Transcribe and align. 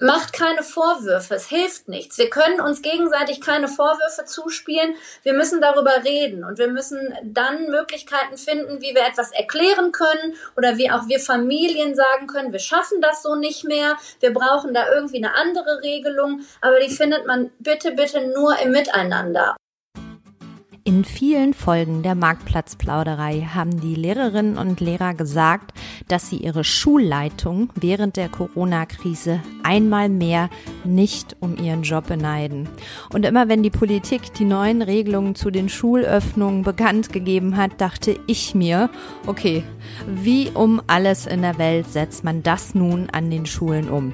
macht 0.00 0.32
keine 0.32 0.62
Vorwürfe, 0.62 1.34
es 1.34 1.48
hilft 1.48 1.88
nichts. 1.88 2.18
Wir 2.18 2.30
können 2.30 2.60
uns 2.60 2.82
gegenseitig 2.82 3.40
keine 3.40 3.68
Vorwürfe 3.68 4.24
zuspielen. 4.24 4.94
Wir 5.22 5.32
müssen 5.32 5.60
darüber 5.60 6.04
reden 6.04 6.44
und 6.44 6.58
wir 6.58 6.68
müssen 6.68 7.14
dann 7.22 7.70
Möglichkeiten 7.70 8.36
finden, 8.36 8.80
wie 8.82 8.94
wir 8.94 9.06
etwas 9.06 9.32
erklären 9.32 9.92
können 9.92 10.34
oder 10.56 10.76
wie 10.76 10.90
auch 10.90 11.08
wir 11.08 11.20
Familien 11.20 11.94
sagen 11.94 12.26
können, 12.26 12.52
wir 12.52 12.58
schaffen 12.58 13.00
das 13.00 13.22
so 13.22 13.34
nicht 13.34 13.64
mehr, 13.64 13.96
wir 14.20 14.32
brauchen 14.32 14.74
da 14.74 14.88
irgendwie 14.92 15.16
eine 15.16 15.34
andere 15.34 15.82
Regelung, 15.82 16.40
aber 16.60 16.78
die 16.80 16.94
findet 16.94 17.26
man 17.26 17.50
bitte, 17.58 17.92
bitte 17.92 18.26
nur 18.28 18.58
im 18.58 18.72
Miteinander. 18.72 19.56
In 20.86 21.04
vielen 21.04 21.52
Folgen 21.52 22.04
der 22.04 22.14
Marktplatzplauderei 22.14 23.48
haben 23.52 23.80
die 23.80 23.96
Lehrerinnen 23.96 24.56
und 24.56 24.78
Lehrer 24.78 25.14
gesagt, 25.14 25.72
dass 26.06 26.30
sie 26.30 26.36
ihre 26.36 26.62
Schulleitung 26.62 27.70
während 27.74 28.16
der 28.16 28.28
Corona-Krise 28.28 29.40
einmal 29.64 30.08
mehr 30.08 30.48
nicht 30.84 31.34
um 31.40 31.56
ihren 31.56 31.82
Job 31.82 32.06
beneiden. 32.06 32.68
Und 33.12 33.24
immer 33.24 33.48
wenn 33.48 33.64
die 33.64 33.70
Politik 33.70 34.32
die 34.34 34.44
neuen 34.44 34.80
Regelungen 34.80 35.34
zu 35.34 35.50
den 35.50 35.68
Schulöffnungen 35.68 36.62
bekannt 36.62 37.12
gegeben 37.12 37.56
hat, 37.56 37.80
dachte 37.80 38.16
ich 38.28 38.54
mir, 38.54 38.88
okay, 39.26 39.64
wie 40.06 40.50
um 40.50 40.80
alles 40.86 41.26
in 41.26 41.42
der 41.42 41.58
Welt 41.58 41.90
setzt 41.90 42.22
man 42.22 42.44
das 42.44 42.76
nun 42.76 43.10
an 43.10 43.28
den 43.28 43.46
Schulen 43.46 43.88
um? 43.88 44.12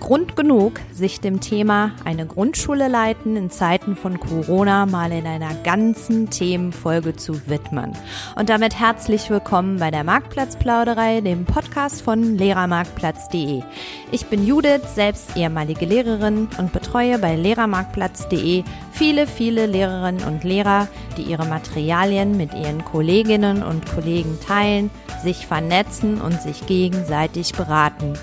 Grund 0.00 0.34
genug, 0.34 0.80
sich 0.92 1.20
dem 1.20 1.40
Thema 1.40 1.92
eine 2.04 2.26
Grundschule 2.26 2.88
leiten 2.88 3.36
in 3.36 3.50
Zeiten 3.50 3.94
von 3.94 4.18
Corona 4.18 4.86
mal 4.86 5.12
in 5.12 5.26
einer 5.26 5.54
ganzen 5.62 6.30
Themenfolge 6.30 7.14
zu 7.14 7.48
widmen. 7.48 7.92
Und 8.34 8.48
damit 8.48 8.80
herzlich 8.80 9.28
willkommen 9.28 9.78
bei 9.78 9.90
der 9.90 10.02
Marktplatzplauderei, 10.02 11.20
dem 11.20 11.44
Podcast 11.44 12.02
von 12.02 12.36
Lehrermarktplatz.de. 12.36 13.62
Ich 14.10 14.26
bin 14.26 14.46
Judith, 14.46 14.94
selbst 14.94 15.36
ehemalige 15.36 15.84
Lehrerin 15.84 16.48
und 16.58 16.72
betreue 16.72 17.18
bei 17.18 17.36
Lehrermarktplatz.de 17.36 18.64
viele, 18.90 19.26
viele 19.26 19.66
Lehrerinnen 19.66 20.24
und 20.24 20.44
Lehrer, 20.44 20.88
die 21.18 21.22
ihre 21.22 21.44
Materialien 21.44 22.36
mit 22.36 22.54
ihren 22.54 22.84
Kolleginnen 22.84 23.62
und 23.62 23.84
Kollegen 23.86 24.38
teilen, 24.40 24.90
sich 25.22 25.46
vernetzen 25.46 26.20
und 26.20 26.40
sich 26.40 26.66
gegenseitig 26.66 27.52
beraten. 27.52 28.14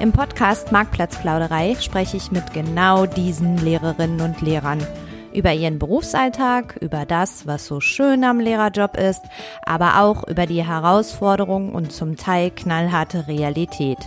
Im 0.00 0.12
Podcast 0.12 0.72
Marktplatzplauderei 0.72 1.76
spreche 1.80 2.16
ich 2.16 2.32
mit 2.32 2.52
genau 2.52 3.06
diesen 3.06 3.56
Lehrerinnen 3.58 4.20
und 4.20 4.40
Lehrern 4.42 4.84
über 5.32 5.52
ihren 5.52 5.78
Berufsalltag, 5.78 6.76
über 6.80 7.06
das, 7.06 7.46
was 7.46 7.66
so 7.66 7.80
schön 7.80 8.24
am 8.24 8.40
Lehrerjob 8.40 8.96
ist, 8.96 9.22
aber 9.64 10.00
auch 10.00 10.26
über 10.28 10.46
die 10.46 10.64
Herausforderungen 10.64 11.72
und 11.72 11.92
zum 11.92 12.16
Teil 12.16 12.50
knallharte 12.50 13.28
Realität, 13.28 13.98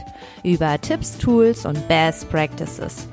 über 0.44 0.79
Tipps, 0.79 1.17
Tools 1.17 1.66
und 1.66 1.88
Best 1.88 2.29
Practices. 2.29 3.07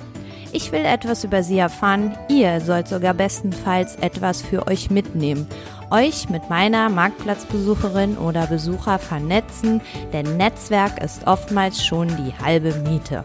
Ich 0.53 0.71
will 0.71 0.85
etwas 0.85 1.25
über 1.25 1.43
sie 1.43 1.59
erfahren, 1.59 2.17
ihr 2.29 2.61
sollt 2.61 2.87
sogar 2.89 3.15
bestenfalls 3.15 3.97
etwas 3.97 4.43
für 4.43 4.67
euch 4.69 4.91
mitnehmen 4.91 5.49
euch 5.95 6.29
mit 6.29 6.51
meiner 6.51 6.89
Marktplatzbesucherin 6.89 8.19
oder 8.19 8.49
Besucher 8.49 8.99
vernetzen, 8.99 9.81
denn 10.13 10.37
Netzwerk 10.37 11.01
ist 11.01 11.27
oftmals 11.27 11.87
schon 11.87 12.09
die 12.09 12.35
halbe 12.45 12.75
Miete. 12.89 13.25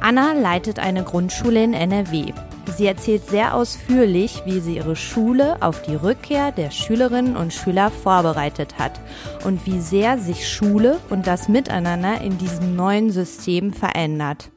Anna 0.00 0.32
leitet 0.32 0.80
eine 0.80 1.04
Grundschule 1.04 1.62
in 1.62 1.74
NRW. 1.74 2.32
Sie 2.76 2.86
erzählt 2.86 3.28
sehr 3.28 3.54
ausführlich, 3.54 4.42
wie 4.44 4.58
sie 4.58 4.76
ihre 4.76 4.96
Schule 4.96 5.56
auf 5.60 5.82
die 5.82 5.94
Rückkehr 5.94 6.50
der 6.50 6.72
Schülerinnen 6.72 7.36
und 7.36 7.52
Schüler 7.52 7.90
vorbereitet 7.90 8.78
hat 8.78 9.00
und 9.44 9.64
wie 9.64 9.80
sehr 9.80 10.18
sich 10.18 10.48
Schule 10.48 10.98
und 11.10 11.28
das 11.28 11.48
Miteinander 11.48 12.20
in 12.20 12.38
diesem 12.38 12.74
neuen 12.74 13.10
System 13.10 13.72
verändert. 13.72 14.50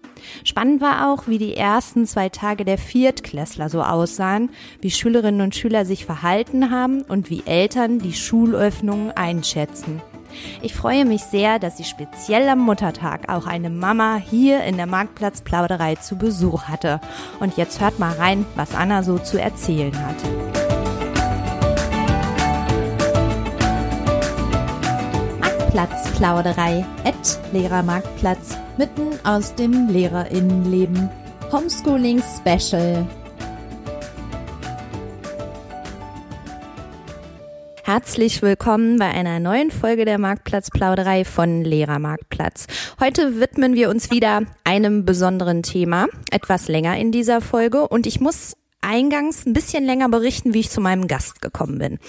Spannend 0.44 0.82
war 0.82 1.12
auch, 1.12 1.28
wie 1.28 1.38
die 1.38 1.56
ersten 1.56 2.06
zwei 2.06 2.30
Tage 2.30 2.66
der 2.66 2.78
Viertklässler 2.78 3.70
so 3.70 3.82
aussahen, 3.82 4.50
wie 4.82 4.92
Schülerinnen 4.92 5.42
und 5.42 5.56
Schüler 5.56 5.86
sich 5.86 6.06
verhalten 6.06 6.72
haben 6.72 7.02
und 7.02 7.30
wie 7.30 7.44
Eltern 7.46 8.00
die 8.00 8.14
Schulöffnungen 8.14 9.12
einschätzen. 9.12 10.02
Ich 10.62 10.74
freue 10.74 11.06
mich 11.06 11.24
sehr, 11.24 11.60
dass 11.60 11.78
sie 11.78 11.84
speziell 11.84 12.48
am 12.50 12.60
Muttertag 12.60 13.30
auch 13.30 13.48
eine 13.48 13.70
Mama 13.70 14.18
hier 14.18 14.64
in 14.64 14.78
der 14.78 14.88
Marktplatzplauderei 14.88 15.96
zu 15.96 16.18
Besuch 16.18 16.64
hatte. 16.64 17.00
Und 17.40 17.58
jetzt 17.58 17.80
hört 17.80 18.00
mal 18.00 18.14
rein, 18.14 18.46
was 18.56 18.76
Anna 18.76 19.04
so 19.04 19.18
zu 19.18 19.40
erzählen 19.40 19.96
hat. 20.06 20.65
Marktplatzplauderei, 25.76 26.86
at 27.04 27.38
Lehrermarktplatz 27.52 28.58
mitten 28.78 29.20
aus 29.26 29.56
dem 29.56 29.90
Lehrerinnenleben. 29.90 31.10
Homeschooling 31.52 32.24
Special. 32.24 33.06
Herzlich 37.84 38.42
willkommen 38.42 38.98
bei 39.00 39.08
einer 39.10 39.42
neuen 39.42 39.70
Folge 39.70 40.06
der 40.06 40.18
Marktplatzplauderei 40.18 41.26
von 41.26 41.66
Lehrermarktplatz. 41.66 42.68
Heute 43.02 43.42
widmen 43.42 43.74
wir 43.74 43.90
uns 43.90 44.10
wieder 44.10 44.44
einem 44.64 45.04
besonderen 45.04 45.62
Thema, 45.62 46.08
etwas 46.32 46.70
länger 46.70 46.96
in 46.98 47.12
dieser 47.12 47.42
Folge 47.42 47.86
und 47.86 48.08
ich 48.08 48.22
muss 48.22 48.56
eingangs 48.86 49.46
ein 49.46 49.54
bisschen 49.54 49.86
länger 49.86 50.10
berichten, 50.10 50.54
wie 50.54 50.60
ich 50.60 50.70
zu 50.70 50.82
meinem 50.82 51.08
Gast 51.08 51.42
gekommen 51.42 51.80
bin. 51.80 52.00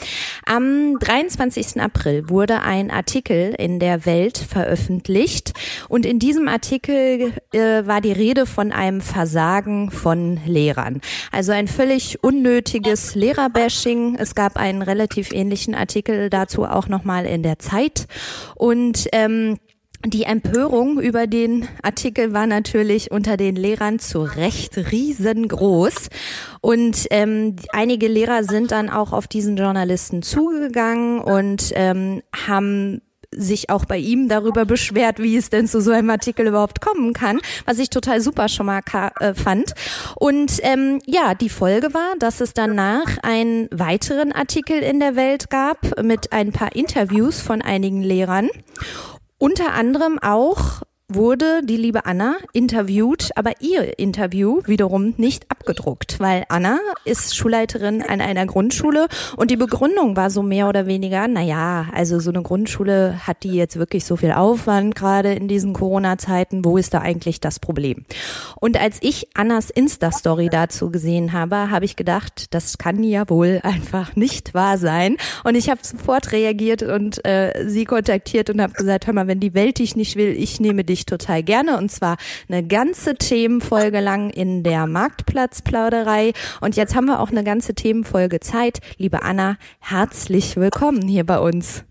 Am 0.45 0.99
23. 0.99 1.81
April 1.81 2.29
wurde 2.29 2.61
ein 2.61 2.91
Artikel 2.91 3.55
in 3.59 3.81
der 3.81 4.07
Welt 4.07 4.39
veröffentlicht 4.39 5.53
und 5.89 6.07
in 6.07 6.19
diesem 6.19 6.49
Artikel 6.49 7.33
äh, 7.53 7.87
war 7.87 8.01
die 8.01 8.13
Rede 8.13 8.47
von 8.47 8.73
einem 8.73 9.01
Versagen 9.01 9.91
von 9.91 10.41
Lehrern. 10.47 11.01
Also 11.33 11.53
ein 11.53 11.69
völlig 11.69 12.23
unnötiges 12.23 13.15
Lehrerbashing. 13.15 14.17
Es 14.19 14.35
gab 14.35 14.57
einen 14.57 14.83
relativ 14.83 15.33
ähnlichen 15.33 15.75
Artikel 15.75 16.31
dazu 16.31 16.65
auch 16.65 16.89
nochmal 16.89 17.27
in 17.27 17.43
der 17.43 17.59
Zeit 17.59 18.07
und 18.55 19.09
ähm, 19.13 19.59
die 20.05 20.25
Empörung 20.25 21.01
über 21.01 21.27
den 21.27 21.69
Artikel 21.83 22.33
war 22.33 22.47
natürlich 22.47 23.11
unter 23.11 23.37
den 23.37 23.57
Lehrern 23.57 23.99
zu 23.99 24.23
Recht 24.23 24.77
riesengroß. 24.77 26.09
Und 26.61 27.07
ähm, 27.11 27.57
einige 27.73 28.09
Lehrer 28.09 28.45
sind 28.45 28.73
dann 28.73 28.91
auch 28.91 29.13
auf 29.13 29.27
diesen 29.27 29.57
Journalisten 29.57 30.23
zugegangen 30.23 31.21
und 31.21 31.73
ähm, 31.75 32.23
haben 32.47 33.01
sich 33.37 33.71
auch 33.71 33.85
bei 33.85 33.99
ihm 33.99 34.29
darüber 34.29 34.65
beschwert, 34.65 35.19
wie 35.21 35.37
es 35.37 35.51
denn 35.51 35.67
zu 35.67 35.81
so 35.81 35.91
einem 35.91 36.11
Artikel 36.11 36.47
überhaupt 36.47 36.81
kommen 36.81 37.13
kann, 37.13 37.41
was 37.65 37.79
ich 37.79 37.91
total 37.91 38.21
super 38.21 38.49
schon 38.49 38.67
mal 38.67 38.81
äh, 39.21 39.35
fand. 39.35 39.75
Und 40.17 40.59
ähm, 40.63 41.01
ja, 41.07 41.35
die 41.35 41.49
Folge 41.49 41.93
war, 41.95 42.15
dass 42.19 42.41
es 42.41 42.55
danach 42.55 43.19
einen 43.23 43.69
weiteren 43.71 44.33
Artikel 44.33 44.79
in 44.79 45.01
der 45.01 45.17
Welt 45.17 45.51
gab 45.51 46.03
mit 46.03 46.33
ein 46.33 46.53
paar 46.53 46.75
Interviews 46.75 47.41
von 47.41 47.63
einigen 47.63 48.03
Lehrern. 48.03 48.49
Unter 49.39 49.75
anderem 49.75 50.19
auch 50.19 50.83
wurde 51.09 51.61
die 51.63 51.77
liebe 51.77 52.05
Anna 52.05 52.35
interviewt, 52.53 53.31
aber 53.37 53.53
ihr 53.61 53.97
Interview 53.97 54.61
wiederum 54.67 55.15
nicht 55.19 55.49
abgedruckt, 55.49 56.19
weil 56.19 56.43
Anna 56.49 56.81
ist 57.05 57.37
Schulleiterin 57.37 58.03
an 58.03 58.21
einer 58.21 58.45
Grundschule 58.45 59.07
und 59.37 59.53
die 59.53 59.57
Begründung 59.57 60.17
war 60.17 60.31
so 60.31 60.43
mehr 60.43 60.69
oder 60.69 60.87
weniger, 60.87 61.29
na 61.29 61.43
ja, 61.43 61.87
also 61.95 62.19
so 62.19 62.31
eine 62.31 62.43
Grundschule 62.43 63.25
hat 63.25 63.45
die 63.45 63.55
jetzt 63.55 63.79
wirklich 63.79 64.05
so 64.05 64.17
viel 64.17 64.33
Aufwand 64.33 64.97
gerade 64.97 65.33
in 65.33 65.47
diesen 65.47 65.75
Corona-Zeiten, 65.75 66.65
wo 66.65 66.77
ist 66.77 66.93
da 66.93 67.03
eigentlich 67.03 67.41
das 67.41 67.61
Problem? 67.61 68.05
Und 68.59 68.77
als 68.77 68.99
ich 69.01 69.29
Annas 69.35 69.71
Insta-Story 69.71 70.49
dazu 70.51 70.91
gesehen 70.91 71.33
habe, 71.33 71.71
habe 71.71 71.85
ich 71.85 71.95
gedacht, 71.95 72.53
das 72.53 72.79
kann 72.79 73.05
ja 73.05 73.29
wohl 73.31 73.61
einfach 73.63 74.17
nicht 74.17 74.55
wahr 74.55 74.77
sein 74.77 75.19
und 75.45 75.55
ich 75.55 75.71
habe 75.71 75.81
sofort 75.85 76.33
reagiert 76.33 76.83
und 76.83 77.25
äh, 77.25 77.65
sie 77.69 77.85
kontaktiert 77.85 78.51
und 78.51 78.61
habe 78.61 78.73
gesagt, 78.73 79.07
hör 79.07 79.15
mal, 79.15 79.29
wenn 79.29 79.39
die 79.39 79.55
Welt 79.55 79.79
dich 79.79 79.95
nicht 79.95 80.17
will, 80.17 80.35
ich 80.37 80.59
nehme 80.59 80.83
dich 80.83 80.96
ich 80.97 81.07
total 81.07 81.43
gerne 81.43 81.77
und 81.77 81.91
zwar 81.91 82.17
eine 82.49 82.67
ganze 82.67 83.15
Themenfolge 83.15 84.01
lang 84.01 84.31
in 84.31 84.63
der 84.63 84.87
Marktplatzplauderei 84.87 86.33
und 86.61 86.77
jetzt 86.77 86.95
haben 86.95 87.07
wir 87.07 87.21
auch 87.21 87.31
eine 87.31 87.45
ganze 87.45 87.75
Themenfolge 87.75 88.41
Zeit. 88.41 88.81
Liebe 88.97 89.23
Anna, 89.23 89.57
herzlich 89.79 90.57
willkommen 90.57 91.07
hier 91.07 91.25
bei 91.25 91.39
uns. 91.39 91.85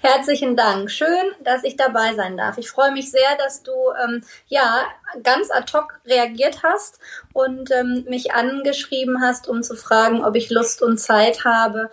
Herzlichen 0.00 0.56
Dank. 0.56 0.90
Schön, 0.90 1.08
dass 1.44 1.62
ich 1.62 1.76
dabei 1.76 2.14
sein 2.14 2.36
darf. 2.36 2.58
Ich 2.58 2.70
freue 2.70 2.92
mich 2.92 3.10
sehr, 3.10 3.36
dass 3.38 3.62
du 3.62 3.72
ähm, 4.02 4.22
ja 4.48 4.82
ganz 5.22 5.50
ad 5.50 5.72
hoc 5.72 6.00
reagiert 6.06 6.62
hast 6.62 6.98
und 7.32 7.70
ähm, 7.70 8.04
mich 8.08 8.32
angeschrieben 8.32 9.20
hast, 9.20 9.46
um 9.48 9.62
zu 9.62 9.76
fragen, 9.76 10.24
ob 10.24 10.36
ich 10.36 10.50
Lust 10.50 10.82
und 10.82 10.98
Zeit 10.98 11.44
habe, 11.44 11.90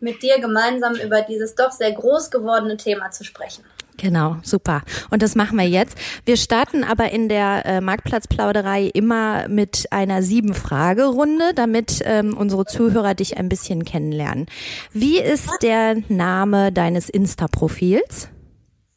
mit 0.00 0.22
dir 0.22 0.40
gemeinsam 0.40 0.94
über 0.94 1.22
dieses 1.22 1.54
doch 1.54 1.70
sehr 1.70 1.92
groß 1.92 2.30
gewordene 2.30 2.76
Thema 2.76 3.10
zu 3.10 3.24
sprechen. 3.24 3.64
Genau, 3.96 4.36
super. 4.42 4.82
Und 5.10 5.22
das 5.22 5.34
machen 5.34 5.58
wir 5.58 5.66
jetzt. 5.66 5.96
Wir 6.24 6.36
starten 6.36 6.84
aber 6.84 7.10
in 7.10 7.28
der 7.28 7.64
äh, 7.64 7.80
Marktplatzplauderei 7.80 8.90
immer 8.92 9.48
mit 9.48 9.86
einer 9.90 10.22
sieben 10.22 10.54
Fragerunde, 10.54 11.52
damit 11.54 12.02
ähm, 12.04 12.36
unsere 12.36 12.66
Zuhörer 12.66 13.14
dich 13.14 13.38
ein 13.38 13.48
bisschen 13.48 13.84
kennenlernen. 13.84 14.46
Wie 14.92 15.18
ist 15.18 15.50
der 15.62 15.96
Name 16.08 16.72
deines 16.72 17.08
Insta-Profils? 17.08 18.28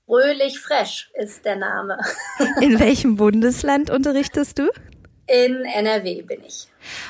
Fröhlich 0.06 0.60
Fresh 0.60 1.12
ist 1.13 1.46
der 1.46 1.56
Name. 1.56 1.98
In 2.62 2.80
welchem 2.80 3.16
Bundesland 3.16 3.90
unterrichtest 3.90 4.57
du? 4.60 4.69
In 5.28 5.63
NRW 5.63 6.24
bin 6.24 6.40
ich. 6.44 6.68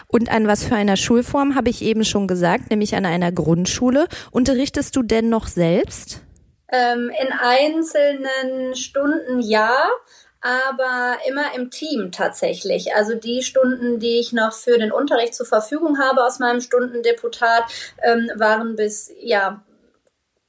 Und 0.07 0.29
an 0.29 0.45
was 0.47 0.65
für 0.65 0.75
einer 0.75 0.97
Schulform 0.97 1.55
habe 1.55 1.69
ich 1.69 1.81
eben 1.81 2.03
schon 2.03 2.27
gesagt, 2.27 2.69
nämlich 2.69 2.95
an 2.95 3.05
einer 3.05 3.31
Grundschule. 3.31 4.07
Unterrichtest 4.31 4.97
du 4.97 5.03
denn 5.03 5.29
noch 5.29 5.47
selbst? 5.47 6.21
Ähm, 6.71 7.11
in 7.19 7.31
einzelnen 7.31 8.75
Stunden 8.75 9.39
ja, 9.39 9.89
aber 10.41 11.17
immer 11.27 11.53
im 11.55 11.69
Team 11.69 12.11
tatsächlich. 12.11 12.95
Also 12.95 13.15
die 13.15 13.41
Stunden, 13.41 13.99
die 13.99 14.19
ich 14.19 14.31
noch 14.31 14.53
für 14.53 14.77
den 14.77 14.91
Unterricht 14.91 15.35
zur 15.35 15.45
Verfügung 15.45 15.99
habe 15.99 16.23
aus 16.23 16.39
meinem 16.39 16.61
Stundendeputat, 16.61 17.63
ähm, 18.03 18.29
waren 18.35 18.75
bis 18.75 19.11
ja 19.19 19.63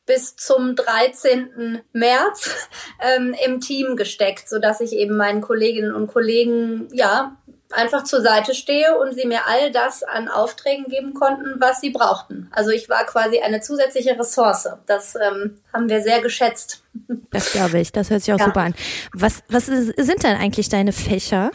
bis 0.06 0.34
zum 0.34 0.75
13. 0.75 1.82
März 1.93 2.69
ähm, 3.00 3.34
im 3.44 3.61
Team 3.61 3.96
gesteckt, 3.96 4.49
so 4.49 4.58
dass 4.58 4.81
ich 4.81 4.93
eben 4.93 5.17
meinen 5.17 5.40
Kolleginnen 5.40 5.94
und 5.94 6.08
Kollegen 6.08 6.88
ja 6.93 7.37
einfach 7.72 8.05
zur 8.05 8.20
Seite 8.20 8.55
stehe 8.55 8.99
und 8.99 9.14
sie 9.14 9.26
mir 9.26 9.46
all 9.46 9.70
das 9.70 10.02
an 10.02 10.28
Aufträgen 10.28 10.87
geben 10.87 11.14
konnten, 11.14 11.61
was 11.61 11.81
sie 11.81 11.90
brauchten. 11.90 12.49
Also 12.52 12.70
ich 12.70 12.88
war 12.88 13.05
quasi 13.05 13.40
eine 13.40 13.61
zusätzliche 13.61 14.19
Ressource. 14.19 14.69
Das 14.87 15.14
ähm, 15.14 15.58
haben 15.72 15.88
wir 15.88 16.02
sehr 16.02 16.20
geschätzt. 16.20 16.82
Das 17.31 17.52
glaube 17.52 17.78
ich. 17.81 17.93
Das 17.93 18.11
hört 18.11 18.22
sich 18.22 18.34
auch 18.34 18.38
ja. 18.38 18.46
super 18.46 18.61
an. 18.61 18.75
Was, 19.12 19.43
was 19.49 19.67
sind 19.67 20.22
denn 20.22 20.37
eigentlich 20.37 20.69
deine 20.69 20.93
Fächer? 20.93 21.50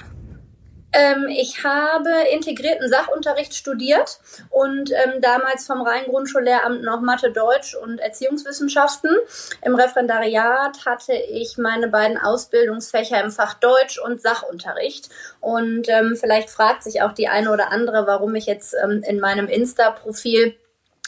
Ähm, 0.96 1.28
ich 1.28 1.62
habe 1.66 2.10
integrierten 2.32 2.88
Sachunterricht 2.88 3.54
studiert 3.54 4.18
und 4.50 4.92
ähm, 4.92 5.20
damals 5.20 5.68
vom 5.68 5.82
Rhein-Grundschullehramt 5.82 6.84
noch 6.84 7.02
Mathe, 7.02 7.32
Deutsch 7.32 7.76
und 7.76 8.00
Erziehungswissenschaften. 8.00 9.12
Im 9.62 9.76
Referendariat 9.76 10.86
hatte 10.86 11.14
ich 11.14 11.58
meine 11.58 11.90
beiden 11.90 12.18
Ausbildungsfächer 12.18 13.22
im 13.22 13.30
Fach 13.30 13.56
Deutsch 13.56 14.00
und 14.00 14.22
Sachunterricht. 14.22 15.10
Und 15.42 15.90
ähm, 15.90 16.16
vielleicht 16.18 16.50
fragt 16.50 16.84
sich 16.84 17.02
auch 17.02 17.12
die 17.12 17.28
eine 17.28 17.52
oder 17.52 17.72
andere, 17.72 18.08
warum 18.08 18.34
ich 18.36 18.46
jetzt 18.46 18.74
ähm, 18.82 19.04
in 19.06 19.20
meinem 19.20 19.50
Insta-Profil 19.50 20.56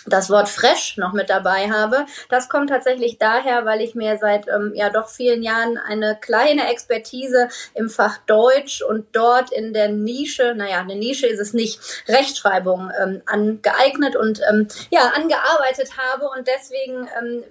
das 0.07 0.29
Wort 0.29 0.49
fresh 0.49 0.97
noch 0.97 1.13
mit 1.13 1.29
dabei 1.29 1.69
habe. 1.69 2.05
Das 2.29 2.49
kommt 2.49 2.69
tatsächlich 2.69 3.17
daher, 3.17 3.65
weil 3.65 3.81
ich 3.81 3.95
mir 3.95 4.17
seit 4.17 4.47
ähm, 4.47 4.73
ja 4.75 4.89
doch 4.89 5.09
vielen 5.09 5.43
Jahren 5.43 5.77
eine 5.77 6.17
kleine 6.19 6.69
Expertise 6.71 7.49
im 7.73 7.89
Fach 7.89 8.17
Deutsch 8.25 8.81
und 8.81 9.05
dort 9.11 9.51
in 9.51 9.73
der 9.73 9.89
Nische, 9.89 10.53
naja, 10.55 10.79
eine 10.79 10.95
Nische 10.95 11.27
ist 11.27 11.39
es 11.39 11.53
nicht, 11.53 11.79
Rechtschreibung 12.07 12.91
ähm, 13.01 13.21
angeeignet 13.25 14.15
und 14.15 14.41
ähm, 14.49 14.67
ja, 14.89 15.11
angearbeitet 15.15 15.97
habe 15.97 16.29
und 16.29 16.47
deswegen 16.47 17.07
ähm, 17.19 17.43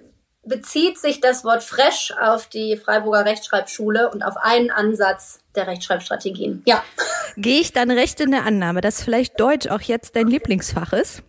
bezieht 0.47 0.97
sich 0.97 1.19
das 1.21 1.43
Wort 1.43 1.63
fresh 1.63 2.13
auf 2.19 2.47
die 2.47 2.77
Freiburger 2.77 3.25
Rechtschreibschule 3.25 4.09
und 4.09 4.23
auf 4.23 4.37
einen 4.37 4.71
Ansatz 4.71 5.39
der 5.57 5.67
Rechtschreibstrategien. 5.67 6.61
Ja. 6.65 6.83
Gehe 7.35 7.59
ich 7.59 7.73
dann 7.73 7.91
recht 7.91 8.19
in 8.19 8.31
der 8.31 8.45
Annahme, 8.45 8.81
dass 8.81 9.03
vielleicht 9.03 9.39
Deutsch 9.39 9.67
auch 9.67 9.81
jetzt 9.81 10.15
dein 10.15 10.27
Lieblingsfach 10.27 10.93
ist? 10.93 11.23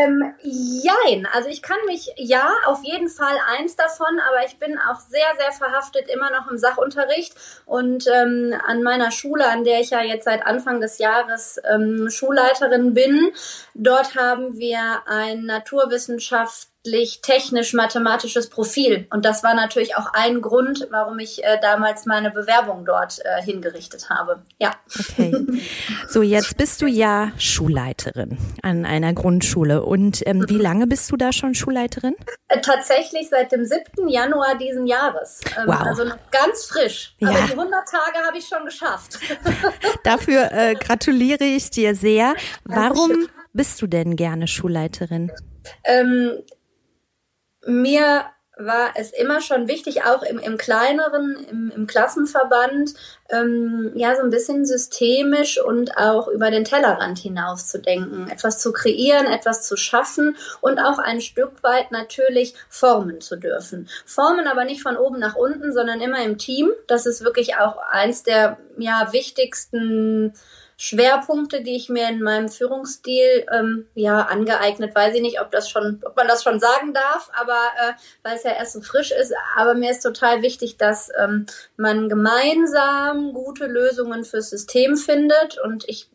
Ähm, 0.00 0.34
jein. 0.42 1.26
Also 1.32 1.48
ich 1.48 1.62
kann 1.62 1.78
mich, 1.86 2.12
ja, 2.16 2.52
auf 2.66 2.84
jeden 2.84 3.08
Fall 3.08 3.36
eins 3.58 3.76
davon, 3.76 4.20
aber 4.28 4.46
ich 4.46 4.58
bin 4.58 4.78
auch 4.78 5.00
sehr, 5.00 5.26
sehr 5.38 5.52
verhaftet 5.52 6.08
immer 6.08 6.30
noch 6.30 6.50
im 6.50 6.58
Sachunterricht 6.58 7.34
und 7.66 8.06
ähm, 8.06 8.54
an 8.66 8.82
meiner 8.82 9.10
Schule, 9.10 9.48
an 9.48 9.64
der 9.64 9.80
ich 9.80 9.90
ja 9.90 10.02
jetzt 10.02 10.24
seit 10.24 10.46
Anfang 10.46 10.80
des 10.80 10.98
Jahres 10.98 11.60
ähm, 11.68 12.10
Schulleiterin 12.10 12.94
bin, 12.94 13.32
dort 13.74 14.14
haben 14.14 14.58
wir 14.58 15.02
ein 15.06 15.44
Naturwissenschaft 15.44 16.67
technisch-mathematisches 16.84 18.48
Profil. 18.48 19.06
Und 19.10 19.24
das 19.24 19.42
war 19.42 19.54
natürlich 19.54 19.96
auch 19.96 20.06
ein 20.12 20.40
Grund, 20.40 20.86
warum 20.90 21.18
ich 21.18 21.44
äh, 21.44 21.58
damals 21.60 22.06
meine 22.06 22.30
Bewerbung 22.30 22.84
dort 22.84 23.18
äh, 23.24 23.42
hingerichtet 23.42 24.08
habe. 24.10 24.42
Ja. 24.58 24.74
Okay. 24.98 25.34
So, 26.08 26.22
jetzt 26.22 26.56
bist 26.56 26.80
du 26.80 26.86
ja 26.86 27.32
Schulleiterin 27.38 28.38
an 28.62 28.86
einer 28.86 29.12
Grundschule. 29.12 29.84
Und 29.84 30.26
ähm, 30.26 30.44
wie 30.48 30.58
lange 30.58 30.86
bist 30.86 31.10
du 31.10 31.16
da 31.16 31.32
schon 31.32 31.54
Schulleiterin? 31.54 32.14
Äh, 32.48 32.60
tatsächlich 32.60 33.28
seit 33.28 33.52
dem 33.52 33.64
7. 33.64 34.08
Januar 34.08 34.56
diesen 34.56 34.86
Jahres. 34.86 35.40
Ähm, 35.56 35.64
wow. 35.66 35.80
Also 35.80 36.04
noch 36.04 36.18
ganz 36.30 36.64
frisch. 36.66 37.14
Ja. 37.18 37.30
Aber 37.30 37.40
die 37.46 37.52
100 37.52 37.88
Tage 37.88 38.26
habe 38.26 38.38
ich 38.38 38.46
schon 38.46 38.64
geschafft. 38.64 39.18
Dafür 40.04 40.50
äh, 40.52 40.74
gratuliere 40.74 41.44
ich 41.44 41.70
dir 41.70 41.94
sehr. 41.94 42.34
Warum 42.64 43.28
bist 43.52 43.82
du 43.82 43.86
denn 43.86 44.16
gerne 44.16 44.46
Schulleiterin? 44.46 45.30
Ähm, 45.84 46.42
mir 47.68 48.24
war 48.58 48.90
es 48.96 49.12
immer 49.12 49.40
schon 49.40 49.68
wichtig, 49.68 50.02
auch 50.04 50.22
im, 50.22 50.38
im 50.38 50.58
kleineren, 50.58 51.46
im, 51.48 51.70
im 51.70 51.86
Klassenverband, 51.86 52.92
ähm, 53.30 53.92
ja, 53.94 54.16
so 54.16 54.22
ein 54.22 54.30
bisschen 54.30 54.66
systemisch 54.66 55.62
und 55.62 55.96
auch 55.96 56.26
über 56.26 56.50
den 56.50 56.64
Tellerrand 56.64 57.18
hinaus 57.18 57.68
zu 57.68 57.78
denken, 57.80 58.28
etwas 58.28 58.58
zu 58.58 58.72
kreieren, 58.72 59.26
etwas 59.26 59.66
zu 59.66 59.76
schaffen 59.76 60.36
und 60.60 60.80
auch 60.80 60.98
ein 60.98 61.20
Stück 61.20 61.62
weit 61.62 61.92
natürlich 61.92 62.54
formen 62.68 63.20
zu 63.20 63.36
dürfen. 63.36 63.88
Formen 64.04 64.48
aber 64.48 64.64
nicht 64.64 64.82
von 64.82 64.96
oben 64.96 65.20
nach 65.20 65.36
unten, 65.36 65.72
sondern 65.72 66.00
immer 66.00 66.24
im 66.24 66.36
Team. 66.36 66.72
Das 66.88 67.06
ist 67.06 67.22
wirklich 67.22 67.56
auch 67.56 67.76
eins 67.90 68.24
der, 68.24 68.58
ja, 68.76 69.12
wichtigsten 69.12 70.32
Schwerpunkte, 70.80 71.62
die 71.62 71.74
ich 71.74 71.88
mir 71.88 72.08
in 72.08 72.22
meinem 72.22 72.48
Führungsstil 72.48 73.44
ähm, 73.52 73.88
ja 73.94 74.22
angeeignet, 74.22 74.94
weiß 74.94 75.12
ich 75.16 75.22
nicht, 75.22 75.40
ob 75.40 75.50
das 75.50 75.68
schon, 75.68 76.00
ob 76.04 76.16
man 76.16 76.28
das 76.28 76.44
schon 76.44 76.60
sagen 76.60 76.94
darf, 76.94 77.30
aber 77.32 77.58
äh, 77.82 77.92
weil 78.22 78.36
es 78.36 78.44
ja 78.44 78.52
erst 78.52 78.74
so 78.74 78.80
frisch 78.80 79.10
ist. 79.10 79.34
Aber 79.56 79.74
mir 79.74 79.90
ist 79.90 80.04
total 80.04 80.40
wichtig, 80.42 80.76
dass 80.76 81.10
ähm, 81.20 81.46
man 81.76 82.08
gemeinsam 82.08 83.32
gute 83.32 83.66
Lösungen 83.66 84.24
fürs 84.24 84.50
System 84.50 84.96
findet 84.96 85.58
und 85.58 85.88
ich 85.88 86.08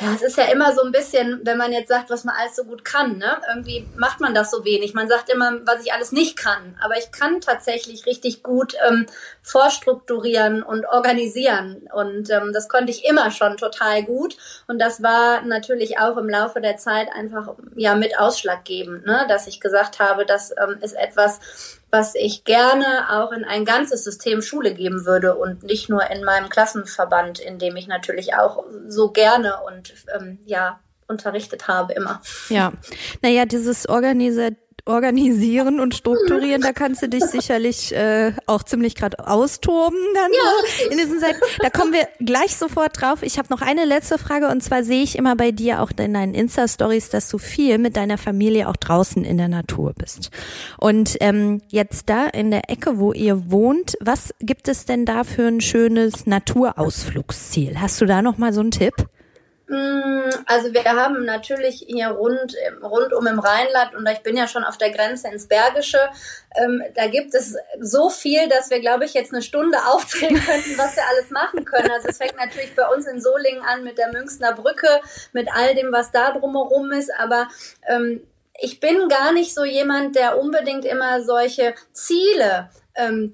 ja, 0.00 0.12
es 0.12 0.22
ist 0.22 0.36
ja 0.36 0.44
immer 0.46 0.74
so 0.74 0.82
ein 0.82 0.90
bisschen, 0.90 1.40
wenn 1.44 1.56
man 1.56 1.70
jetzt 1.70 1.88
sagt, 1.88 2.10
was 2.10 2.24
man 2.24 2.34
alles 2.36 2.56
so 2.56 2.64
gut 2.64 2.84
kann, 2.84 3.16
ne? 3.18 3.40
Irgendwie 3.48 3.86
macht 3.96 4.20
man 4.20 4.34
das 4.34 4.50
so 4.50 4.64
wenig. 4.64 4.92
Man 4.92 5.08
sagt 5.08 5.28
immer, 5.28 5.60
was 5.66 5.84
ich 5.84 5.92
alles 5.92 6.10
nicht 6.10 6.36
kann. 6.36 6.76
Aber 6.82 6.98
ich 6.98 7.12
kann 7.12 7.40
tatsächlich 7.40 8.04
richtig 8.04 8.42
gut 8.42 8.74
ähm, 8.88 9.06
vorstrukturieren 9.42 10.64
und 10.64 10.84
organisieren. 10.86 11.88
Und 11.94 12.28
ähm, 12.30 12.52
das 12.52 12.68
konnte 12.68 12.90
ich 12.90 13.04
immer 13.04 13.30
schon 13.30 13.56
total 13.56 14.02
gut. 14.02 14.36
Und 14.66 14.80
das 14.80 15.00
war 15.00 15.42
natürlich 15.42 15.98
auch 15.98 16.16
im 16.16 16.28
Laufe 16.28 16.60
der 16.60 16.76
Zeit 16.76 17.08
einfach 17.14 17.54
ja 17.76 17.94
mit 17.94 18.18
ausschlaggebend, 18.18 19.06
ne? 19.06 19.26
dass 19.28 19.46
ich 19.46 19.60
gesagt 19.60 20.00
habe, 20.00 20.26
das 20.26 20.50
ähm, 20.50 20.78
ist 20.80 20.94
etwas, 20.94 21.38
was 21.94 22.16
ich 22.16 22.42
gerne 22.42 23.06
auch 23.08 23.30
in 23.30 23.44
ein 23.44 23.64
ganzes 23.64 24.02
System 24.02 24.42
Schule 24.42 24.74
geben 24.74 25.06
würde 25.06 25.36
und 25.36 25.62
nicht 25.62 25.88
nur 25.88 26.10
in 26.10 26.24
meinem 26.24 26.48
Klassenverband, 26.48 27.38
in 27.38 27.60
dem 27.60 27.76
ich 27.76 27.86
natürlich 27.86 28.34
auch 28.34 28.64
so 28.88 29.12
gerne 29.12 29.60
und 29.64 29.94
ähm, 30.12 30.40
ja 30.44 30.80
unterrichtet 31.06 31.68
habe 31.68 31.92
immer. 31.92 32.20
Ja, 32.48 32.72
naja, 33.22 33.44
dieses 33.44 33.88
organisierte 33.88 34.58
organisieren 34.86 35.80
und 35.80 35.94
strukturieren, 35.94 36.60
da 36.60 36.72
kannst 36.72 37.00
du 37.02 37.08
dich 37.08 37.24
sicherlich 37.24 37.94
äh, 37.94 38.32
auch 38.46 38.62
ziemlich 38.62 38.94
gerade 38.94 39.26
austoben 39.26 39.98
dann 40.14 40.30
ja. 40.30 40.90
in 40.90 40.98
diesen 40.98 41.20
Zeiten. 41.20 41.40
Da 41.60 41.70
kommen 41.70 41.94
wir 41.94 42.06
gleich 42.20 42.56
sofort 42.56 43.00
drauf. 43.00 43.22
Ich 43.22 43.38
habe 43.38 43.48
noch 43.50 43.62
eine 43.62 43.86
letzte 43.86 44.18
Frage 44.18 44.48
und 44.48 44.62
zwar 44.62 44.84
sehe 44.84 45.02
ich 45.02 45.16
immer 45.16 45.36
bei 45.36 45.52
dir 45.52 45.80
auch 45.80 45.90
in 45.96 46.12
deinen 46.12 46.34
Insta-Stories, 46.34 47.08
dass 47.08 47.30
du 47.30 47.38
viel 47.38 47.78
mit 47.78 47.96
deiner 47.96 48.18
Familie 48.18 48.68
auch 48.68 48.76
draußen 48.76 49.24
in 49.24 49.38
der 49.38 49.48
Natur 49.48 49.94
bist. 49.96 50.30
Und 50.78 51.16
ähm, 51.20 51.62
jetzt 51.68 52.10
da 52.10 52.26
in 52.26 52.50
der 52.50 52.68
Ecke, 52.70 52.98
wo 52.98 53.12
ihr 53.12 53.50
wohnt, 53.50 53.96
was 54.00 54.34
gibt 54.40 54.68
es 54.68 54.84
denn 54.84 55.06
da 55.06 55.24
für 55.24 55.46
ein 55.46 55.62
schönes 55.62 56.26
Naturausflugsziel? 56.26 57.80
Hast 57.80 58.00
du 58.02 58.06
da 58.06 58.20
noch 58.20 58.36
mal 58.36 58.52
so 58.52 58.60
einen 58.60 58.70
Tipp? 58.70 58.94
Mm, 59.66 60.28
also 60.44 60.74
wir 60.74 60.84
haben 60.84 61.24
natürlich 61.24 61.84
hier 61.86 62.08
rund, 62.08 62.54
rundum 62.82 63.26
im 63.26 63.38
Rheinland 63.38 63.94
und 63.94 64.06
ich 64.06 64.20
bin 64.20 64.36
ja 64.36 64.46
schon 64.46 64.62
auf 64.62 64.76
der 64.76 64.90
Grenze 64.90 65.28
ins 65.28 65.48
Bergische, 65.48 66.00
ähm, 66.56 66.82
da 66.94 67.06
gibt 67.06 67.34
es 67.34 67.56
so 67.80 68.10
viel, 68.10 68.46
dass 68.48 68.70
wir, 68.70 68.80
glaube 68.80 69.06
ich, 69.06 69.14
jetzt 69.14 69.32
eine 69.32 69.42
Stunde 69.42 69.78
aufzählen 69.86 70.34
könnten, 70.34 70.76
was 70.76 70.96
wir 70.96 71.02
alles 71.08 71.30
machen 71.30 71.64
können. 71.64 71.90
Also 71.90 72.08
es 72.08 72.18
fängt 72.18 72.36
natürlich 72.36 72.76
bei 72.76 72.86
uns 72.88 73.06
in 73.06 73.20
Solingen 73.20 73.62
an 73.62 73.84
mit 73.84 73.96
der 73.96 74.12
Münchner 74.12 74.52
Brücke, 74.52 75.00
mit 75.32 75.48
all 75.54 75.74
dem, 75.74 75.92
was 75.92 76.12
da 76.12 76.32
drumherum 76.32 76.92
ist, 76.92 77.10
aber 77.18 77.48
ähm, 77.88 78.26
ich 78.60 78.80
bin 78.80 79.08
gar 79.08 79.32
nicht 79.32 79.54
so 79.54 79.64
jemand, 79.64 80.14
der 80.14 80.38
unbedingt 80.38 80.84
immer 80.84 81.22
solche 81.24 81.74
Ziele 81.92 82.70
ähm, 82.94 83.32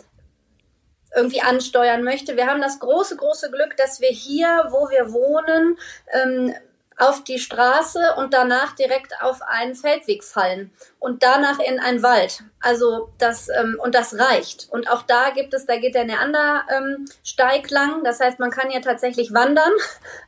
irgendwie 1.15 1.43
ansteuern 1.43 2.03
möchte. 2.03 2.37
Wir 2.37 2.47
haben 2.47 2.61
das 2.61 2.79
große, 2.79 3.17
große 3.17 3.51
Glück, 3.51 3.77
dass 3.77 4.01
wir 4.01 4.11
hier, 4.11 4.67
wo 4.71 4.91
wir 4.91 5.13
wohnen, 5.13 5.79
ähm, 6.13 6.55
auf 7.01 7.25
die 7.25 7.39
Straße 7.39 8.15
und 8.19 8.35
danach 8.35 8.75
direkt 8.75 9.23
auf 9.23 9.41
einen 9.41 9.75
Feldweg 9.75 10.23
fallen 10.23 10.71
und 10.99 11.23
danach 11.23 11.59
in 11.59 11.81
einen 11.81 12.03
Wald. 12.03 12.43
Also 12.61 13.11
das 13.17 13.49
ähm, 13.49 13.81
und 13.83 13.95
das 13.95 14.19
reicht. 14.19 14.69
Und 14.71 14.91
auch 14.91 15.03
da 15.03 15.31
gibt 15.31 15.55
es, 15.55 15.65
da 15.65 15.77
geht 15.79 15.95
der 15.95 16.05
Neandersteig 16.05 17.65
ähm, 17.65 17.75
lang. 17.75 18.05
Das 18.05 18.21
heißt, 18.21 18.39
man 18.39 18.51
kann 18.51 18.71
ja 18.71 18.81
tatsächlich 18.81 19.33
wandern 19.33 19.73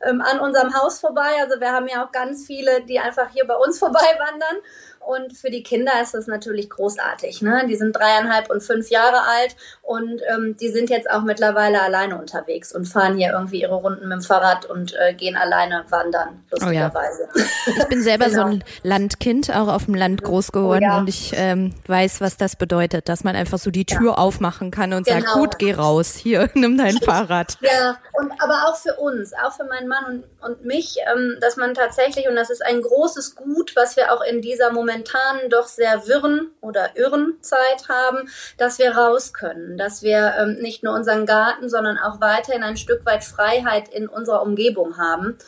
ähm, 0.02 0.22
an 0.22 0.40
unserem 0.40 0.74
Haus 0.74 0.98
vorbei. 0.98 1.30
Also 1.42 1.60
wir 1.60 1.72
haben 1.72 1.88
ja 1.88 2.06
auch 2.06 2.10
ganz 2.10 2.46
viele, 2.46 2.82
die 2.84 2.98
einfach 2.98 3.28
hier 3.30 3.46
bei 3.46 3.56
uns 3.56 3.78
vorbei 3.78 4.18
wandern. 4.18 4.56
Und 5.06 5.36
für 5.36 5.50
die 5.50 5.62
Kinder 5.62 5.92
ist 6.00 6.14
das 6.14 6.26
natürlich 6.26 6.70
großartig. 6.70 7.42
Ne? 7.42 7.66
Die 7.68 7.76
sind 7.76 7.96
dreieinhalb 7.96 8.50
und 8.50 8.62
fünf 8.62 8.90
Jahre 8.90 9.22
alt 9.22 9.56
und 9.82 10.22
ähm, 10.32 10.56
die 10.56 10.68
sind 10.68 10.90
jetzt 10.90 11.10
auch 11.10 11.22
mittlerweile 11.22 11.82
alleine 11.82 12.18
unterwegs 12.18 12.72
und 12.72 12.86
fahren 12.86 13.16
hier 13.16 13.32
irgendwie 13.32 13.60
ihre 13.60 13.74
Runden 13.74 14.08
mit 14.08 14.12
dem 14.12 14.22
Fahrrad 14.22 14.64
und 14.64 14.94
äh, 14.94 15.12
gehen 15.12 15.36
alleine 15.36 15.84
wandern, 15.90 16.44
lustigerweise. 16.50 17.28
Oh 17.34 17.38
ja. 17.38 17.74
Ich 17.78 17.84
bin 17.88 18.02
selber 18.02 18.24
genau. 18.30 18.42
so 18.42 18.48
ein 18.48 18.64
Landkind, 18.82 19.50
auch 19.54 19.68
auf 19.68 19.86
dem 19.86 19.94
Land 19.94 20.22
groß 20.22 20.52
geworden 20.52 20.84
oh 20.84 20.92
ja. 20.92 20.98
und 20.98 21.08
ich 21.08 21.32
ähm, 21.34 21.74
weiß, 21.86 22.20
was 22.20 22.36
das 22.36 22.56
bedeutet, 22.56 23.08
dass 23.08 23.24
man 23.24 23.34
einfach 23.36 23.58
so 23.58 23.70
die 23.70 23.84
Tür 23.84 24.12
ja. 24.12 24.18
aufmachen 24.18 24.70
kann 24.70 24.92
und 24.92 25.06
genau. 25.06 25.20
sagt, 25.20 25.32
gut, 25.34 25.58
geh 25.58 25.74
raus, 25.74 26.14
hier, 26.14 26.48
nimm 26.54 26.78
dein 26.78 26.98
Fahrrad. 26.98 27.58
Ja, 27.72 27.96
und 28.12 28.30
aber 28.42 28.68
auch 28.68 28.76
für 28.76 28.94
uns, 28.96 29.32
auch 29.32 29.52
für 29.52 29.64
meinen 29.64 29.88
Mann 29.88 30.04
und, 30.04 30.24
und 30.44 30.64
mich, 30.64 30.98
ähm, 31.10 31.38
dass 31.40 31.56
man 31.56 31.74
tatsächlich, 31.74 32.28
und 32.28 32.36
das 32.36 32.50
ist 32.50 32.64
ein 32.64 32.82
großes 32.82 33.34
Gut, 33.36 33.74
was 33.76 33.96
wir 33.96 34.12
auch 34.12 34.22
in 34.22 34.42
dieser 34.42 34.72
momentanen 34.92 35.50
doch 35.50 35.66
sehr 35.66 36.06
wirren 36.06 36.50
oder 36.60 36.96
irren 36.96 37.38
Zeit 37.40 37.88
haben, 37.88 38.28
dass 38.58 38.78
wir 38.78 38.96
raus 38.96 39.32
können, 39.32 39.76
dass 39.76 40.02
wir 40.02 40.34
ähm, 40.38 40.56
nicht 40.60 40.82
nur 40.82 40.94
unseren 40.94 41.26
Garten, 41.26 41.68
sondern 41.68 41.98
auch 41.98 42.20
weiterhin 42.20 42.62
ein 42.62 42.76
Stück 42.76 43.04
weit 43.06 43.24
Freiheit 43.24 43.88
in 43.88 44.08
unserer 44.08 44.42
Umgebung 44.42 44.98
haben. 44.98 45.38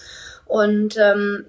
Und 0.46 0.96
ähm, 0.98 1.46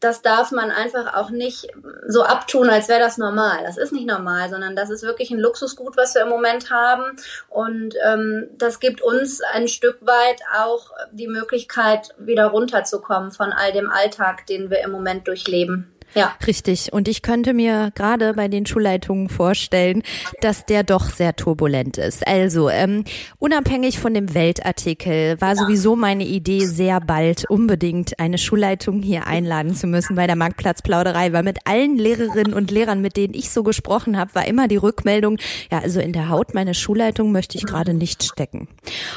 das 0.00 0.20
darf 0.20 0.50
man 0.52 0.70
einfach 0.70 1.14
auch 1.14 1.30
nicht 1.30 1.68
so 2.06 2.24
abtun, 2.24 2.68
als 2.68 2.88
wäre 2.88 3.00
das 3.00 3.16
normal. 3.16 3.60
Das 3.64 3.78
ist 3.78 3.92
nicht 3.92 4.06
normal, 4.06 4.50
sondern 4.50 4.76
das 4.76 4.90
ist 4.90 5.02
wirklich 5.02 5.30
ein 5.30 5.38
Luxusgut, 5.38 5.96
was 5.96 6.14
wir 6.14 6.22
im 6.22 6.28
Moment 6.28 6.70
haben. 6.70 7.16
Und 7.48 7.94
ähm, 8.04 8.50
das 8.58 8.80
gibt 8.80 9.00
uns 9.00 9.40
ein 9.40 9.66
Stück 9.66 9.98
weit 10.02 10.42
auch 10.60 10.90
die 11.12 11.28
Möglichkeit, 11.28 12.14
wieder 12.18 12.46
runterzukommen 12.46 13.30
von 13.30 13.52
all 13.52 13.72
dem 13.72 13.90
Alltag, 13.90 14.46
den 14.46 14.68
wir 14.68 14.80
im 14.80 14.90
Moment 14.90 15.26
durchleben. 15.26 15.93
Ja. 16.14 16.32
Richtig. 16.46 16.92
Und 16.92 17.08
ich 17.08 17.22
könnte 17.22 17.52
mir 17.52 17.90
gerade 17.94 18.34
bei 18.34 18.48
den 18.48 18.66
Schulleitungen 18.66 19.28
vorstellen, 19.28 20.02
dass 20.40 20.64
der 20.66 20.82
doch 20.82 21.10
sehr 21.10 21.34
turbulent 21.36 21.98
ist. 21.98 22.26
Also, 22.26 22.68
ähm, 22.68 23.04
unabhängig 23.38 23.98
von 23.98 24.14
dem 24.14 24.34
Weltartikel 24.34 25.40
war 25.40 25.56
sowieso 25.56 25.96
meine 25.96 26.24
Idee, 26.24 26.66
sehr 26.66 27.00
bald 27.00 27.48
unbedingt 27.50 28.18
eine 28.20 28.38
Schulleitung 28.38 29.02
hier 29.02 29.26
einladen 29.26 29.74
zu 29.74 29.86
müssen 29.86 30.14
bei 30.14 30.26
der 30.26 30.36
Marktplatzplauderei, 30.36 31.32
weil 31.32 31.42
mit 31.42 31.58
allen 31.64 31.96
Lehrerinnen 31.96 32.54
und 32.54 32.70
Lehrern, 32.70 33.00
mit 33.00 33.16
denen 33.16 33.34
ich 33.34 33.50
so 33.50 33.62
gesprochen 33.62 34.16
habe, 34.16 34.34
war 34.34 34.46
immer 34.46 34.68
die 34.68 34.76
Rückmeldung, 34.76 35.38
ja, 35.70 35.78
also 35.80 36.00
in 36.00 36.12
der 36.12 36.28
Haut 36.28 36.54
meiner 36.54 36.74
Schulleitung 36.74 37.32
möchte 37.32 37.58
ich 37.58 37.64
gerade 37.64 37.94
nicht 37.94 38.22
stecken. 38.22 38.68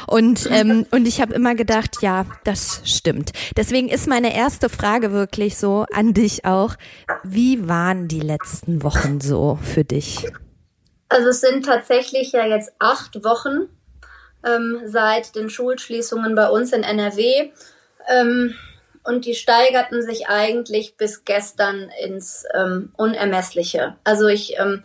Und, 0.06 0.48
ähm, 0.50 0.86
und 0.90 1.06
ich 1.06 1.20
habe 1.20 1.34
immer 1.34 1.54
gedacht, 1.54 1.98
ja, 2.02 2.26
das 2.44 2.82
stimmt. 2.84 3.32
Deswegen 3.56 3.88
ist 3.88 4.08
meine 4.08 4.34
erste 4.34 4.68
Frage 4.68 5.12
wirklich 5.12 5.56
so 5.56 5.84
an 5.92 6.14
dich 6.14 6.44
auch. 6.44 6.74
Wie 7.24 7.68
waren 7.68 8.08
die 8.08 8.20
letzten 8.20 8.82
Wochen 8.82 9.20
so 9.20 9.58
für 9.62 9.84
dich? 9.84 10.26
Also 11.08 11.28
es 11.28 11.40
sind 11.40 11.64
tatsächlich 11.64 12.32
ja 12.32 12.46
jetzt 12.46 12.72
acht 12.78 13.24
Wochen 13.24 13.68
ähm, 14.44 14.82
seit 14.84 15.34
den 15.34 15.50
Schulschließungen 15.50 16.34
bei 16.34 16.48
uns 16.48 16.72
in 16.72 16.82
NRW. 16.82 17.50
Ähm, 18.08 18.54
und 19.04 19.24
die 19.24 19.34
steigerten 19.34 20.02
sich 20.02 20.28
eigentlich 20.28 20.96
bis 20.96 21.24
gestern 21.24 21.90
ins 22.02 22.44
ähm, 22.54 22.92
Unermessliche. 22.96 23.96
Also 24.04 24.26
ich 24.26 24.58
ähm, 24.58 24.84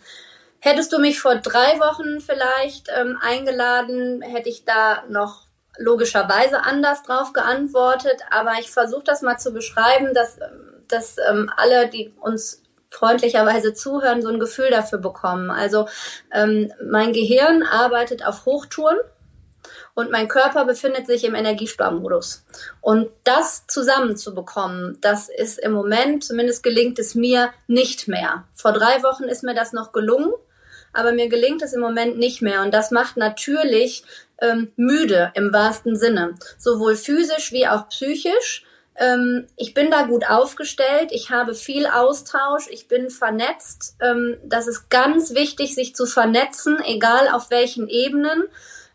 hättest 0.59 0.93
du 0.93 0.99
mich 0.99 1.19
vor 1.19 1.35
drei 1.35 1.79
Wochen 1.79 2.21
vielleicht 2.21 2.87
ähm, 2.95 3.17
eingeladen, 3.21 4.21
hätte 4.21 4.47
ich 4.47 4.63
da 4.63 5.03
noch 5.09 5.47
logischerweise 5.77 6.63
anders 6.63 7.03
drauf 7.03 7.33
geantwortet. 7.33 8.21
Aber 8.29 8.53
ich 8.59 8.71
versuche 8.71 9.03
das 9.03 9.21
mal 9.21 9.37
zu 9.37 9.51
beschreiben, 9.51 10.13
dass 10.13 10.37
ähm, 10.37 10.62
dass 10.93 11.17
ähm, 11.29 11.51
alle, 11.57 11.89
die 11.89 12.13
uns 12.21 12.61
freundlicherweise 12.89 13.73
zuhören, 13.73 14.21
so 14.21 14.29
ein 14.29 14.39
Gefühl 14.39 14.69
dafür 14.69 14.99
bekommen. 14.99 15.49
Also 15.49 15.87
ähm, 16.31 16.71
mein 16.85 17.11
Gehirn 17.11 17.63
arbeitet 17.63 18.25
auf 18.25 18.45
Hochtouren 18.45 18.97
und 19.95 20.11
mein 20.11 20.27
Körper 20.27 20.65
befindet 20.65 21.07
sich 21.07 21.23
im 21.23 21.35
Energiesparmodus. 21.35 22.45
Und 22.81 23.09
das 23.23 23.65
zusammenzubekommen, 23.67 24.97
das 25.01 25.29
ist 25.29 25.59
im 25.59 25.71
Moment, 25.71 26.23
zumindest 26.23 26.63
gelingt 26.63 26.99
es 26.99 27.15
mir 27.15 27.51
nicht 27.67 28.07
mehr. 28.07 28.45
Vor 28.53 28.73
drei 28.73 29.03
Wochen 29.03 29.23
ist 29.23 29.43
mir 29.43 29.55
das 29.55 29.73
noch 29.73 29.91
gelungen, 29.91 30.31
aber 30.93 31.11
mir 31.11 31.29
gelingt 31.29 31.61
es 31.61 31.73
im 31.73 31.81
Moment 31.81 32.17
nicht 32.17 32.41
mehr. 32.41 32.61
Und 32.61 32.73
das 32.73 32.91
macht 32.91 33.17
natürlich 33.17 34.03
ähm, 34.39 34.71
müde 34.75 35.31
im 35.35 35.53
wahrsten 35.53 35.95
Sinne, 35.95 36.35
sowohl 36.57 36.95
physisch 36.95 37.51
wie 37.51 37.67
auch 37.67 37.89
psychisch. 37.89 38.65
Ähm, 38.95 39.47
ich 39.55 39.73
bin 39.73 39.89
da 39.89 40.03
gut 40.03 40.29
aufgestellt, 40.29 41.09
ich 41.11 41.31
habe 41.31 41.55
viel 41.55 41.87
Austausch, 41.87 42.67
ich 42.69 42.87
bin 42.87 43.09
vernetzt. 43.09 43.95
Ähm, 43.99 44.37
das 44.43 44.67
ist 44.67 44.89
ganz 44.89 45.33
wichtig, 45.33 45.73
sich 45.73 45.95
zu 45.95 46.05
vernetzen, 46.05 46.77
egal 46.85 47.27
auf 47.29 47.49
welchen 47.49 47.87
Ebenen, 47.87 48.43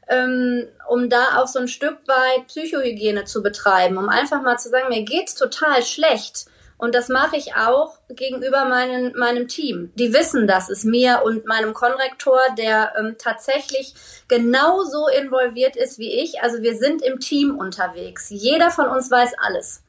ähm, 0.08 0.68
um 0.88 1.10
da 1.10 1.38
auch 1.38 1.48
so 1.48 1.58
ein 1.58 1.68
Stück 1.68 1.98
weit 2.06 2.46
Psychohygiene 2.46 3.24
zu 3.24 3.42
betreiben, 3.42 3.98
um 3.98 4.08
einfach 4.08 4.42
mal 4.42 4.56
zu 4.58 4.68
sagen, 4.68 4.88
mir 4.88 5.02
geht's 5.02 5.34
total 5.34 5.82
schlecht. 5.82 6.46
Und 6.80 6.94
das 6.94 7.08
mache 7.08 7.36
ich 7.36 7.56
auch 7.56 7.98
gegenüber 8.08 8.64
meinen, 8.66 9.12
meinem 9.18 9.48
Team. 9.48 9.90
Die 9.96 10.14
wissen, 10.14 10.46
dass 10.46 10.70
es 10.70 10.84
mir 10.84 11.22
und 11.24 11.44
meinem 11.44 11.74
Konrektor, 11.74 12.38
der 12.56 12.92
ähm, 12.96 13.16
tatsächlich 13.18 13.94
genauso 14.28 15.08
involviert 15.08 15.74
ist 15.74 15.98
wie 15.98 16.22
ich. 16.22 16.40
Also 16.40 16.62
wir 16.62 16.76
sind 16.76 17.02
im 17.02 17.18
Team 17.18 17.58
unterwegs. 17.58 18.28
Jeder 18.30 18.70
von 18.70 18.86
uns 18.86 19.10
weiß 19.10 19.32
alles 19.38 19.82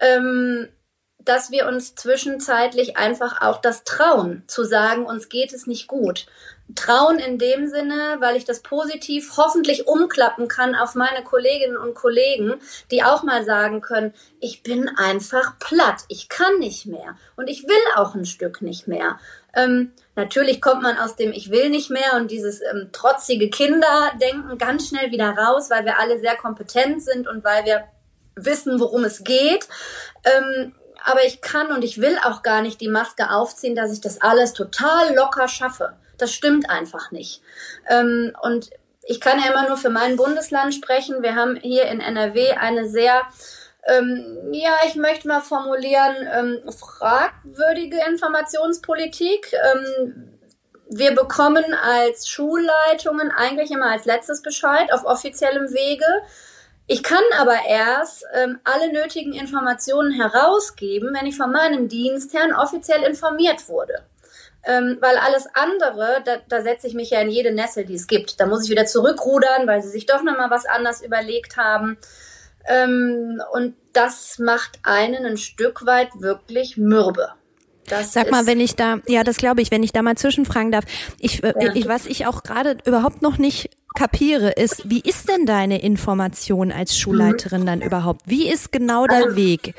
ähm, 0.00 0.68
dass 1.24 1.50
wir 1.50 1.66
uns 1.66 1.94
zwischenzeitlich 1.94 2.96
einfach 2.96 3.40
auch 3.40 3.60
das 3.60 3.84
trauen, 3.84 4.44
zu 4.46 4.64
sagen, 4.64 5.06
uns 5.06 5.28
geht 5.28 5.52
es 5.52 5.66
nicht 5.66 5.86
gut. 5.86 6.26
Trauen 6.74 7.18
in 7.18 7.38
dem 7.38 7.66
Sinne, 7.66 8.16
weil 8.20 8.36
ich 8.36 8.44
das 8.44 8.60
positiv 8.60 9.32
hoffentlich 9.36 9.86
umklappen 9.86 10.48
kann 10.48 10.74
auf 10.74 10.94
meine 10.94 11.22
Kolleginnen 11.22 11.76
und 11.76 11.94
Kollegen, 11.94 12.54
die 12.90 13.02
auch 13.02 13.22
mal 13.22 13.44
sagen 13.44 13.80
können, 13.80 14.14
ich 14.40 14.62
bin 14.62 14.88
einfach 14.88 15.58
platt, 15.58 16.04
ich 16.08 16.28
kann 16.28 16.58
nicht 16.58 16.86
mehr 16.86 17.16
und 17.36 17.48
ich 17.48 17.64
will 17.64 17.84
auch 17.96 18.14
ein 18.14 18.24
Stück 18.24 18.62
nicht 18.62 18.88
mehr. 18.88 19.18
Ähm, 19.54 19.92
natürlich 20.16 20.60
kommt 20.60 20.82
man 20.82 20.96
aus 20.96 21.16
dem 21.16 21.32
Ich 21.32 21.50
will 21.50 21.68
nicht 21.68 21.90
mehr 21.90 22.14
und 22.16 22.30
dieses 22.30 22.60
ähm, 22.62 22.88
trotzige 22.92 23.50
Kinderdenken 23.50 24.56
ganz 24.58 24.88
schnell 24.88 25.10
wieder 25.10 25.30
raus, 25.30 25.70
weil 25.70 25.84
wir 25.84 25.98
alle 25.98 26.18
sehr 26.18 26.36
kompetent 26.36 27.02
sind 27.02 27.28
und 27.28 27.44
weil 27.44 27.64
wir 27.66 27.84
wissen, 28.36 28.80
worum 28.80 29.04
es 29.04 29.24
geht. 29.24 29.68
Ähm, 30.24 30.74
aber 31.04 31.24
ich 31.24 31.40
kann 31.40 31.70
und 31.70 31.84
ich 31.84 32.00
will 32.00 32.16
auch 32.24 32.42
gar 32.42 32.62
nicht 32.62 32.80
die 32.80 32.88
Maske 32.88 33.30
aufziehen, 33.30 33.74
dass 33.74 33.92
ich 33.92 34.00
das 34.00 34.20
alles 34.20 34.54
total 34.54 35.14
locker 35.14 35.48
schaffe. 35.48 35.94
Das 36.18 36.32
stimmt 36.32 36.70
einfach 36.70 37.10
nicht. 37.10 37.42
Ähm, 37.88 38.34
und 38.42 38.70
ich 39.06 39.20
kann 39.20 39.38
ja 39.38 39.50
immer 39.50 39.68
nur 39.68 39.76
für 39.76 39.90
mein 39.90 40.16
Bundesland 40.16 40.74
sprechen. 40.74 41.22
Wir 41.22 41.34
haben 41.34 41.56
hier 41.56 41.84
in 41.86 42.00
NRW 42.00 42.52
eine 42.52 42.88
sehr, 42.88 43.22
ähm, 43.86 44.48
ja, 44.52 44.72
ich 44.86 44.94
möchte 44.94 45.28
mal 45.28 45.42
formulieren, 45.42 46.16
ähm, 46.32 46.72
fragwürdige 46.72 47.98
Informationspolitik. 48.08 49.52
Ähm, 49.52 50.38
wir 50.88 51.14
bekommen 51.14 51.64
als 51.74 52.28
Schulleitungen 52.28 53.30
eigentlich 53.30 53.70
immer 53.70 53.90
als 53.90 54.04
letztes 54.04 54.42
Bescheid 54.42 54.92
auf 54.92 55.04
offiziellem 55.04 55.72
Wege. 55.72 56.06
Ich 56.86 57.02
kann 57.02 57.22
aber 57.38 57.56
erst 57.66 58.24
ähm, 58.34 58.60
alle 58.64 58.92
nötigen 58.92 59.32
Informationen 59.32 60.12
herausgeben, 60.12 61.14
wenn 61.18 61.26
ich 61.26 61.36
von 61.36 61.50
meinem 61.50 61.88
Dienstherrn 61.88 62.52
offiziell 62.52 63.02
informiert 63.04 63.68
wurde. 63.68 64.04
Ähm, 64.66 64.98
weil 65.00 65.16
alles 65.16 65.46
andere, 65.54 66.22
da, 66.24 66.36
da 66.48 66.62
setze 66.62 66.86
ich 66.86 66.94
mich 66.94 67.10
ja 67.10 67.20
in 67.20 67.30
jede 67.30 67.52
Nessel, 67.52 67.84
die 67.84 67.94
es 67.94 68.06
gibt. 68.06 68.38
Da 68.40 68.46
muss 68.46 68.64
ich 68.64 68.70
wieder 68.70 68.86
zurückrudern, 68.86 69.66
weil 69.66 69.82
sie 69.82 69.90
sich 69.90 70.06
doch 70.06 70.22
nochmal 70.22 70.50
was 70.50 70.66
anders 70.66 71.02
überlegt 71.02 71.56
haben. 71.56 71.98
Ähm, 72.66 73.42
und 73.52 73.76
das 73.92 74.38
macht 74.38 74.80
einen 74.82 75.24
ein 75.24 75.36
Stück 75.36 75.86
weit 75.86 76.08
wirklich 76.20 76.76
mürbe. 76.76 77.32
Das 77.88 78.12
Sag 78.12 78.30
mal, 78.30 78.46
wenn 78.46 78.60
ich 78.60 78.76
da, 78.76 78.98
ja, 79.06 79.24
das 79.24 79.36
glaube 79.36 79.60
ich, 79.60 79.70
wenn 79.70 79.82
ich 79.82 79.92
da 79.92 80.02
mal 80.02 80.16
zwischenfragen 80.16 80.72
darf. 80.72 80.84
Ich, 81.18 81.42
äh, 81.42 81.52
ja. 81.60 81.72
ich 81.74 81.88
was 81.88 82.06
ich 82.06 82.26
auch 82.26 82.42
gerade 82.42 82.78
überhaupt 82.84 83.22
noch 83.22 83.38
nicht 83.38 83.70
kapiere, 83.94 84.50
ist, 84.50 84.88
wie 84.90 85.00
ist 85.00 85.28
denn 85.28 85.46
deine 85.46 85.82
Information 85.82 86.72
als 86.72 86.98
Schulleiterin 86.98 87.62
mhm. 87.62 87.66
dann 87.66 87.82
überhaupt? 87.82 88.22
Wie 88.26 88.50
ist 88.50 88.72
genau 88.72 89.06
dein 89.06 89.24
also, 89.24 89.36
Weg? 89.36 89.74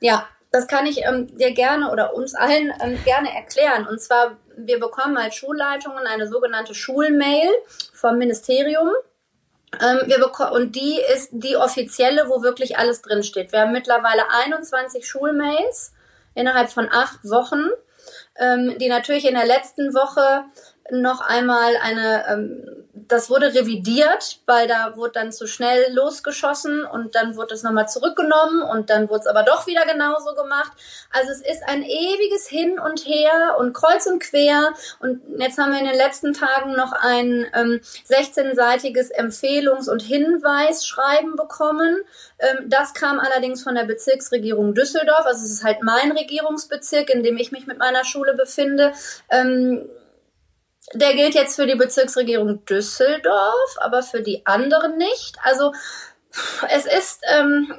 Ja, 0.00 0.26
das 0.50 0.68
kann 0.68 0.86
ich 0.86 1.02
ähm, 1.04 1.36
dir 1.36 1.52
gerne 1.52 1.90
oder 1.90 2.14
uns 2.14 2.34
allen 2.34 2.72
ähm, 2.80 2.96
gerne 3.04 3.34
erklären. 3.34 3.86
Und 3.88 4.00
zwar, 4.00 4.36
wir 4.56 4.78
bekommen 4.78 5.16
als 5.16 5.34
Schulleitungen 5.34 6.06
eine 6.06 6.28
sogenannte 6.28 6.74
Schulmail 6.74 7.48
vom 7.92 8.18
Ministerium. 8.18 8.90
Ähm, 9.82 10.00
wir 10.06 10.52
und 10.52 10.76
die 10.76 11.00
ist 11.12 11.30
die 11.32 11.56
offizielle, 11.56 12.28
wo 12.28 12.42
wirklich 12.42 12.78
alles 12.78 13.02
drinsteht. 13.02 13.50
Wir 13.50 13.62
haben 13.62 13.72
mittlerweile 13.72 14.30
21 14.30 15.06
Schulmails 15.06 15.92
innerhalb 16.34 16.70
von 16.70 16.88
acht 16.90 17.24
Wochen, 17.24 17.68
ähm, 18.38 18.76
die 18.78 18.88
natürlich 18.88 19.26
in 19.26 19.34
der 19.34 19.46
letzten 19.46 19.94
Woche 19.94 20.44
noch 20.90 21.22
einmal 21.22 21.76
eine, 21.82 22.24
ähm, 22.28 22.84
das 23.08 23.30
wurde 23.30 23.54
revidiert, 23.54 24.40
weil 24.46 24.68
da 24.68 24.96
wurde 24.96 25.12
dann 25.12 25.32
zu 25.32 25.46
schnell 25.46 25.92
losgeschossen 25.92 26.84
und 26.84 27.14
dann 27.14 27.36
wurde 27.36 27.54
es 27.54 27.62
nochmal 27.62 27.88
zurückgenommen 27.88 28.62
und 28.62 28.90
dann 28.90 29.08
wurde 29.08 29.20
es 29.20 29.26
aber 29.26 29.42
doch 29.42 29.66
wieder 29.66 29.84
genauso 29.86 30.34
gemacht. 30.34 30.72
Also 31.10 31.30
es 31.30 31.40
ist 31.40 31.62
ein 31.66 31.82
ewiges 31.82 32.46
Hin 32.48 32.78
und 32.78 33.00
Her 33.06 33.56
und 33.58 33.72
kreuz 33.72 34.06
und 34.06 34.20
quer 34.20 34.74
und 35.00 35.22
jetzt 35.38 35.58
haben 35.58 35.72
wir 35.72 35.80
in 35.80 35.86
den 35.86 35.96
letzten 35.96 36.34
Tagen 36.34 36.74
noch 36.74 36.92
ein 36.92 37.46
ähm, 37.54 37.80
16-seitiges 38.08 39.12
Empfehlungs- 39.14 39.90
und 39.90 40.02
Hinweisschreiben 40.02 41.36
bekommen. 41.36 42.02
Ähm, 42.38 42.68
das 42.68 42.94
kam 42.94 43.20
allerdings 43.20 43.62
von 43.62 43.74
der 43.74 43.84
Bezirksregierung 43.84 44.74
Düsseldorf, 44.74 45.24
also 45.24 45.44
es 45.44 45.50
ist 45.50 45.64
halt 45.64 45.82
mein 45.82 46.12
Regierungsbezirk, 46.12 47.10
in 47.10 47.22
dem 47.22 47.38
ich 47.38 47.52
mich 47.52 47.66
mit 47.66 47.78
meiner 47.78 48.04
Schule 48.04 48.34
befinde. 48.34 48.92
Ähm, 49.30 49.88
der 50.92 51.14
gilt 51.14 51.34
jetzt 51.34 51.56
für 51.56 51.66
die 51.66 51.76
Bezirksregierung 51.76 52.64
Düsseldorf, 52.66 53.76
aber 53.78 54.02
für 54.02 54.20
die 54.20 54.44
anderen 54.46 54.96
nicht. 54.98 55.36
Also 55.42 55.72
es 56.68 56.86
ist, 56.86 57.22
ähm, 57.28 57.72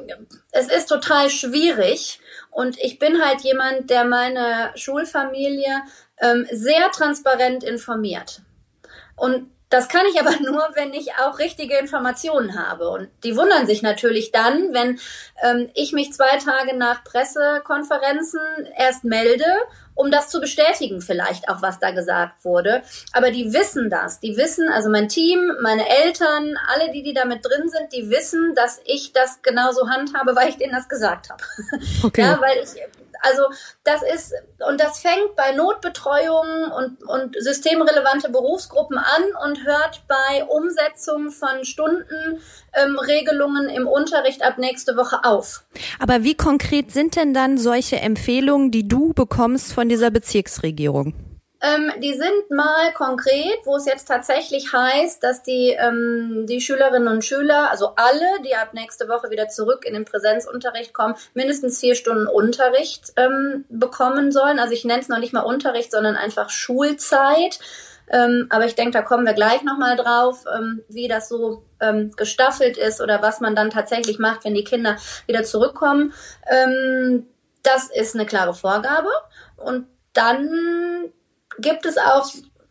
es 0.51 0.67
ist 0.67 0.87
total 0.87 1.29
schwierig. 1.29 2.19
Und 2.51 2.79
ich 2.79 2.99
bin 2.99 3.21
halt 3.23 3.41
jemand, 3.41 3.89
der 3.89 4.05
meine 4.05 4.71
Schulfamilie 4.75 5.81
ähm, 6.21 6.47
sehr 6.51 6.89
transparent 6.91 7.63
informiert. 7.63 8.41
Und 9.15 9.51
das 9.69 9.89
kann 9.89 10.05
ich 10.09 10.19
aber 10.25 10.39
nur, 10.39 10.67
wenn 10.73 10.93
ich 10.93 11.15
auch 11.15 11.39
richtige 11.39 11.77
Informationen 11.77 12.57
habe. 12.57 12.89
Und 12.89 13.09
die 13.23 13.35
wundern 13.35 13.67
sich 13.67 13.81
natürlich 13.81 14.31
dann, 14.31 14.73
wenn 14.73 14.99
ähm, 15.43 15.69
ich 15.73 15.91
mich 15.91 16.13
zwei 16.13 16.37
Tage 16.37 16.75
nach 16.75 17.03
Pressekonferenzen 17.03 18.39
erst 18.77 19.03
melde 19.03 19.45
um 19.95 20.11
das 20.11 20.29
zu 20.29 20.39
bestätigen 20.39 21.01
vielleicht 21.01 21.49
auch, 21.49 21.61
was 21.61 21.79
da 21.79 21.91
gesagt 21.91 22.43
wurde. 22.43 22.83
Aber 23.13 23.31
die 23.31 23.53
wissen 23.53 23.89
das. 23.89 24.19
Die 24.19 24.37
wissen, 24.37 24.69
also 24.69 24.89
mein 24.89 25.07
Team, 25.07 25.39
meine 25.61 25.87
Eltern, 25.87 26.57
alle, 26.67 26.91
die, 26.91 27.01
die 27.01 27.13
da 27.13 27.25
mit 27.25 27.45
drin 27.45 27.69
sind, 27.69 27.93
die 27.93 28.09
wissen, 28.09 28.53
dass 28.55 28.81
ich 28.85 29.13
das 29.13 29.41
genauso 29.41 29.89
handhabe, 29.89 30.35
weil 30.35 30.49
ich 30.49 30.57
denen 30.57 30.73
das 30.73 30.87
gesagt 30.87 31.29
habe. 31.29 31.43
Okay. 32.03 32.21
Ja, 32.21 32.39
weil 32.41 32.63
ich 32.63 32.69
also 33.25 33.41
das 33.83 34.01
ist, 34.03 34.33
und 34.69 34.79
das 34.79 34.99
fängt 34.99 35.35
bei 35.35 35.51
Notbetreuung 35.51 36.71
und, 36.71 37.03
und 37.03 37.35
systemrelevante 37.39 38.29
Berufsgruppen 38.29 38.97
an 38.97 39.23
und 39.43 39.65
hört 39.65 40.03
bei 40.07 40.45
Umsetzung 40.45 41.31
von 41.31 41.65
Stundenregelungen 41.65 43.67
ähm, 43.69 43.75
im 43.75 43.85
Unterricht 43.87 44.43
ab 44.43 44.57
nächste 44.57 44.95
Woche 44.95 45.23
auf. 45.23 45.65
Aber 45.99 46.23
wie 46.23 46.35
konkret 46.35 46.91
sind 46.91 47.15
denn 47.15 47.33
dann 47.33 47.57
solche 47.57 47.97
Empfehlungen, 47.97 48.71
die 48.71 48.87
du 48.87 49.13
bekommst 49.13 49.73
von 49.73 49.89
dieser 49.89 50.11
Bezirksregierung? 50.11 51.24
Ähm, 51.65 51.91
die 51.99 52.13
sind 52.13 52.51
mal 52.51 52.93
konkret, 52.93 53.59
wo 53.63 53.77
es 53.77 53.85
jetzt 53.85 54.07
tatsächlich 54.07 54.71
heißt, 54.71 55.23
dass 55.23 55.41
die, 55.41 55.71
ähm, 55.71 56.45
die 56.47 56.61
Schülerinnen 56.61 57.07
und 57.07 57.25
Schüler, 57.25 57.71
also 57.71 57.93
alle, 57.95 58.41
die 58.45 58.55
ab 58.55 58.73
nächste 58.73 59.07
Woche 59.07 59.31
wieder 59.31 59.47
zurück 59.47 59.83
in 59.85 59.93
den 59.93 60.05
Präsenzunterricht 60.05 60.93
kommen, 60.93 61.15
mindestens 61.33 61.79
vier 61.79 61.95
Stunden 61.95 62.27
Unterricht 62.27 63.13
ähm, 63.15 63.65
bekommen 63.69 64.31
sollen. 64.31 64.59
Also 64.59 64.73
ich 64.73 64.85
nenne 64.85 65.01
es 65.01 65.09
noch 65.09 65.17
nicht 65.17 65.33
mal 65.33 65.41
Unterricht, 65.41 65.91
sondern 65.91 66.15
einfach 66.15 66.51
Schulzeit. 66.51 67.59
Ähm, 68.11 68.45
aber 68.51 68.65
ich 68.65 68.75
denke, 68.75 68.91
da 68.91 69.01
kommen 69.01 69.25
wir 69.25 69.33
gleich 69.33 69.63
nochmal 69.63 69.95
drauf, 69.95 70.45
ähm, 70.55 70.83
wie 70.87 71.07
das 71.07 71.29
so 71.29 71.63
ähm, 71.79 72.11
gestaffelt 72.15 72.77
ist 72.77 73.01
oder 73.01 73.23
was 73.23 73.39
man 73.39 73.55
dann 73.55 73.71
tatsächlich 73.71 74.19
macht, 74.19 74.45
wenn 74.45 74.53
die 74.53 74.63
Kinder 74.63 74.97
wieder 75.25 75.43
zurückkommen. 75.43 76.13
Ähm, 76.47 77.25
das 77.63 77.89
ist 77.89 78.13
eine 78.13 78.27
klare 78.27 78.53
Vorgabe. 78.53 79.09
Und 79.57 79.87
dann 80.13 81.11
gibt 81.59 81.85
es 81.85 81.97
auch 81.97 82.25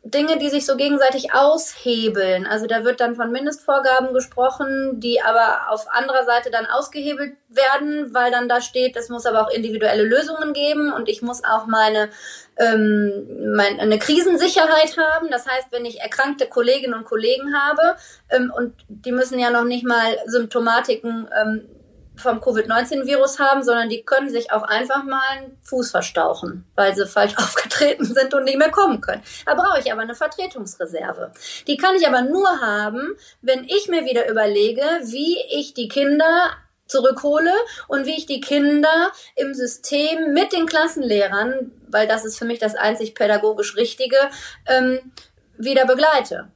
Dinge, 0.06 0.36
die 0.38 0.50
sich 0.50 0.66
so 0.66 0.76
gegenseitig 0.76 1.32
aushebeln. 1.32 2.46
Also 2.46 2.66
da 2.66 2.84
wird 2.84 3.00
dann 3.00 3.16
von 3.16 3.32
Mindestvorgaben 3.32 4.12
gesprochen, 4.12 5.00
die 5.00 5.22
aber 5.22 5.70
auf 5.70 5.86
anderer 5.90 6.26
Seite 6.26 6.50
dann 6.50 6.66
ausgehebelt 6.66 7.36
werden, 7.48 8.12
weil 8.12 8.30
dann 8.30 8.46
da 8.46 8.60
steht, 8.60 8.96
es 8.96 9.08
muss 9.08 9.24
aber 9.24 9.40
auch 9.40 9.50
individuelle 9.50 10.04
Lösungen 10.04 10.52
geben 10.52 10.92
und 10.92 11.08
ich 11.08 11.22
muss 11.22 11.42
auch 11.42 11.64
meine, 11.66 12.10
ähm, 12.58 13.54
meine 13.56 13.80
eine 13.80 13.98
Krisensicherheit 13.98 14.98
haben. 14.98 15.30
Das 15.30 15.46
heißt, 15.46 15.68
wenn 15.70 15.86
ich 15.86 16.02
erkrankte 16.02 16.48
Kolleginnen 16.48 16.94
und 16.94 17.06
Kollegen 17.06 17.54
habe 17.58 17.96
ähm, 18.28 18.52
und 18.54 18.74
die 18.88 19.12
müssen 19.12 19.38
ja 19.38 19.48
noch 19.48 19.64
nicht 19.64 19.86
mal 19.86 20.18
Symptomatiken 20.26 21.30
ähm, 21.34 21.68
vom 22.16 22.40
Covid-19-Virus 22.40 23.38
haben, 23.38 23.62
sondern 23.62 23.88
die 23.88 24.02
können 24.02 24.30
sich 24.30 24.52
auch 24.52 24.62
einfach 24.62 25.04
mal 25.04 25.20
einen 25.32 25.58
Fuß 25.62 25.90
verstauchen, 25.90 26.64
weil 26.74 26.94
sie 26.94 27.06
falsch 27.06 27.34
aufgetreten 27.38 28.04
sind 28.04 28.34
und 28.34 28.44
nicht 28.44 28.58
mehr 28.58 28.70
kommen 28.70 29.00
können. 29.00 29.22
Da 29.46 29.54
brauche 29.54 29.80
ich 29.80 29.92
aber 29.92 30.02
eine 30.02 30.14
Vertretungsreserve. 30.14 31.32
Die 31.66 31.76
kann 31.76 31.96
ich 31.96 32.06
aber 32.06 32.22
nur 32.22 32.48
haben, 32.60 33.16
wenn 33.42 33.64
ich 33.64 33.88
mir 33.88 34.04
wieder 34.04 34.28
überlege, 34.28 34.82
wie 35.02 35.36
ich 35.52 35.74
die 35.74 35.88
Kinder 35.88 36.50
zurückhole 36.86 37.52
und 37.88 38.06
wie 38.06 38.16
ich 38.16 38.26
die 38.26 38.40
Kinder 38.40 39.10
im 39.36 39.54
System 39.54 40.32
mit 40.32 40.52
den 40.52 40.66
Klassenlehrern, 40.66 41.72
weil 41.88 42.06
das 42.06 42.24
ist 42.24 42.38
für 42.38 42.44
mich 42.44 42.58
das 42.58 42.74
einzig 42.74 43.14
pädagogisch 43.14 43.76
Richtige, 43.76 44.18
ähm, 44.66 45.12
wieder 45.56 45.86
begleite. 45.86 46.48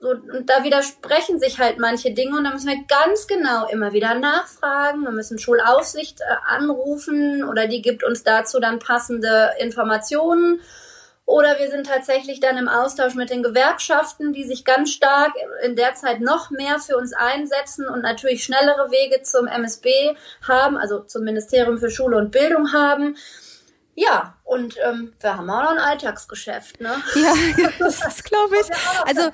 Und 0.00 0.48
da 0.48 0.64
widersprechen 0.64 1.38
sich 1.38 1.58
halt 1.58 1.78
manche 1.78 2.12
Dinge 2.12 2.38
und 2.38 2.44
da 2.44 2.52
müssen 2.52 2.68
wir 2.68 2.84
ganz 2.88 3.26
genau 3.26 3.68
immer 3.68 3.92
wieder 3.92 4.14
nachfragen. 4.14 5.02
Wir 5.02 5.10
müssen 5.10 5.38
Schulaufsicht 5.38 6.20
äh, 6.20 6.24
anrufen 6.46 7.44
oder 7.44 7.66
die 7.66 7.82
gibt 7.82 8.02
uns 8.02 8.22
dazu 8.22 8.60
dann 8.60 8.78
passende 8.78 9.50
Informationen. 9.58 10.60
Oder 11.26 11.60
wir 11.60 11.70
sind 11.70 11.86
tatsächlich 11.86 12.40
dann 12.40 12.56
im 12.56 12.68
Austausch 12.68 13.14
mit 13.14 13.30
den 13.30 13.44
Gewerkschaften, 13.44 14.32
die 14.32 14.44
sich 14.44 14.64
ganz 14.64 14.90
stark 14.90 15.32
in 15.62 15.76
der 15.76 15.94
Zeit 15.94 16.20
noch 16.20 16.50
mehr 16.50 16.80
für 16.80 16.96
uns 16.96 17.12
einsetzen 17.12 17.88
und 17.88 18.02
natürlich 18.02 18.42
schnellere 18.42 18.90
Wege 18.90 19.22
zum 19.22 19.46
MSB 19.46 20.16
haben, 20.48 20.76
also 20.76 21.00
zum 21.00 21.22
Ministerium 21.22 21.78
für 21.78 21.90
Schule 21.90 22.16
und 22.16 22.32
Bildung 22.32 22.72
haben. 22.72 23.16
Ja, 23.94 24.34
und 24.50 24.74
ähm, 24.84 25.12
wir 25.20 25.36
haben 25.36 25.48
auch 25.48 25.62
noch 25.62 25.70
ein 25.70 25.78
Alltagsgeschäft, 25.78 26.80
ne? 26.80 26.90
Ja, 27.14 27.34
das 27.78 28.24
glaube 28.24 28.56
ich. 28.60 28.66
Also 29.06 29.30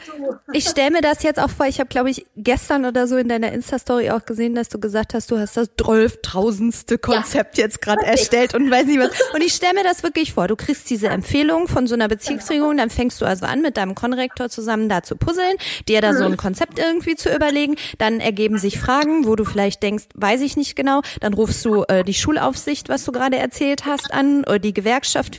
ich 0.53 0.69
stelle 0.69 0.91
mir 0.91 1.01
das 1.01 1.23
jetzt 1.23 1.41
auch 1.41 1.51
vor, 1.51 1.67
ich 1.67 1.81
habe, 1.81 1.89
glaube 1.89 2.11
ich, 2.11 2.27
gestern 2.37 2.85
oder 2.85 3.07
so 3.07 3.17
in 3.17 3.29
deiner 3.29 3.51
Insta-Story 3.53 4.11
auch 4.11 4.25
gesehen, 4.25 4.55
dass 4.55 4.69
du 4.69 4.79
gesagt 4.79 5.15
hast, 5.15 5.31
du 5.31 5.39
hast 5.39 5.57
das 5.57 5.69
zwölftausendste 5.81 6.99
Konzept 6.99 7.57
ja. 7.57 7.65
jetzt 7.65 7.81
gerade 7.81 8.05
erstellt 8.05 8.55
und 8.55 8.71
weiß 8.71 8.87
nicht 8.87 9.01
was. 9.01 9.11
Und 9.35 9.43
ich 9.43 9.55
stelle 9.55 9.75
mir 9.75 9.85
das 9.85 10.03
wirklich 10.03 10.35
vor, 10.35 10.49
du 10.49 10.57
kriegst 10.57 10.89
diese 10.91 11.09
Empfehlung 11.09 11.69
von 11.69 11.87
so 11.87 11.95
einer 11.95 12.09
Beziehungsregelung, 12.09 12.77
dann 12.77 12.91
fängst 12.91 13.21
du 13.21 13.25
also 13.25 13.47
an, 13.47 13.63
mit 13.63 13.77
deinem 13.77 13.95
Konrektor 13.95 14.49
zusammen 14.49 14.89
da 14.89 15.03
zu 15.03 15.17
puzzeln, 15.17 15.57
dir 15.89 16.01
da 16.01 16.13
mhm. 16.13 16.19
so 16.19 16.25
ein 16.25 16.37
Konzept 16.37 16.79
irgendwie 16.79 17.17
zu 17.17 17.35
überlegen, 17.35 17.77
dann 17.99 18.21
ergeben 18.21 18.59
sich 18.59 18.79
Fragen, 18.79 19.27
wo 19.27 19.37
du 19.37 19.45
vielleicht 19.45 19.83
denkst, 19.83 20.05
weiß 20.15 20.43
ich 20.43 20.57
nicht 20.57 20.77
genau, 20.77 21.01
dann 21.21 21.35
rufst 21.35 21.65
du 21.65 21.85
äh, 21.85 22.05
die 22.05 22.15
Schulaufsicht, 22.15 22.89
was 22.89 23.05
du 23.05 23.13
gerade 23.13 23.39
erzählt 23.39 23.87
hast, 23.87 24.13
an, 24.13 24.41
oder 24.41 24.59
die 24.59 24.75
Gewerkschaft 24.75 25.06
Gewerkschaft 25.07 25.39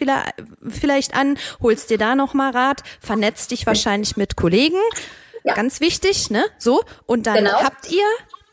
vielleicht 0.70 1.14
an, 1.14 1.38
holst 1.62 1.90
dir 1.90 1.98
da 1.98 2.16
nochmal 2.16 2.52
Rat, 2.52 2.84
vernetzt 3.02 3.52
dich 3.52 3.66
wahrscheinlich 3.66 4.18
mit 4.18 4.36
Kollegen. 4.36 4.80
Ja. 5.44 5.54
Ganz 5.54 5.80
wichtig, 5.80 6.30
ne? 6.30 6.46
So. 6.58 6.84
Und 7.06 7.28
dann 7.28 7.36
genau. 7.36 7.64
habt 7.64 7.90
ihr 7.92 8.06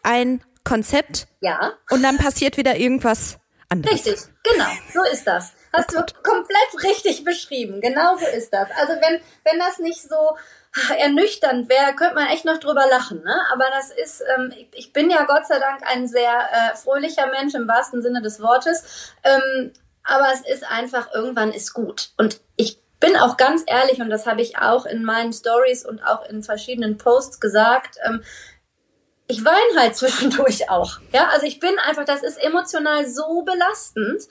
ein 0.03 0.43
Konzept. 0.65 1.27
Ja. 1.41 1.73
Und 1.91 2.03
dann 2.03 2.19
passiert 2.19 2.57
wieder 2.57 2.77
irgendwas 2.77 3.39
anderes. 3.69 4.07
Richtig, 4.07 4.21
genau. 4.43 4.69
So 4.93 5.03
ist 5.13 5.27
das. 5.27 5.53
Hast 5.73 5.97
oh 5.97 6.01
du 6.01 6.23
komplett 6.23 6.85
richtig 6.85 7.25
beschrieben. 7.25 7.81
Genau 7.81 8.17
so 8.17 8.27
ist 8.27 8.53
das. 8.53 8.69
Also 8.77 8.93
wenn, 8.93 9.21
wenn 9.45 9.59
das 9.59 9.79
nicht 9.81 10.03
so 10.03 10.37
ernüchternd 10.97 11.69
wäre, 11.69 11.95
könnte 11.95 12.15
man 12.15 12.29
echt 12.29 12.45
noch 12.45 12.59
drüber 12.59 12.87
lachen. 12.89 13.23
Ne? 13.25 13.35
Aber 13.53 13.65
das 13.71 13.91
ist, 13.91 14.23
ähm, 14.37 14.53
ich, 14.57 14.69
ich 14.73 14.93
bin 14.93 15.11
ja 15.11 15.25
Gott 15.25 15.47
sei 15.47 15.59
Dank 15.59 15.83
ein 15.85 16.07
sehr 16.07 16.49
äh, 16.53 16.77
fröhlicher 16.77 17.27
Mensch 17.27 17.55
im 17.55 17.67
wahrsten 17.67 18.03
Sinne 18.03 18.23
des 18.23 18.41
Wortes. 18.41 19.13
Ähm, 19.25 19.73
aber 20.05 20.29
es 20.33 20.41
ist 20.47 20.65
einfach, 20.71 21.13
irgendwann 21.15 21.53
ist 21.53 21.73
gut. 21.73 22.11
Und 22.17 22.41
ich 22.57 22.79
bin 23.01 23.17
auch 23.17 23.37
ganz 23.37 23.65
ehrlich, 23.67 24.01
und 24.01 24.11
das 24.11 24.27
habe 24.27 24.43
ich 24.43 24.59
auch 24.59 24.87
in 24.87 25.05
meinen 25.05 25.33
Stories 25.33 25.85
und 25.85 26.03
auch 26.03 26.27
in 26.29 26.43
verschiedenen 26.43 26.99
Posts 26.99 27.41
gesagt, 27.41 27.97
ähm, 28.07 28.23
ich 29.27 29.45
weine 29.45 29.81
halt 29.81 29.97
zwischendurch 29.97 30.71
auch. 30.71 30.99
Ja, 31.13 31.29
also 31.29 31.47
ich 31.47 31.59
bin 31.59 31.79
einfach, 31.79 32.05
das 32.05 32.23
ist 32.23 32.43
emotional 32.43 33.07
so 33.07 33.43
belastend, 33.43 34.23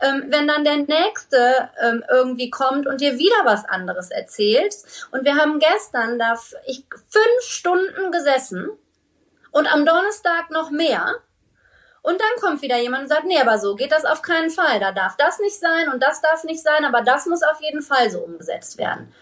ähm, 0.00 0.24
wenn 0.28 0.48
dann 0.48 0.64
der 0.64 0.78
Nächste 0.78 1.70
ähm, 1.80 2.04
irgendwie 2.10 2.50
kommt 2.50 2.86
und 2.86 3.00
dir 3.00 3.18
wieder 3.18 3.44
was 3.44 3.64
anderes 3.64 4.10
erzählt. 4.10 4.74
Und 5.10 5.24
wir 5.24 5.36
haben 5.36 5.58
gestern 5.58 6.18
da 6.18 6.34
ich 6.66 6.84
fünf 7.08 7.42
Stunden 7.42 8.10
gesessen 8.10 8.70
und 9.50 9.72
am 9.72 9.86
Donnerstag 9.86 10.50
noch 10.50 10.70
mehr 10.70 11.16
und 12.02 12.20
dann 12.20 12.40
kommt 12.40 12.62
wieder 12.62 12.78
jemand 12.78 13.04
und 13.04 13.08
sagt, 13.08 13.24
nee, 13.24 13.40
aber 13.40 13.58
so 13.58 13.76
geht 13.76 13.92
das 13.92 14.04
auf 14.04 14.22
keinen 14.22 14.50
Fall. 14.50 14.80
Da 14.80 14.90
darf 14.90 15.16
das 15.16 15.38
nicht 15.38 15.58
sein 15.58 15.88
und 15.88 16.02
das 16.02 16.20
darf 16.20 16.42
nicht 16.44 16.62
sein, 16.62 16.84
aber 16.84 17.02
das 17.02 17.26
muss 17.26 17.42
auf 17.42 17.60
jeden 17.60 17.80
Fall 17.80 18.10
so 18.10 18.18
umgesetzt 18.18 18.76
werden. 18.76 19.12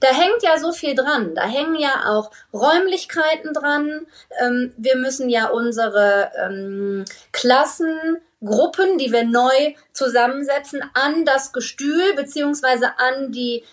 Da 0.00 0.08
hängt 0.08 0.42
ja 0.42 0.58
so 0.58 0.72
viel 0.72 0.94
dran. 0.94 1.34
Da 1.34 1.42
hängen 1.42 1.76
ja 1.76 2.06
auch 2.06 2.30
Räumlichkeiten 2.52 3.52
dran. 3.52 4.06
Ähm, 4.40 4.72
wir 4.76 4.96
müssen 4.96 5.28
ja 5.28 5.48
unsere 5.48 6.30
ähm, 6.42 7.04
Klassengruppen, 7.32 8.98
die 8.98 9.12
wir 9.12 9.24
neu 9.24 9.74
zusammensetzen, 9.92 10.82
an 10.94 11.24
das 11.24 11.52
Gestühl 11.52 12.14
beziehungsweise 12.14 12.98
an 12.98 13.32
die 13.32 13.64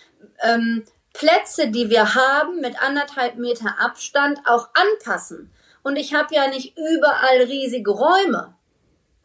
ähm, 0.42 0.84
Plätze, 1.12 1.68
die 1.68 1.90
wir 1.90 2.14
haben, 2.14 2.60
mit 2.60 2.80
anderthalb 2.82 3.36
Meter 3.36 3.76
Abstand 3.80 4.40
auch 4.46 4.68
anpassen. 4.74 5.50
Und 5.82 5.96
ich 5.96 6.14
habe 6.14 6.34
ja 6.34 6.48
nicht 6.48 6.76
überall 6.76 7.42
riesige 7.42 7.90
Räume. 7.90 8.54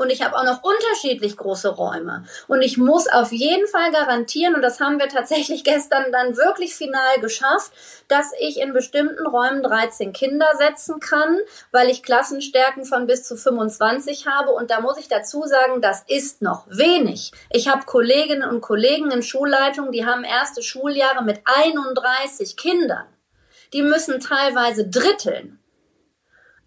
Und 0.03 0.09
ich 0.09 0.23
habe 0.23 0.35
auch 0.35 0.43
noch 0.43 0.63
unterschiedlich 0.63 1.37
große 1.37 1.69
Räume. 1.69 2.25
Und 2.47 2.61
ich 2.61 2.77
muss 2.77 3.07
auf 3.07 3.31
jeden 3.31 3.67
Fall 3.67 3.91
garantieren, 3.91 4.55
und 4.55 4.61
das 4.61 4.79
haben 4.79 4.99
wir 4.99 5.07
tatsächlich 5.07 5.63
gestern 5.63 6.11
dann 6.11 6.35
wirklich 6.35 6.75
final 6.75 7.19
geschafft, 7.21 7.71
dass 8.07 8.31
ich 8.39 8.59
in 8.59 8.73
bestimmten 8.73 9.25
Räumen 9.25 9.61
13 9.61 10.11
Kinder 10.11 10.47
setzen 10.57 10.99
kann, 10.99 11.37
weil 11.71 11.89
ich 11.89 12.03
Klassenstärken 12.03 12.85
von 12.85 13.05
bis 13.05 13.23
zu 13.23 13.37
25 13.37 14.27
habe. 14.27 14.51
Und 14.51 14.71
da 14.71 14.81
muss 14.81 14.97
ich 14.97 15.07
dazu 15.07 15.43
sagen, 15.43 15.81
das 15.81 16.03
ist 16.07 16.41
noch 16.41 16.65
wenig. 16.67 17.31
Ich 17.51 17.69
habe 17.69 17.85
Kolleginnen 17.85 18.49
und 18.49 18.61
Kollegen 18.61 19.11
in 19.11 19.21
Schulleitungen, 19.21 19.91
die 19.91 20.05
haben 20.05 20.23
erste 20.23 20.63
Schuljahre 20.63 21.23
mit 21.23 21.41
31 21.45 22.57
Kindern. 22.57 23.05
Die 23.73 23.83
müssen 23.83 24.19
teilweise 24.19 24.87
dritteln. 24.87 25.62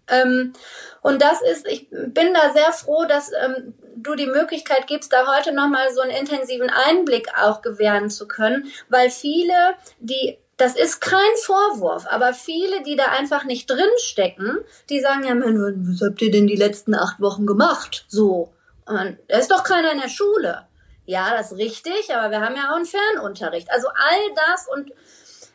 Ähm, 0.09 0.53
und 1.01 1.21
das 1.21 1.41
ist, 1.41 1.67
ich 1.67 1.89
bin 1.89 2.33
da 2.33 2.53
sehr 2.53 2.71
froh, 2.71 3.05
dass 3.05 3.31
ähm, 3.33 3.73
du 3.95 4.15
die 4.15 4.27
Möglichkeit 4.27 4.87
gibst, 4.87 5.13
da 5.13 5.35
heute 5.35 5.53
nochmal 5.53 5.93
so 5.93 6.01
einen 6.01 6.11
intensiven 6.11 6.69
Einblick 6.69 7.27
auch 7.41 7.61
gewähren 7.61 8.09
zu 8.09 8.27
können, 8.27 8.71
weil 8.89 9.09
viele, 9.09 9.53
die 9.99 10.37
das 10.57 10.75
ist 10.75 10.99
kein 11.01 11.19
Vorwurf, 11.43 12.07
aber 12.09 12.33
viele, 12.33 12.81
die 12.81 12.95
da 12.95 13.11
einfach 13.11 13.43
nicht 13.43 13.69
drinstecken, 13.69 14.57
die 14.89 14.99
sagen 14.99 15.23
ja, 15.23 15.35
was 15.35 16.01
habt 16.01 16.21
ihr 16.23 16.31
denn 16.31 16.47
die 16.47 16.55
letzten 16.55 16.95
acht 16.95 17.21
Wochen 17.21 17.45
gemacht? 17.45 18.05
So. 18.07 18.51
Und 18.87 19.19
da 19.27 19.37
ist 19.37 19.51
doch 19.51 19.63
keiner 19.63 19.91
in 19.91 20.01
der 20.01 20.09
Schule. 20.09 20.65
Ja, 21.05 21.37
das 21.37 21.51
ist 21.51 21.59
richtig, 21.59 22.13
aber 22.13 22.31
wir 22.31 22.41
haben 22.41 22.55
ja 22.55 22.71
auch 22.71 22.75
einen 22.75 22.85
Fernunterricht. 22.85 23.71
Also 23.71 23.87
all 23.87 24.33
das 24.35 24.67
und 24.67 24.91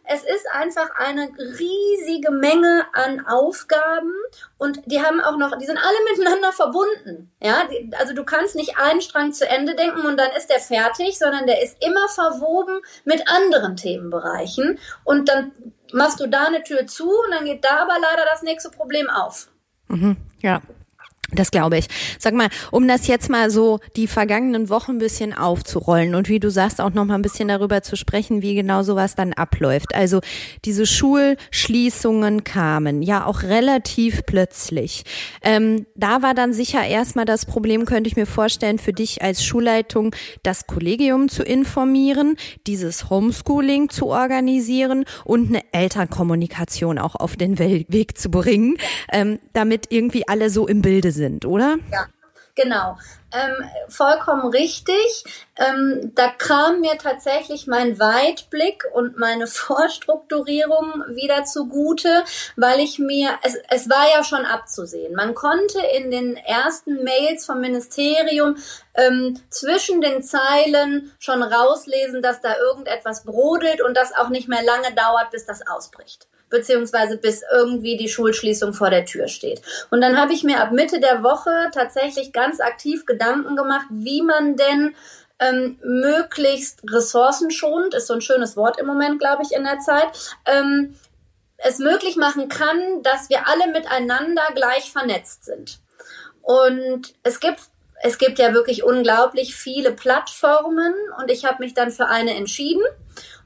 es 0.04 0.22
ist 0.22 0.46
einfach 0.52 0.90
eine 0.96 1.28
riesige 1.38 2.30
Menge 2.30 2.84
an 2.92 3.26
Aufgaben 3.26 4.12
und 4.58 4.80
die 4.86 5.02
haben 5.02 5.20
auch 5.20 5.36
noch, 5.36 5.56
die 5.58 5.66
sind 5.66 5.78
alle 5.78 5.96
miteinander 6.10 6.52
verbunden. 6.52 7.32
Ja, 7.40 7.68
also 7.98 8.14
du 8.14 8.24
kannst 8.24 8.56
nicht 8.56 8.78
einen 8.78 9.00
Strang 9.00 9.32
zu 9.32 9.48
Ende 9.48 9.74
denken 9.74 10.06
und 10.06 10.16
dann 10.16 10.30
ist 10.36 10.48
der 10.48 10.60
fertig, 10.60 11.18
sondern 11.18 11.46
der 11.46 11.62
ist 11.62 11.82
immer 11.84 12.08
verwoben 12.08 12.80
mit 13.04 13.28
anderen 13.28 13.76
Themenbereichen 13.76 14.78
und 15.04 15.28
dann 15.28 15.52
machst 15.92 16.20
du 16.20 16.26
da 16.26 16.46
eine 16.46 16.62
Tür 16.62 16.86
zu 16.86 17.08
und 17.08 17.30
dann 17.32 17.44
geht 17.44 17.64
da 17.64 17.82
aber 17.82 17.94
leider 18.00 18.24
das 18.30 18.42
nächste 18.42 18.70
Problem 18.70 19.08
auf. 19.10 19.48
Mhm, 19.88 20.16
ja. 20.40 20.60
Das 21.34 21.50
glaube 21.50 21.78
ich. 21.78 21.86
Sag 22.18 22.34
mal, 22.34 22.48
um 22.70 22.86
das 22.86 23.06
jetzt 23.06 23.30
mal 23.30 23.50
so 23.50 23.80
die 23.96 24.06
vergangenen 24.06 24.68
Wochen 24.68 24.92
ein 24.92 24.98
bisschen 24.98 25.32
aufzurollen 25.32 26.14
und 26.14 26.28
wie 26.28 26.40
du 26.40 26.50
sagst, 26.50 26.78
auch 26.80 26.92
noch 26.92 27.06
mal 27.06 27.14
ein 27.14 27.22
bisschen 27.22 27.48
darüber 27.48 27.82
zu 27.82 27.96
sprechen, 27.96 28.42
wie 28.42 28.54
genau 28.54 28.82
sowas 28.82 29.14
dann 29.14 29.32
abläuft. 29.32 29.94
Also 29.94 30.20
diese 30.66 30.84
Schulschließungen 30.84 32.44
kamen 32.44 33.00
ja 33.02 33.24
auch 33.24 33.44
relativ 33.44 34.26
plötzlich. 34.26 35.04
Ähm, 35.42 35.86
da 35.94 36.20
war 36.20 36.34
dann 36.34 36.52
sicher 36.52 36.86
erstmal 36.86 37.24
das 37.24 37.46
Problem, 37.46 37.86
könnte 37.86 38.08
ich 38.08 38.16
mir 38.16 38.26
vorstellen, 38.26 38.78
für 38.78 38.92
dich 38.92 39.22
als 39.22 39.42
Schulleitung, 39.42 40.14
das 40.42 40.66
Kollegium 40.66 41.30
zu 41.30 41.42
informieren, 41.42 42.36
dieses 42.66 43.08
Homeschooling 43.08 43.88
zu 43.88 44.08
organisieren 44.08 45.06
und 45.24 45.48
eine 45.48 45.62
Elternkommunikation 45.72 46.98
auch 46.98 47.14
auf 47.14 47.36
den 47.36 47.58
Weg 47.58 48.18
zu 48.18 48.30
bringen, 48.30 48.76
ähm, 49.10 49.38
damit 49.54 49.86
irgendwie 49.88 50.28
alle 50.28 50.50
so 50.50 50.68
im 50.68 50.82
Bilde 50.82 51.10
sind 51.10 51.21
sind, 51.22 51.44
oder? 51.44 51.76
Ja, 51.92 52.06
genau. 52.56 52.98
Ähm, 53.32 53.64
vollkommen 53.88 54.48
richtig. 54.48 55.24
Ähm, 55.56 56.12
da 56.14 56.28
kam 56.28 56.80
mir 56.80 56.98
tatsächlich 56.98 57.66
mein 57.66 57.98
Weitblick 57.98 58.84
und 58.92 59.18
meine 59.18 59.46
Vorstrukturierung 59.66 61.04
wieder 61.14 61.44
zugute, 61.44 62.24
weil 62.56 62.80
ich 62.80 62.98
mir, 62.98 63.30
es, 63.42 63.56
es 63.70 63.88
war 63.88 64.04
ja 64.14 64.24
schon 64.24 64.44
abzusehen. 64.44 65.14
Man 65.14 65.34
konnte 65.34 65.78
in 65.96 66.10
den 66.10 66.36
ersten 66.36 67.04
Mails 67.04 67.46
vom 67.46 67.60
Ministerium 67.60 68.56
ähm, 68.94 69.40
zwischen 69.48 70.00
den 70.00 70.22
Zeilen 70.22 71.12
schon 71.20 71.42
rauslesen, 71.42 72.20
dass 72.20 72.40
da 72.40 72.56
irgendetwas 72.58 73.24
brodelt 73.24 73.80
und 73.80 73.96
das 73.96 74.12
auch 74.14 74.28
nicht 74.28 74.48
mehr 74.48 74.62
lange 74.62 74.92
dauert, 74.94 75.30
bis 75.30 75.46
das 75.46 75.66
ausbricht 75.66 76.26
beziehungsweise 76.52 77.16
bis 77.16 77.42
irgendwie 77.52 77.96
die 77.96 78.08
Schulschließung 78.08 78.72
vor 78.74 78.90
der 78.90 79.04
Tür 79.04 79.26
steht. 79.26 79.62
Und 79.90 80.00
dann 80.00 80.16
habe 80.16 80.32
ich 80.32 80.44
mir 80.44 80.60
ab 80.60 80.70
Mitte 80.70 81.00
der 81.00 81.24
Woche 81.24 81.70
tatsächlich 81.74 82.32
ganz 82.32 82.60
aktiv 82.60 83.04
Gedanken 83.06 83.56
gemacht, 83.56 83.86
wie 83.90 84.22
man 84.22 84.54
denn 84.56 84.94
ähm, 85.40 85.78
möglichst 85.82 86.82
ressourcenschonend, 86.88 87.94
ist 87.94 88.06
so 88.06 88.14
ein 88.14 88.20
schönes 88.20 88.56
Wort 88.56 88.78
im 88.78 88.86
Moment, 88.86 89.18
glaube 89.18 89.42
ich, 89.42 89.52
in 89.52 89.64
der 89.64 89.80
Zeit, 89.80 90.06
ähm, 90.46 90.94
es 91.56 91.78
möglich 91.78 92.16
machen 92.16 92.48
kann, 92.48 93.02
dass 93.02 93.30
wir 93.30 93.48
alle 93.48 93.72
miteinander 93.72 94.42
gleich 94.54 94.92
vernetzt 94.92 95.44
sind. 95.44 95.80
Und 96.42 97.14
es 97.22 97.40
gibt 97.40 97.60
es 98.04 98.18
gibt 98.18 98.40
ja 98.40 98.52
wirklich 98.52 98.82
unglaublich 98.82 99.54
viele 99.54 99.92
Plattformen 99.92 100.92
und 101.20 101.30
ich 101.30 101.44
habe 101.44 101.62
mich 101.62 101.72
dann 101.72 101.92
für 101.92 102.08
eine 102.08 102.34
entschieden 102.34 102.82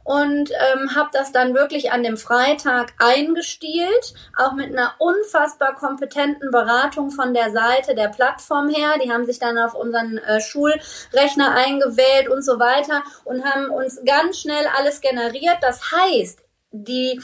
und 0.06 0.52
ähm, 0.52 0.94
habe 0.94 1.10
das 1.12 1.32
dann 1.32 1.52
wirklich 1.52 1.90
an 1.90 2.04
dem 2.04 2.16
Freitag 2.16 2.92
eingestielt, 2.98 4.14
auch 4.38 4.52
mit 4.52 4.68
einer 4.68 4.94
unfassbar 4.98 5.74
kompetenten 5.74 6.52
Beratung 6.52 7.10
von 7.10 7.34
der 7.34 7.50
Seite 7.50 7.96
der 7.96 8.08
Plattform 8.08 8.68
her. 8.68 8.94
Die 9.02 9.12
haben 9.12 9.26
sich 9.26 9.40
dann 9.40 9.58
auf 9.58 9.74
unseren 9.74 10.18
äh, 10.18 10.40
Schulrechner 10.40 11.56
eingewählt 11.56 12.28
und 12.28 12.42
so 12.42 12.60
weiter 12.60 13.02
und 13.24 13.44
haben 13.44 13.68
uns 13.68 14.00
ganz 14.06 14.38
schnell 14.38 14.66
alles 14.78 15.00
generiert. 15.00 15.58
Das 15.60 15.90
heißt, 15.90 16.45
die, 16.84 17.20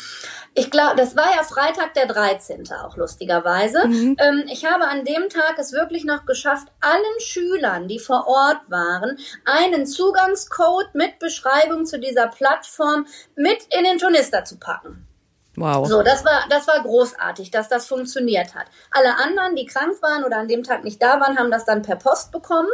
ich 0.55 0.71
glaube, 0.71 0.97
das 0.97 1.17
war 1.17 1.35
ja 1.35 1.43
Freitag 1.43 1.95
der 1.95 2.07
13. 2.07 2.65
auch 2.85 2.97
lustigerweise. 2.97 3.87
Mhm. 3.87 4.17
Ähm, 4.19 4.45
ich 4.51 4.65
habe 4.65 4.85
an 4.87 5.05
dem 5.05 5.29
Tag 5.29 5.59
es 5.59 5.73
wirklich 5.73 6.05
noch 6.05 6.27
geschafft, 6.27 6.69
allen 6.81 7.21
Schülern, 7.21 7.89
die 7.89 7.99
vor 7.99 8.27
Ort 8.27 8.61
waren, 8.69 9.19
einen 9.45 9.87
Zugangscode 9.87 10.95
mit 10.95 11.19
Beschreibung 11.19 11.87
zu 11.87 11.99
dieser 11.99 12.29
Plattform 12.29 13.07
mit 13.37 13.59
in 13.77 13.85
den 13.85 13.99
Turnister 13.99 14.45
zu 14.45 14.59
packen. 14.59 15.07
Wow. 15.57 15.87
So, 15.87 16.03
das 16.03 16.25
war, 16.25 16.45
das 16.49 16.67
war 16.67 16.81
großartig, 16.83 17.51
dass 17.51 17.69
das 17.69 17.87
funktioniert 17.87 18.55
hat. 18.55 18.67
Alle 18.91 19.19
anderen, 19.19 19.55
die 19.55 19.67
krank 19.67 20.01
waren 20.01 20.25
oder 20.25 20.39
an 20.39 20.49
dem 20.49 20.63
Tag 20.63 20.83
nicht 20.83 21.03
da 21.03 21.21
waren, 21.21 21.39
haben 21.39 21.51
das 21.51 21.67
dann 21.67 21.83
per 21.83 21.97
Post 21.97 22.33
bekommen. 22.33 22.71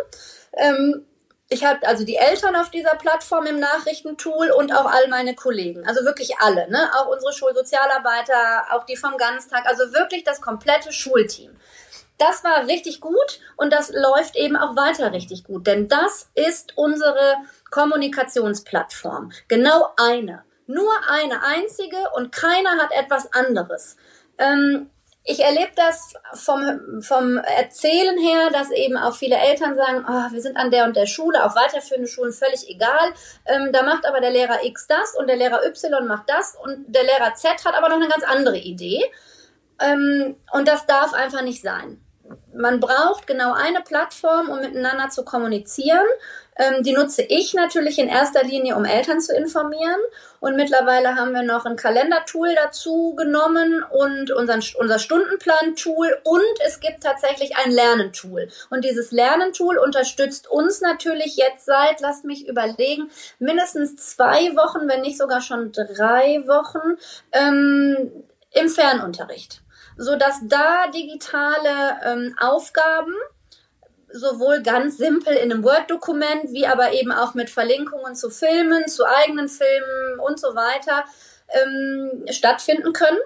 Ähm, 0.52 1.04
ich 1.50 1.64
habe 1.64 1.86
also 1.86 2.04
die 2.04 2.16
Eltern 2.16 2.56
auf 2.56 2.70
dieser 2.70 2.94
Plattform 2.96 3.46
im 3.46 3.58
Nachrichtentool 3.58 4.50
und 4.50 4.72
auch 4.72 4.84
all 4.84 5.08
meine 5.08 5.34
Kollegen. 5.34 5.86
Also 5.86 6.04
wirklich 6.04 6.38
alle, 6.40 6.70
ne? 6.70 6.90
Auch 6.94 7.08
unsere 7.08 7.32
Schulsozialarbeiter, 7.32 8.66
auch 8.72 8.84
die 8.84 8.96
vom 8.96 9.16
Ganztag, 9.16 9.66
also 9.66 9.94
wirklich 9.94 10.24
das 10.24 10.42
komplette 10.42 10.92
Schulteam. 10.92 11.56
Das 12.18 12.44
war 12.44 12.66
richtig 12.66 13.00
gut 13.00 13.40
und 13.56 13.72
das 13.72 13.90
läuft 13.92 14.36
eben 14.36 14.56
auch 14.56 14.76
weiter 14.76 15.12
richtig 15.12 15.44
gut, 15.44 15.66
denn 15.66 15.88
das 15.88 16.28
ist 16.34 16.76
unsere 16.76 17.36
Kommunikationsplattform. 17.70 19.30
Genau 19.46 19.88
eine. 19.96 20.44
Nur 20.66 20.90
eine 21.08 21.42
einzige 21.44 21.96
und 22.14 22.30
keiner 22.32 22.76
hat 22.82 22.90
etwas 22.92 23.32
anderes. 23.32 23.96
Ähm, 24.36 24.90
ich 25.30 25.44
erlebe 25.44 25.72
das 25.76 26.14
vom, 26.32 27.02
vom 27.02 27.36
Erzählen 27.36 28.16
her, 28.18 28.48
dass 28.50 28.70
eben 28.70 28.96
auch 28.96 29.14
viele 29.14 29.36
Eltern 29.36 29.76
sagen, 29.76 30.02
oh, 30.08 30.32
wir 30.32 30.40
sind 30.40 30.56
an 30.56 30.70
der 30.70 30.84
und 30.84 30.96
der 30.96 31.04
Schule, 31.04 31.44
auch 31.44 31.54
weiterführende 31.54 32.08
Schulen, 32.08 32.32
völlig 32.32 32.66
egal. 32.70 33.12
Ähm, 33.44 33.70
da 33.70 33.82
macht 33.82 34.06
aber 34.06 34.22
der 34.22 34.30
Lehrer 34.30 34.64
X 34.64 34.86
das 34.86 35.14
und 35.18 35.26
der 35.26 35.36
Lehrer 35.36 35.66
Y 35.66 36.06
macht 36.06 36.30
das 36.30 36.56
und 36.62 36.86
der 36.88 37.02
Lehrer 37.02 37.34
Z 37.34 37.62
hat 37.62 37.74
aber 37.74 37.90
noch 37.90 37.96
eine 37.96 38.08
ganz 38.08 38.24
andere 38.24 38.56
Idee. 38.56 39.04
Ähm, 39.80 40.36
und 40.52 40.66
das 40.66 40.86
darf 40.86 41.12
einfach 41.12 41.42
nicht 41.42 41.60
sein. 41.60 42.00
Man 42.54 42.80
braucht 42.80 43.26
genau 43.26 43.52
eine 43.52 43.80
Plattform, 43.80 44.48
um 44.48 44.60
miteinander 44.60 45.10
zu 45.10 45.24
kommunizieren. 45.24 46.06
Ähm, 46.58 46.82
die 46.82 46.92
nutze 46.92 47.22
ich 47.22 47.54
natürlich 47.54 47.98
in 47.98 48.08
erster 48.08 48.42
Linie, 48.42 48.76
um 48.76 48.84
Eltern 48.84 49.20
zu 49.20 49.34
informieren. 49.34 50.00
Und 50.40 50.56
mittlerweile 50.56 51.14
haben 51.14 51.32
wir 51.32 51.42
noch 51.42 51.64
ein 51.66 51.76
Kalendertool 51.76 52.54
dazu 52.54 53.14
genommen 53.16 53.84
und 53.90 54.32
unseren, 54.32 54.62
unser 54.78 54.98
Stundenplan-Tool 54.98 56.18
und 56.24 56.66
es 56.66 56.80
gibt 56.80 57.02
tatsächlich 57.02 57.56
ein 57.56 57.70
Lernentool. 57.70 58.48
Und 58.70 58.84
dieses 58.84 59.12
Lernentool 59.12 59.78
unterstützt 59.78 60.50
uns 60.50 60.80
natürlich 60.80 61.36
jetzt 61.36 61.66
seit, 61.66 62.00
lasst 62.00 62.24
mich 62.24 62.48
überlegen, 62.48 63.10
mindestens 63.38 63.96
zwei 63.96 64.56
Wochen, 64.56 64.88
wenn 64.88 65.02
nicht 65.02 65.18
sogar 65.18 65.40
schon 65.40 65.70
drei 65.72 66.42
Wochen 66.46 66.98
ähm, 67.32 68.24
im 68.52 68.68
Fernunterricht. 68.68 69.62
Sodass 69.98 70.40
da 70.44 70.86
digitale 70.94 72.00
ähm, 72.04 72.34
Aufgaben 72.40 73.12
sowohl 74.10 74.62
ganz 74.62 74.96
simpel 74.96 75.34
in 75.34 75.52
einem 75.52 75.62
Word-Dokument, 75.62 76.50
wie 76.52 76.66
aber 76.66 76.92
eben 76.92 77.12
auch 77.12 77.34
mit 77.34 77.50
Verlinkungen 77.50 78.14
zu 78.14 78.30
Filmen, 78.30 78.88
zu 78.88 79.04
eigenen 79.04 79.48
Filmen 79.48 80.18
und 80.20 80.40
so 80.40 80.54
weiter 80.54 81.04
ähm, 81.48 82.24
stattfinden 82.30 82.92
können. 82.92 83.18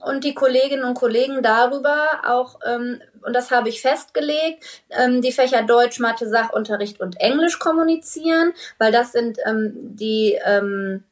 Und 0.00 0.22
die 0.22 0.34
Kolleginnen 0.34 0.84
und 0.84 0.94
Kollegen 0.94 1.42
darüber 1.42 2.20
auch, 2.24 2.60
ähm, 2.64 3.00
und 3.22 3.34
das 3.34 3.50
habe 3.50 3.68
ich 3.68 3.80
festgelegt, 3.80 4.64
ähm, 4.90 5.22
die 5.22 5.32
Fächer 5.32 5.62
Deutsch, 5.62 5.98
Mathe, 5.98 6.28
Sachunterricht 6.28 7.00
und 7.00 7.20
Englisch 7.20 7.58
kommunizieren, 7.58 8.52
weil 8.78 8.92
das 8.92 9.10
sind 9.10 9.38
ähm, 9.44 9.72
die 9.74 10.38
ähm, 10.44 11.02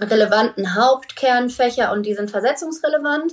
relevanten 0.00 0.74
Hauptkernfächer 0.74 1.92
und 1.92 2.04
die 2.04 2.14
sind 2.14 2.30
versetzungsrelevant. 2.30 3.32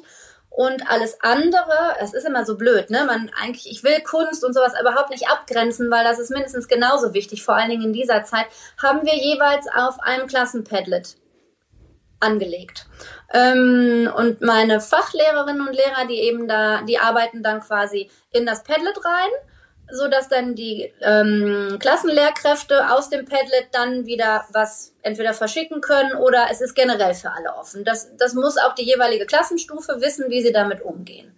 Und 0.55 0.87
alles 0.87 1.17
andere, 1.21 1.95
es 1.99 2.13
ist 2.13 2.27
immer 2.27 2.45
so 2.45 2.55
blöd, 2.55 2.91
ne? 2.91 3.05
Man 3.05 3.31
eigentlich, 3.41 3.71
ich 3.71 3.83
will 3.83 4.01
Kunst 4.01 4.45
und 4.45 4.53
sowas 4.53 4.73
überhaupt 4.79 5.09
nicht 5.09 5.27
abgrenzen, 5.27 5.89
weil 5.89 6.03
das 6.03 6.19
ist 6.19 6.29
mindestens 6.29 6.67
genauso 6.67 7.15
wichtig, 7.15 7.43
vor 7.43 7.55
allen 7.55 7.71
Dingen 7.71 7.85
in 7.85 7.93
dieser 7.93 8.23
Zeit, 8.23 8.45
haben 8.81 9.03
wir 9.03 9.15
jeweils 9.15 9.65
auf 9.75 9.99
einem 9.99 10.27
Klassenpadlet 10.27 11.15
angelegt. 12.19 12.85
Ähm, 13.33 14.11
und 14.15 14.41
meine 14.41 14.79
Fachlehrerinnen 14.79 15.67
und 15.67 15.73
Lehrer, 15.73 16.05
die 16.07 16.21
eben 16.21 16.47
da, 16.47 16.83
die 16.83 16.99
arbeiten 16.99 17.41
dann 17.41 17.59
quasi 17.61 18.11
in 18.31 18.45
das 18.45 18.63
Padlet 18.63 19.03
rein 19.03 19.31
so 19.91 20.07
dass 20.07 20.29
dann 20.29 20.55
die 20.55 20.91
ähm, 21.01 21.77
Klassenlehrkräfte 21.79 22.91
aus 22.91 23.09
dem 23.09 23.25
Padlet 23.25 23.67
dann 23.71 24.05
wieder 24.05 24.45
was 24.51 24.93
entweder 25.01 25.33
verschicken 25.33 25.81
können 25.81 26.15
oder 26.15 26.47
es 26.51 26.61
ist 26.61 26.73
generell 26.73 27.13
für 27.13 27.31
alle 27.31 27.55
offen. 27.55 27.83
Das, 27.83 28.15
das 28.17 28.33
muss 28.33 28.57
auch 28.57 28.73
die 28.73 28.85
jeweilige 28.85 29.25
Klassenstufe 29.25 30.01
wissen, 30.01 30.29
wie 30.29 30.41
sie 30.41 30.51
damit 30.51 30.81
umgehen. 30.81 31.35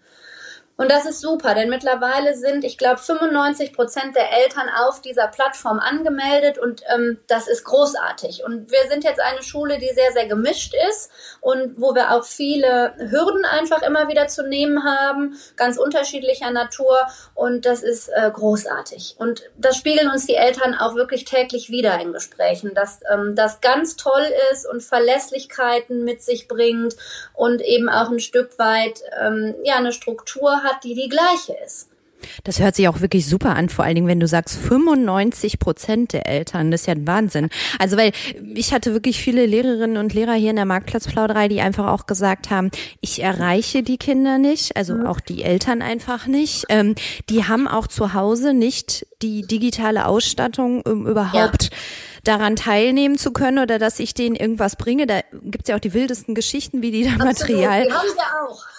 Und 0.78 0.92
das 0.92 1.06
ist 1.06 1.22
super, 1.22 1.54
denn 1.54 1.70
mittlerweile 1.70 2.36
sind, 2.36 2.66
ich 2.66 2.78
glaube, 2.78 2.98
95 2.98 3.72
Prozent 3.72 4.16
der 4.16 4.32
Eltern 4.44 4.70
auf 4.70 5.02
dieser 5.02 5.28
Plattform 5.28 5.80
angemeldet 5.80 6.58
und 6.58 6.82
ähm, 6.94 7.18
das 7.28 7.48
ist 7.48 7.64
großartig. 7.64 8.44
Und 8.44 8.70
wir 8.72 8.90
sind 8.90 9.06
jetzt 9.06 9.22
eine 9.22 9.42
Schule, 9.42 9.78
die 9.78 9.90
sehr, 9.94 10.12
sehr 10.12 10.28
gemischt 10.28 10.76
ist 10.90 11.12
und 11.40 11.76
wo 11.78 11.96
wir 11.96 12.12
auch 12.12 12.26
viele 12.26 12.94
Hürden 12.98 13.46
einfach 13.46 13.84
immer 13.84 14.10
wieder 14.10 14.28
zu 14.28 14.46
nehmen 14.46 14.84
haben, 14.84 15.38
ganz 15.56 15.78
unterschiedlicher 15.78 16.52
Natur 16.52 16.98
und 17.36 17.66
das 17.66 17.82
ist 17.82 18.10
äh, 18.10 18.30
großartig. 18.30 19.16
Und 19.18 19.44
das 19.58 19.78
spiegeln 19.78 20.10
uns 20.10 20.26
die 20.26 20.36
Eltern 20.36 20.76
auch 20.76 20.96
wirklich 20.96 21.24
täglich 21.24 21.70
wieder 21.70 21.98
in 22.02 22.12
Gesprächen, 22.12 22.74
dass 22.74 23.00
ähm, 23.10 23.34
das 23.34 23.62
ganz 23.62 23.96
toll 23.96 24.26
ist 24.52 24.68
und 24.68 24.84
Verlässlichkeiten 24.84 26.04
mit 26.04 26.22
sich 26.22 26.50
bringt 26.50 26.98
und 27.34 27.62
eben 27.62 27.88
auch 27.88 28.10
ein 28.10 28.20
Stück 28.20 28.60
weit 28.60 29.00
ähm, 29.18 29.56
ja 29.64 29.76
eine 29.76 29.94
Struktur 29.94 30.65
hat, 30.66 30.84
die 30.84 30.96
die 30.96 31.10
gleiche 31.10 31.56
ist. 31.66 31.90
Das 32.44 32.60
hört 32.60 32.76
sich 32.76 32.88
auch 32.88 33.02
wirklich 33.02 33.28
super 33.28 33.56
an, 33.56 33.70
vor 33.70 33.86
allen 33.86 33.96
Dingen, 33.96 34.08
wenn 34.08 34.20
du 34.20 34.28
sagst 34.28 34.58
95 34.58 35.60
Prozent 35.60 36.14
der 36.14 36.28
Eltern. 36.28 36.72
Das 36.72 36.82
ist 36.82 36.88
ja 36.88 36.94
ein 36.94 37.08
Wahnsinn. 37.08 37.50
Also, 37.80 37.98
weil 37.98 38.12
ich 38.56 38.74
hatte 38.74 38.94
wirklich 38.94 39.20
viele 39.20 39.46
Lehrerinnen 39.46 39.98
und 39.98 40.14
Lehrer 40.14 40.34
hier 40.34 40.50
in 40.50 40.56
der 40.56 40.66
Marktplatzplauderei, 40.66 41.48
die 41.48 41.62
einfach 41.62 41.88
auch 41.88 42.06
gesagt 42.06 42.50
haben, 42.50 42.72
ich 43.02 43.22
erreiche 43.22 43.84
die 43.84 43.98
Kinder 43.98 44.38
nicht, 44.38 44.76
also 44.76 44.96
mhm. 44.96 45.06
auch 45.06 45.20
die 45.20 45.44
Eltern 45.44 45.82
einfach 45.82 46.28
nicht. 46.28 46.66
Ähm, 46.70 46.96
die 47.30 47.46
haben 47.46 47.68
auch 47.68 47.88
zu 47.88 48.14
Hause 48.14 48.54
nicht 48.54 49.06
die 49.22 49.44
digitale 49.44 50.06
Ausstattung, 50.06 50.82
um 50.82 51.08
überhaupt 51.08 51.64
ja 51.66 51.78
daran 52.26 52.56
teilnehmen 52.56 53.20
zu 53.20 53.32
können 53.32 53.60
oder 53.60 53.78
dass 53.78 54.00
ich 54.00 54.16
denen 54.16 54.36
irgendwas 54.36 54.78
bringe. 54.78 55.06
Da 55.06 55.22
gibt's 55.44 55.70
ja 55.70 55.76
auch 55.76 55.80
die 55.80 55.94
wildesten 55.94 56.34
Geschichten, 56.34 56.82
wie 56.82 56.90
die 56.90 57.04
da 57.04 57.12
Absolut, 57.12 57.40
Material. 57.40 57.86
Die 57.86 57.94
haben 57.94 58.08
wir 58.08 58.50
auch. 58.50 58.75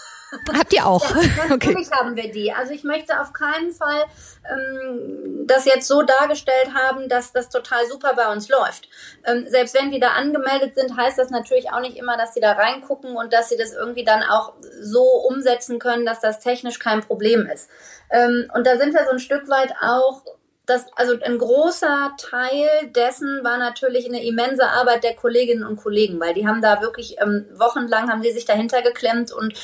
Habt 0.52 0.72
ihr 0.72 0.86
auch? 0.86 1.08
Ja, 1.14 1.46
natürlich 1.48 1.86
okay. 1.86 1.96
haben 1.96 2.16
wir 2.16 2.30
die. 2.30 2.52
Also 2.52 2.72
ich 2.72 2.84
möchte 2.84 3.20
auf 3.20 3.32
keinen 3.32 3.72
Fall 3.72 4.04
ähm, 4.50 5.44
das 5.46 5.64
jetzt 5.64 5.86
so 5.86 6.02
dargestellt 6.02 6.74
haben, 6.74 7.08
dass 7.08 7.32
das 7.32 7.48
total 7.48 7.86
super 7.86 8.14
bei 8.14 8.30
uns 8.32 8.48
läuft. 8.48 8.88
Ähm, 9.24 9.46
selbst 9.48 9.74
wenn 9.74 9.90
die 9.90 10.00
da 10.00 10.10
angemeldet 10.10 10.74
sind, 10.74 10.96
heißt 10.96 11.18
das 11.18 11.30
natürlich 11.30 11.70
auch 11.72 11.80
nicht 11.80 11.96
immer, 11.96 12.16
dass 12.16 12.34
sie 12.34 12.40
da 12.40 12.52
reingucken 12.52 13.16
und 13.16 13.32
dass 13.32 13.48
sie 13.48 13.56
das 13.56 13.72
irgendwie 13.72 14.04
dann 14.04 14.22
auch 14.24 14.54
so 14.80 15.02
umsetzen 15.02 15.78
können, 15.78 16.04
dass 16.04 16.20
das 16.20 16.40
technisch 16.40 16.78
kein 16.78 17.02
Problem 17.02 17.46
ist. 17.46 17.70
Ähm, 18.10 18.50
und 18.54 18.66
da 18.66 18.76
sind 18.76 18.94
wir 18.94 19.04
so 19.04 19.10
ein 19.10 19.18
Stück 19.18 19.48
weit 19.48 19.74
auch 19.80 20.22
das, 20.66 20.86
also 20.96 21.14
ein 21.22 21.38
großer 21.38 22.16
Teil 22.18 22.68
dessen 22.88 23.44
war 23.44 23.56
natürlich 23.56 24.06
eine 24.06 24.24
immense 24.24 24.66
Arbeit 24.66 25.04
der 25.04 25.14
Kolleginnen 25.14 25.64
und 25.64 25.76
Kollegen, 25.76 26.18
weil 26.18 26.34
die 26.34 26.46
haben 26.46 26.60
da 26.60 26.82
wirklich 26.82 27.16
ähm, 27.20 27.46
wochenlang 27.54 28.10
haben 28.10 28.20
die 28.20 28.32
sich 28.32 28.44
dahinter 28.44 28.82
geklemmt 28.82 29.32
und 29.32 29.54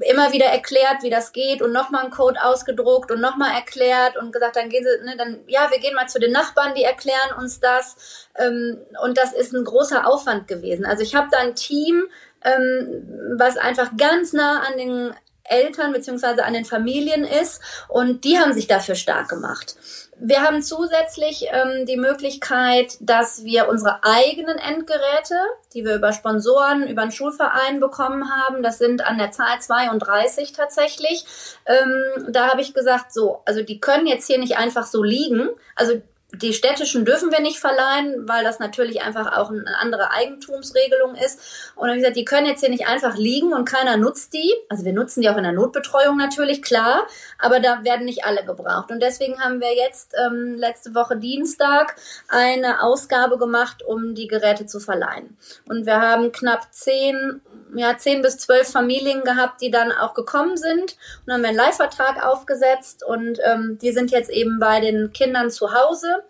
immer 0.00 0.32
wieder 0.32 0.46
erklärt, 0.46 1.02
wie 1.02 1.10
das 1.10 1.32
geht 1.32 1.62
und 1.62 1.72
nochmal 1.72 2.02
einen 2.02 2.10
Code 2.10 2.42
ausgedruckt 2.42 3.12
und 3.12 3.20
nochmal 3.20 3.52
erklärt 3.54 4.16
und 4.16 4.32
gesagt, 4.32 4.56
dann 4.56 4.68
gehen 4.68 4.84
sie, 4.84 5.04
ne, 5.04 5.16
dann, 5.16 5.44
ja, 5.46 5.70
wir 5.70 5.78
gehen 5.78 5.94
mal 5.94 6.08
zu 6.08 6.18
den 6.18 6.32
Nachbarn, 6.32 6.74
die 6.74 6.82
erklären 6.82 7.38
uns 7.38 7.60
das. 7.60 8.28
Ähm, 8.36 8.78
und 9.04 9.18
das 9.18 9.32
ist 9.32 9.54
ein 9.54 9.64
großer 9.64 10.08
Aufwand 10.08 10.48
gewesen. 10.48 10.84
Also 10.84 11.04
ich 11.04 11.14
habe 11.14 11.28
da 11.30 11.38
ein 11.38 11.54
Team, 11.54 12.04
ähm, 12.44 13.36
was 13.38 13.56
einfach 13.58 13.92
ganz 13.96 14.32
nah 14.32 14.60
an 14.62 14.76
den 14.76 15.14
Eltern 15.44 15.92
beziehungsweise 15.92 16.44
an 16.44 16.52
den 16.52 16.64
Familien 16.64 17.24
ist 17.24 17.60
und 17.88 18.24
die 18.24 18.38
haben 18.38 18.52
sich 18.52 18.66
dafür 18.66 18.94
stark 18.94 19.28
gemacht. 19.28 19.76
Wir 20.24 20.42
haben 20.42 20.62
zusätzlich 20.62 21.46
ähm, 21.50 21.84
die 21.84 21.96
Möglichkeit, 21.96 22.96
dass 23.00 23.42
wir 23.42 23.68
unsere 23.68 24.04
eigenen 24.04 24.56
Endgeräte, 24.56 25.34
die 25.74 25.84
wir 25.84 25.96
über 25.96 26.12
Sponsoren, 26.12 26.86
über 26.86 27.02
einen 27.02 27.10
Schulverein 27.10 27.80
bekommen 27.80 28.30
haben, 28.30 28.62
das 28.62 28.78
sind 28.78 29.04
an 29.04 29.18
der 29.18 29.32
Zahl 29.32 29.60
32 29.60 30.52
tatsächlich. 30.52 31.24
Ähm, 31.66 32.28
da 32.32 32.50
habe 32.50 32.60
ich 32.60 32.72
gesagt, 32.72 33.12
so, 33.12 33.40
also 33.46 33.62
die 33.62 33.80
können 33.80 34.06
jetzt 34.06 34.28
hier 34.28 34.38
nicht 34.38 34.56
einfach 34.56 34.86
so 34.86 35.02
liegen. 35.02 35.48
Also 35.74 36.00
die 36.34 36.54
städtischen 36.54 37.04
dürfen 37.04 37.30
wir 37.30 37.40
nicht 37.40 37.58
verleihen, 37.58 38.26
weil 38.26 38.42
das 38.42 38.58
natürlich 38.58 39.02
einfach 39.02 39.36
auch 39.36 39.50
eine 39.50 39.76
andere 39.78 40.10
Eigentumsregelung 40.12 41.14
ist. 41.14 41.72
Und 41.76 41.90
ich 41.90 41.96
gesagt, 41.96 42.16
die 42.16 42.24
können 42.24 42.46
jetzt 42.46 42.60
hier 42.60 42.70
nicht 42.70 42.86
einfach 42.86 43.16
liegen 43.16 43.52
und 43.52 43.66
keiner 43.66 43.98
nutzt 43.98 44.32
die. 44.32 44.52
Also 44.68 44.84
wir 44.84 44.94
nutzen 44.94 45.20
die 45.20 45.28
auch 45.28 45.36
in 45.36 45.42
der 45.42 45.52
Notbetreuung 45.52 46.16
natürlich, 46.16 46.62
klar, 46.62 47.06
aber 47.38 47.60
da 47.60 47.84
werden 47.84 48.06
nicht 48.06 48.24
alle 48.24 48.44
gebraucht. 48.44 48.90
Und 48.90 49.02
deswegen 49.02 49.40
haben 49.40 49.60
wir 49.60 49.74
jetzt 49.74 50.14
ähm, 50.26 50.54
letzte 50.56 50.94
Woche 50.94 51.16
Dienstag 51.16 51.96
eine 52.28 52.82
Ausgabe 52.82 53.36
gemacht, 53.36 53.82
um 53.82 54.14
die 54.14 54.26
Geräte 54.26 54.64
zu 54.64 54.80
verleihen. 54.80 55.36
Und 55.68 55.84
wir 55.84 56.00
haben 56.00 56.32
knapp 56.32 56.72
zehn 56.72 57.42
ja, 57.74 57.96
zehn 57.96 58.22
bis 58.22 58.38
zwölf 58.38 58.70
Familien 58.70 59.22
gehabt, 59.22 59.60
die 59.60 59.70
dann 59.70 59.92
auch 59.92 60.14
gekommen 60.14 60.56
sind. 60.56 60.96
Und 61.26 61.32
haben 61.32 61.44
einen 61.44 61.56
Leihvertrag 61.56 62.24
aufgesetzt 62.24 63.02
und 63.04 63.38
ähm, 63.44 63.78
die 63.80 63.92
sind 63.92 64.10
jetzt 64.10 64.30
eben 64.30 64.58
bei 64.58 64.80
den 64.80 65.12
Kindern 65.12 65.50
zu 65.50 65.72
Hause. 65.72 66.24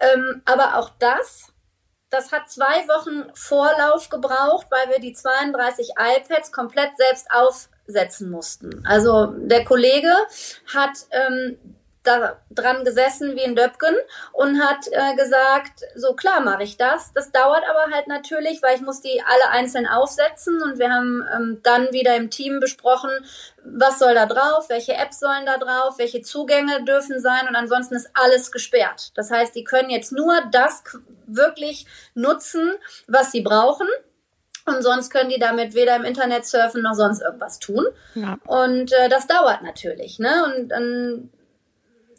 Ähm, 0.00 0.42
aber 0.44 0.78
auch 0.78 0.90
das, 0.98 1.52
das 2.10 2.32
hat 2.32 2.50
zwei 2.50 2.86
Wochen 2.88 3.30
Vorlauf 3.34 4.08
gebraucht, 4.08 4.66
weil 4.70 4.88
wir 4.90 5.00
die 5.00 5.12
32 5.12 5.90
iPads 5.98 6.52
komplett 6.52 6.90
selbst 6.96 7.28
aufsetzen 7.30 8.30
mussten. 8.30 8.84
Also 8.86 9.26
der 9.26 9.64
Kollege 9.64 10.12
hat 10.72 10.92
ähm, 11.10 11.58
da 12.04 12.36
dran 12.50 12.84
gesessen 12.84 13.34
wie 13.34 13.44
ein 13.44 13.56
Döpken 13.56 13.94
und 14.32 14.62
hat 14.62 14.86
äh, 14.90 15.16
gesagt, 15.16 15.82
so 15.96 16.14
klar 16.14 16.40
mache 16.40 16.62
ich 16.62 16.76
das. 16.76 17.12
Das 17.12 17.32
dauert 17.32 17.64
aber 17.68 17.92
halt 17.92 18.06
natürlich, 18.06 18.62
weil 18.62 18.76
ich 18.76 18.82
muss 18.82 19.00
die 19.00 19.22
alle 19.26 19.50
einzeln 19.50 19.86
aufsetzen 19.86 20.62
und 20.62 20.78
wir 20.78 20.90
haben 20.90 21.24
ähm, 21.34 21.60
dann 21.62 21.92
wieder 21.92 22.14
im 22.16 22.30
Team 22.30 22.60
besprochen, 22.60 23.10
was 23.64 23.98
soll 23.98 24.14
da 24.14 24.26
drauf, 24.26 24.68
welche 24.68 24.94
Apps 24.94 25.20
sollen 25.20 25.46
da 25.46 25.58
drauf, 25.58 25.98
welche 25.98 26.22
Zugänge 26.22 26.84
dürfen 26.84 27.20
sein 27.20 27.48
und 27.48 27.56
ansonsten 27.56 27.94
ist 27.94 28.10
alles 28.14 28.52
gesperrt. 28.52 29.12
Das 29.14 29.30
heißt, 29.30 29.54
die 29.54 29.64
können 29.64 29.90
jetzt 29.90 30.12
nur 30.12 30.34
das 30.52 30.84
wirklich 31.26 31.86
nutzen, 32.14 32.72
was 33.06 33.32
sie 33.32 33.40
brauchen. 33.40 33.88
Und 34.66 34.82
sonst 34.82 35.10
können 35.10 35.28
die 35.28 35.38
damit 35.38 35.74
weder 35.74 35.94
im 35.96 36.04
Internet 36.04 36.46
surfen 36.46 36.80
noch 36.80 36.94
sonst 36.94 37.20
irgendwas 37.20 37.58
tun. 37.58 37.86
Ja. 38.14 38.38
Und 38.46 38.92
äh, 38.92 39.10
das 39.10 39.26
dauert 39.26 39.62
natürlich. 39.62 40.18
Ne? 40.18 40.42
Und 40.44 40.68
dann 40.68 41.30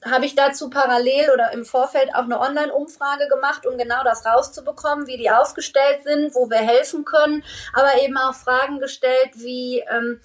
habe 0.10 0.26
ich 0.26 0.36
dazu 0.36 0.70
parallel 0.70 1.32
oder 1.34 1.52
im 1.52 1.66
Vorfeld 1.66 2.14
auch 2.14 2.24
eine 2.24 2.40
Online-Umfrage 2.40 3.28
gemacht, 3.28 3.66
um 3.66 3.78
genau 3.78 4.04
das 4.04 4.26
rauszubekommen, 4.26 5.08
wie 5.08 5.18
die 5.18 5.32
aufgestellt 5.32 6.04
sind, 6.04 6.36
wo 6.36 6.50
wir 6.50 6.58
helfen 6.58 7.06
können, 7.06 7.44
aber 7.74 8.02
eben 8.02 8.18
auch 8.18 8.36
Fragen 8.36 8.80
gestellt 8.80 9.32
wie, 9.36 9.84
ähm, 9.92 10.20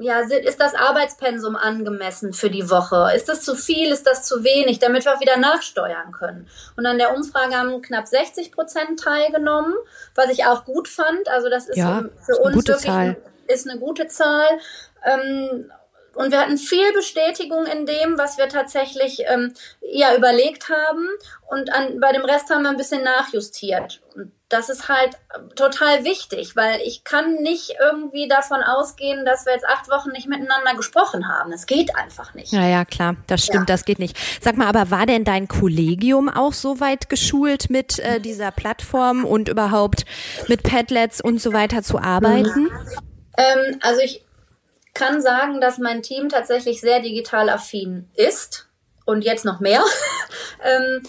ja, 0.00 0.20
ist 0.20 0.60
das 0.60 0.74
Arbeitspensum 0.74 1.56
angemessen 1.56 2.32
für 2.32 2.50
die 2.50 2.68
Woche? 2.68 3.12
Ist 3.14 3.28
das 3.28 3.42
zu 3.42 3.54
viel? 3.54 3.92
Ist 3.92 4.06
das 4.06 4.24
zu 4.24 4.42
wenig? 4.42 4.78
Damit 4.78 5.04
wir 5.04 5.14
auch 5.14 5.20
wieder 5.20 5.36
nachsteuern 5.36 6.12
können. 6.12 6.48
Und 6.76 6.86
an 6.86 6.98
der 6.98 7.14
Umfrage 7.14 7.54
haben 7.54 7.80
knapp 7.80 8.08
60 8.08 8.52
Prozent 8.52 9.00
teilgenommen, 9.00 9.74
was 10.14 10.30
ich 10.30 10.46
auch 10.46 10.64
gut 10.64 10.88
fand. 10.88 11.28
Also 11.28 11.48
das 11.48 11.68
ist 11.68 11.76
ja, 11.76 12.04
für 12.24 12.36
uns 12.38 12.66
wirklich 12.66 12.80
Zahl. 12.80 13.16
ist 13.46 13.68
eine 13.68 13.78
gute 13.78 14.08
Zahl. 14.08 14.48
Ähm, 15.04 15.70
und 16.14 16.30
wir 16.30 16.40
hatten 16.40 16.58
viel 16.58 16.92
Bestätigung 16.92 17.66
in 17.66 17.86
dem, 17.86 18.18
was 18.18 18.38
wir 18.38 18.48
tatsächlich 18.48 19.22
ähm, 19.26 19.54
ja 19.80 20.14
überlegt 20.16 20.68
haben. 20.68 21.08
Und 21.48 21.72
an, 21.72 22.00
bei 22.00 22.12
dem 22.12 22.24
Rest 22.24 22.50
haben 22.50 22.62
wir 22.62 22.70
ein 22.70 22.76
bisschen 22.76 23.02
nachjustiert. 23.02 24.00
Und 24.14 24.32
das 24.48 24.68
ist 24.68 24.88
halt 24.88 25.16
total 25.56 26.04
wichtig, 26.04 26.54
weil 26.54 26.80
ich 26.82 27.02
kann 27.02 27.34
nicht 27.36 27.74
irgendwie 27.80 28.28
davon 28.28 28.62
ausgehen, 28.62 29.24
dass 29.24 29.46
wir 29.46 29.52
jetzt 29.52 29.66
acht 29.66 29.90
Wochen 29.90 30.10
nicht 30.10 30.28
miteinander 30.28 30.74
gesprochen 30.76 31.28
haben. 31.28 31.50
Das 31.50 31.66
geht 31.66 31.96
einfach 31.96 32.34
nicht. 32.34 32.52
Ja, 32.52 32.66
ja, 32.66 32.84
klar, 32.84 33.16
das 33.26 33.44
stimmt, 33.44 33.68
ja. 33.68 33.74
das 33.74 33.84
geht 33.84 33.98
nicht. 33.98 34.16
Sag 34.40 34.56
mal, 34.56 34.68
aber 34.68 34.90
war 34.90 35.06
denn 35.06 35.24
dein 35.24 35.48
Kollegium 35.48 36.28
auch 36.28 36.52
so 36.52 36.78
weit 36.78 37.08
geschult 37.08 37.70
mit 37.70 37.98
äh, 37.98 38.20
dieser 38.20 38.52
Plattform 38.52 39.24
und 39.24 39.48
überhaupt 39.48 40.04
mit 40.48 40.62
Padlets 40.62 41.20
und 41.20 41.40
so 41.40 41.52
weiter 41.52 41.82
zu 41.82 41.98
arbeiten? 41.98 42.70
Ähm, 43.36 43.78
also 43.82 44.00
ich 44.00 44.24
kann 44.94 45.20
sagen, 45.20 45.60
dass 45.60 45.78
mein 45.78 46.02
Team 46.02 46.28
tatsächlich 46.28 46.80
sehr 46.80 47.00
digital 47.00 47.50
affin 47.50 48.08
ist 48.14 48.68
und 49.04 49.22
jetzt 49.22 49.44
noch 49.44 49.60
mehr. 49.60 49.82
ähm, 50.64 51.02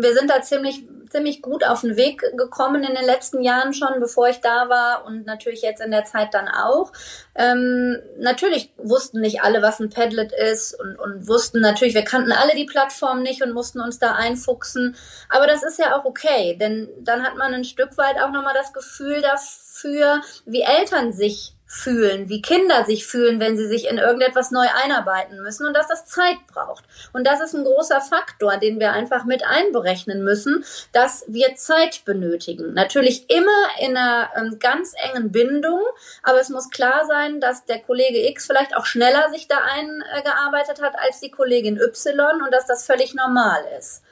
wir 0.00 0.14
sind 0.14 0.30
da 0.30 0.42
ziemlich 0.42 0.84
ziemlich 1.10 1.42
gut 1.42 1.64
auf 1.64 1.82
den 1.82 1.96
Weg 1.96 2.22
gekommen 2.36 2.82
in 2.84 2.94
den 2.94 3.04
letzten 3.04 3.42
Jahren 3.42 3.74
schon, 3.74 4.00
bevor 4.00 4.28
ich 4.28 4.40
da 4.40 4.68
war 4.68 5.04
und 5.04 5.26
natürlich 5.26 5.62
jetzt 5.62 5.82
in 5.82 5.90
der 5.90 6.04
Zeit 6.04 6.32
dann 6.32 6.48
auch. 6.48 6.92
Ähm, 7.34 7.98
natürlich 8.18 8.72
wussten 8.76 9.20
nicht 9.20 9.42
alle, 9.42 9.60
was 9.60 9.80
ein 9.80 9.90
Padlet 9.90 10.32
ist 10.32 10.78
und, 10.78 10.96
und 10.98 11.26
wussten 11.28 11.60
natürlich, 11.60 11.94
wir 11.94 12.04
kannten 12.04 12.32
alle 12.32 12.54
die 12.54 12.64
Plattform 12.64 13.22
nicht 13.22 13.42
und 13.42 13.52
mussten 13.52 13.80
uns 13.80 13.98
da 13.98 14.14
einfuchsen. 14.14 14.96
Aber 15.28 15.46
das 15.46 15.62
ist 15.62 15.78
ja 15.78 15.98
auch 15.98 16.04
okay, 16.04 16.56
denn 16.60 16.88
dann 17.00 17.24
hat 17.24 17.36
man 17.36 17.52
ein 17.52 17.64
Stück 17.64 17.98
weit 17.98 18.20
auch 18.20 18.30
nochmal 18.30 18.54
das 18.54 18.72
Gefühl 18.72 19.20
dafür, 19.20 20.20
wie 20.46 20.62
Eltern 20.62 21.12
sich 21.12 21.54
fühlen, 21.72 22.28
wie 22.28 22.42
Kinder 22.42 22.84
sich 22.84 23.06
fühlen, 23.06 23.38
wenn 23.38 23.56
sie 23.56 23.68
sich 23.68 23.88
in 23.88 23.96
irgendetwas 23.96 24.50
neu 24.50 24.66
einarbeiten 24.82 25.40
müssen 25.40 25.66
und 25.66 25.74
dass 25.74 25.86
das 25.86 26.04
Zeit 26.04 26.36
braucht. 26.52 26.84
Und 27.12 27.24
das 27.28 27.40
ist 27.40 27.54
ein 27.54 27.62
großer 27.62 28.00
Faktor, 28.00 28.56
den 28.56 28.80
wir 28.80 28.92
einfach 28.92 29.24
mit 29.24 29.44
einberechnen 29.44 30.24
müssen, 30.24 30.64
dass 30.92 31.24
wir 31.28 31.54
Zeit 31.54 32.04
benötigen. 32.04 32.74
Natürlich 32.74 33.30
immer 33.30 33.68
in 33.80 33.96
einer 33.96 34.30
ähm, 34.36 34.58
ganz 34.58 34.94
engen 34.96 35.30
Bindung, 35.30 35.80
aber 36.24 36.40
es 36.40 36.48
muss 36.48 36.70
klar 36.70 37.06
sein, 37.06 37.40
dass 37.40 37.64
der 37.66 37.78
Kollege 37.78 38.28
X 38.30 38.46
vielleicht 38.46 38.76
auch 38.76 38.84
schneller 38.84 39.30
sich 39.30 39.46
da 39.46 39.58
eingearbeitet 39.58 40.82
hat 40.82 40.98
als 40.98 41.20
die 41.20 41.30
Kollegin 41.30 41.78
Y 41.78 42.42
und 42.42 42.52
dass 42.52 42.66
das 42.66 42.84
völlig 42.84 43.14
normal 43.14 43.62
ist 43.78 44.02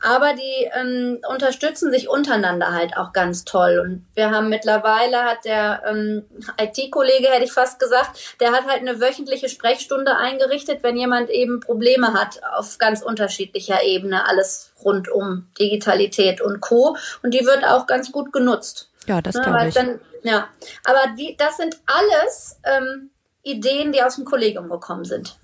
aber 0.00 0.34
die 0.34 0.70
ähm, 0.74 1.18
unterstützen 1.28 1.90
sich 1.90 2.08
untereinander 2.08 2.72
halt 2.72 2.96
auch 2.96 3.12
ganz 3.12 3.44
toll. 3.44 3.80
Und 3.84 4.06
wir 4.14 4.30
haben 4.30 4.48
mittlerweile 4.48 5.24
hat 5.24 5.44
der 5.44 5.82
ähm, 5.86 6.24
IT-Kollege, 6.60 7.28
hätte 7.28 7.44
ich 7.44 7.52
fast 7.52 7.80
gesagt, 7.80 8.36
der 8.40 8.52
hat 8.52 8.66
halt 8.66 8.80
eine 8.80 9.00
wöchentliche 9.00 9.48
Sprechstunde 9.48 10.16
eingerichtet, 10.16 10.82
wenn 10.82 10.96
jemand 10.96 11.30
eben 11.30 11.60
Probleme 11.60 12.12
hat 12.12 12.40
auf 12.56 12.78
ganz 12.78 13.02
unterschiedlicher 13.02 13.82
Ebene, 13.82 14.28
alles 14.28 14.72
rund 14.84 15.08
um 15.08 15.48
Digitalität 15.58 16.40
und 16.40 16.60
Co. 16.60 16.96
Und 17.22 17.34
die 17.34 17.44
wird 17.44 17.64
auch 17.64 17.86
ganz 17.86 18.12
gut 18.12 18.32
genutzt. 18.32 18.90
Ja, 19.06 19.20
das 19.20 19.34
glaube 19.34 19.68
ich. 19.68 19.74
Dann, 19.74 20.00
ja, 20.22 20.48
aber 20.84 21.14
die, 21.18 21.36
das 21.36 21.56
sind 21.56 21.76
alles 21.86 22.60
ähm, 22.64 23.10
Ideen, 23.42 23.92
die 23.92 24.02
aus 24.02 24.16
dem 24.16 24.24
Kollegium 24.24 24.68
gekommen 24.68 25.04
sind. 25.04 25.38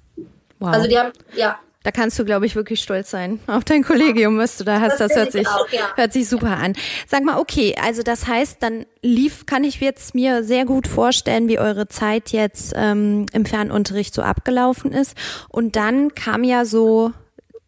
Wow. 0.61 0.75
Also 0.75 0.88
die 0.88 0.99
haben, 0.99 1.12
ja, 1.35 1.59
da 1.85 1.90
kannst 1.90 2.18
du, 2.18 2.25
glaube 2.25 2.47
ich, 2.47 2.57
wirklich 2.57 2.81
stolz 2.81 3.11
sein 3.11 3.38
auf 3.47 3.62
dein 3.62 3.85
Kollegium, 3.85 4.38
was 4.38 4.57
du 4.57 4.64
da 4.64 4.81
hast. 4.81 5.01
Das, 5.01 5.09
das 5.09 5.16
hört 5.16 5.33
sich, 5.33 5.47
auch, 5.47 5.68
ja. 5.70 5.94
hört 5.97 6.12
sich 6.12 6.29
super 6.29 6.57
an. 6.57 6.73
Sag 7.07 7.25
mal, 7.25 7.38
okay, 7.38 7.77
also 7.81 8.03
das 8.03 8.27
heißt, 8.27 8.57
dann 8.61 8.87
lief, 9.03 9.44
kann 9.44 9.64
ich 9.64 9.81
jetzt 9.81 10.14
mir 10.14 10.42
sehr 10.44 10.64
gut 10.64 10.88
vorstellen, 10.88 11.47
wie 11.47 11.59
eure 11.59 11.87
Zeit 11.87 12.31
jetzt 12.31 12.73
ähm, 12.75 13.27
im 13.33 13.44
Fernunterricht 13.44 14.14
so 14.14 14.23
abgelaufen 14.23 14.92
ist. 14.92 15.14
Und 15.51 15.77
dann 15.77 16.14
kam 16.14 16.42
ja 16.42 16.64
so 16.64 17.12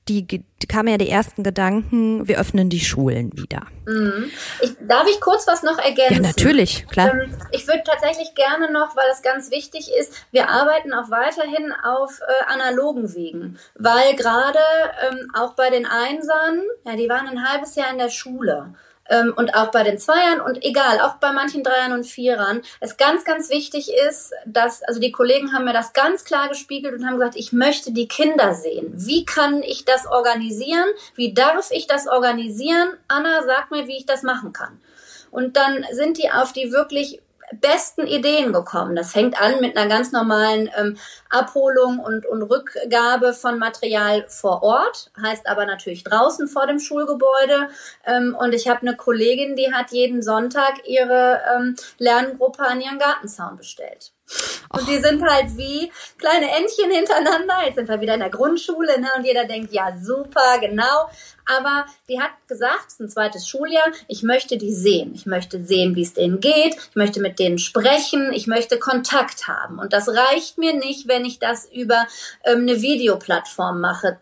die, 0.09 0.45
kamen 0.69 0.89
ja 0.89 0.99
die 0.99 1.09
ersten 1.09 1.43
Gedanken, 1.43 2.29
wir 2.29 2.39
öffnen 2.39 2.71
die 2.71 2.81
Schulen 2.81 3.31
wieder. 3.37 3.63
Mhm. 3.87 4.31
Ich, 4.61 4.75
darf 4.87 5.07
ich 5.09 5.21
kurz 5.21 5.47
was 5.47 5.63
noch 5.63 5.79
ergänzen? 5.79 6.15
Ja, 6.15 6.21
natürlich, 6.21 6.87
klar. 6.89 7.13
Ähm, 7.13 7.35
ich 7.53 7.67
würde 7.67 7.83
tatsächlich 7.85 8.35
gerne 8.35 8.71
noch, 8.71 8.97
weil 8.97 9.09
das 9.09 9.23
ganz 9.23 9.51
wichtig 9.51 9.91
ist, 9.99 10.15
wir 10.31 10.49
arbeiten 10.49 10.93
auch 10.93 11.11
weiterhin 11.11 11.73
auf 11.85 12.21
äh, 12.21 12.53
analogen 12.53 13.15
Wegen, 13.15 13.59
weil 13.75 14.15
gerade 14.17 14.59
ähm, 15.09 15.31
auch 15.35 15.55
bei 15.55 15.71
den 15.71 15.87
Einsern, 15.87 16.63
ja, 16.85 16.97
die 16.97 17.09
waren 17.09 17.29
ein 17.29 17.49
halbes 17.49 17.75
Jahr 17.75 17.91
in 17.91 17.99
der 17.99 18.11
Schule. 18.11 18.75
Ähm, 19.09 19.33
und 19.37 19.55
auch 19.55 19.71
bei 19.71 19.83
den 19.83 19.99
Zweiern 19.99 20.41
und 20.41 20.65
egal, 20.65 21.01
auch 21.01 21.15
bei 21.17 21.33
manchen 21.33 21.63
Dreiern 21.63 21.93
und 21.93 22.05
Vierern, 22.05 22.63
es 22.81 22.97
ganz, 22.97 23.25
ganz 23.25 23.51
wichtig 23.51 23.91
ist, 24.09 24.33
dass, 24.47 24.83
also 24.83 25.01
die 25.01 25.13
Kollegen 25.13 25.53
haben 25.53 25.65
mir 25.65 25.73
das 25.73 25.93
ganz 25.93 26.25
klar 26.25 26.49
gespiegelt 26.49 26.95
und 26.95 27.07
haben 27.07 27.19
gesagt, 27.19 27.37
ich 27.37 27.53
möchte 27.53 27.93
die 27.93 28.09
Kinder 28.09 28.55
sehen. 28.55 28.93
Wie 28.95 29.25
kann 29.25 29.63
ich 29.63 29.85
das 29.85 30.07
organisieren? 30.07 30.89
Wie 31.15 31.35
darf 31.35 31.71
ich 31.71 31.87
das 31.87 32.07
organisieren? 32.07 32.89
Anna, 33.09 33.43
sag 33.47 33.71
mir, 33.71 33.87
wie 33.87 33.97
ich 33.97 34.07
das 34.07 34.23
machen 34.23 34.53
kann. 34.53 34.81
Und 35.31 35.57
dann 35.57 35.85
sind 35.93 36.19
die 36.19 36.31
auf 36.31 36.53
die 36.53 36.73
wirklich 36.73 37.21
besten 37.53 38.07
Ideen 38.07 38.53
gekommen. 38.53 38.97
Das 38.97 39.13
fängt 39.13 39.41
an 39.41 39.61
mit 39.61 39.77
einer 39.77 39.89
ganz 39.89 40.13
normalen 40.13 40.71
ähm, 40.77 40.97
Abholung 41.31 41.99
und, 41.99 42.27
und 42.27 42.43
Rückgabe 42.43 43.33
von 43.33 43.59
Material 43.59 44.25
vor 44.29 44.63
Ort, 44.63 45.11
heißt 45.21 45.47
aber 45.47 45.67
natürlich 45.67 46.05
draußen 46.05 46.49
vor 46.49 46.67
dem 46.67 46.79
Schulgebäude. 46.79 47.69
Ähm, 48.05 48.37
und 48.39 48.53
ich 48.53 48.69
habe 48.69 48.83
eine 48.83 48.97
Kollegin, 48.97 49.57
die 49.57 49.73
hat 49.73 49.91
jeden 49.91 50.23
Sonntag 50.23 50.87
ihre 50.87 51.41
ähm, 51.55 51.77
Lerngruppe 51.99 52.63
an 52.63 52.81
ihren 52.81 52.99
Gartenzaun 52.99 53.57
bestellt. 53.57 54.13
Und 54.71 54.89
die 54.89 54.99
sind 54.99 55.23
halt 55.23 55.57
wie 55.57 55.93
kleine 56.19 56.51
Entchen 56.51 56.91
hintereinander. 56.91 57.59
Jetzt 57.65 57.77
sind 57.77 57.89
wir 57.89 58.01
wieder 58.01 58.15
in 58.15 58.21
der 58.21 58.31
Grundschule, 58.31 59.01
ne? 59.01 59.09
Und 59.17 59.25
jeder 59.25 59.45
denkt, 59.45 59.73
ja, 59.73 59.97
super, 59.97 60.59
genau. 60.61 61.09
Aber 61.47 61.87
die 62.09 62.21
hat 62.21 62.31
gesagt, 62.49 62.87
es 62.89 62.95
ist 62.95 63.01
ein 63.01 63.09
zweites 63.09 63.49
Schuljahr, 63.49 63.87
ich 64.09 64.23
möchte 64.23 64.57
die 64.57 64.75
sehen. 64.75 65.13
Ich 65.15 65.27
möchte 65.27 65.65
sehen, 65.65 65.95
wie 65.95 66.03
es 66.03 66.15
denen 66.15 66.41
geht. 66.41 66.75
Ich 66.75 66.97
möchte 66.97 67.21
mit 67.21 67.39
denen 67.39 67.59
sprechen. 67.59 68.33
Ich 68.33 68.47
möchte 68.47 68.79
Kontakt 68.79 69.49
haben. 69.49 69.79
Und 69.79 69.93
das 69.93 70.09
reicht 70.09 70.59
mir 70.59 70.75
nicht, 70.75 71.09
wenn 71.09 71.25
ich 71.25 71.39
das 71.39 71.71
über 71.73 72.07
ähm, 72.45 72.63
eine 72.63 72.83
Videoplattform 72.83 73.81
mache, 73.81 74.19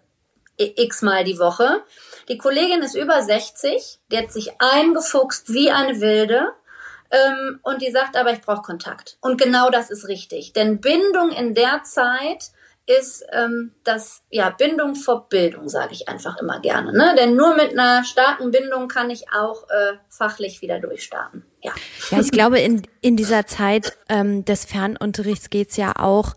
x-mal 0.56 1.24
die 1.24 1.38
Woche. 1.38 1.82
Die 2.28 2.38
Kollegin 2.38 2.82
ist 2.82 2.94
über 2.94 3.20
60, 3.20 3.98
die 4.10 4.18
hat 4.18 4.32
sich 4.32 4.52
eingefuchst 4.60 5.52
wie 5.52 5.70
eine 5.70 6.00
Wilde 6.00 6.52
ähm, 7.10 7.60
und 7.62 7.82
die 7.82 7.90
sagt 7.90 8.16
aber, 8.16 8.32
ich 8.32 8.40
brauche 8.40 8.62
Kontakt. 8.62 9.18
Und 9.20 9.40
genau 9.40 9.70
das 9.70 9.90
ist 9.90 10.08
richtig. 10.08 10.52
Denn 10.52 10.80
Bindung 10.80 11.30
in 11.30 11.54
der 11.54 11.82
Zeit 11.84 12.50
ist 12.87 13.25
ähm, 13.33 13.73
das, 13.83 14.23
ja, 14.31 14.51
Bindung 14.51 14.94
vor 14.94 15.29
Bildung, 15.29 15.68
sage 15.68 15.92
ich 15.92 16.09
einfach 16.09 16.38
immer 16.38 16.61
gerne. 16.61 16.92
Ne? 16.92 17.14
Denn 17.18 17.35
nur 17.35 17.57
mit 17.57 17.73
einer 17.73 18.05
starken 18.05 18.51
Bindung 18.51 18.88
kann 18.88 19.11
ich 19.11 19.33
auch 19.33 19.64
äh, 19.70 19.97
fachlich 20.11 20.61
wieder 20.61 20.81
durchstarten. 20.81 21.44
Ja, 21.62 21.73
ja 22.11 22.20
ich 22.20 22.31
glaube, 22.31 22.61
in, 22.61 22.83
in 23.01 23.16
dieser 23.16 23.47
Zeit 23.47 23.97
ähm, 24.09 24.44
des 24.44 24.66
Fernunterrichts 24.66 25.49
geht's 25.49 25.77
ja 25.77 25.94
auch 25.97 26.35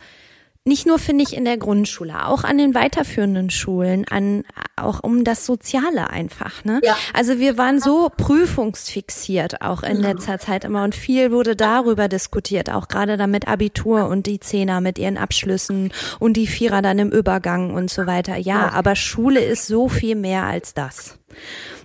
nicht 0.68 0.86
nur 0.86 1.00
finde 1.00 1.24
ich 1.24 1.36
in 1.36 1.46
der 1.46 1.58
Grundschule, 1.58 2.28
auch 2.28 2.44
an 2.44 2.58
den 2.58 2.76
weiterführenden 2.76 3.50
Schulen, 3.50 4.06
an 4.10 4.44
auch 4.76 5.02
um 5.02 5.24
das 5.24 5.46
Soziale 5.46 6.10
einfach. 6.10 6.64
Ne? 6.64 6.82
Ja. 6.84 6.96
Also 7.14 7.40
wir 7.40 7.58
waren 7.58 7.80
so 7.80 8.12
prüfungsfixiert 8.16 9.62
auch 9.62 9.82
in 9.82 9.98
letzter 9.98 10.38
Zeit 10.40 10.66
immer 10.66 10.84
und 10.84 10.94
viel 10.94 11.32
wurde 11.32 11.56
darüber 11.56 12.08
diskutiert, 12.08 12.70
auch 12.70 12.88
gerade 12.88 13.18
damit 13.18 13.48
Abitur 13.48 14.08
und 14.08 14.28
die 14.28 14.40
Zehner 14.40 14.82
mit 14.82 15.00
ihren 15.00 15.18
Abschlüssen 15.18 15.92
und 16.20 16.34
die 16.34 16.48
Vierer 16.48 16.82
dann 16.82 17.00
im 17.00 17.12
Übergang 17.12 17.74
und 17.74 17.90
so 17.90 18.06
weiter. 18.06 18.36
Ja, 18.36 18.72
aber 18.74 18.96
Schule 18.96 19.40
ist 19.40 19.68
so 19.68 19.90
viel 19.90 20.16
mehr 20.16 20.44
als 20.44 20.74
das. 20.74 21.18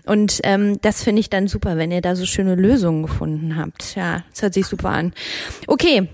Und 0.05 0.41
ähm, 0.43 0.81
das 0.83 1.03
finde 1.03 1.21
ich 1.21 1.31
dann 1.31 1.47
super, 1.47 1.77
wenn 1.77 1.93
ihr 1.93 2.01
da 2.01 2.17
so 2.17 2.27
schöne 2.27 2.57
Lösungen 2.57 3.03
gefunden 3.03 3.57
habt. 3.57 3.95
Ja, 3.95 4.25
das 4.31 4.43
hört 4.43 4.55
sich 4.55 4.67
super 4.67 4.91
an. 4.91 5.13
Okay, 5.67 6.09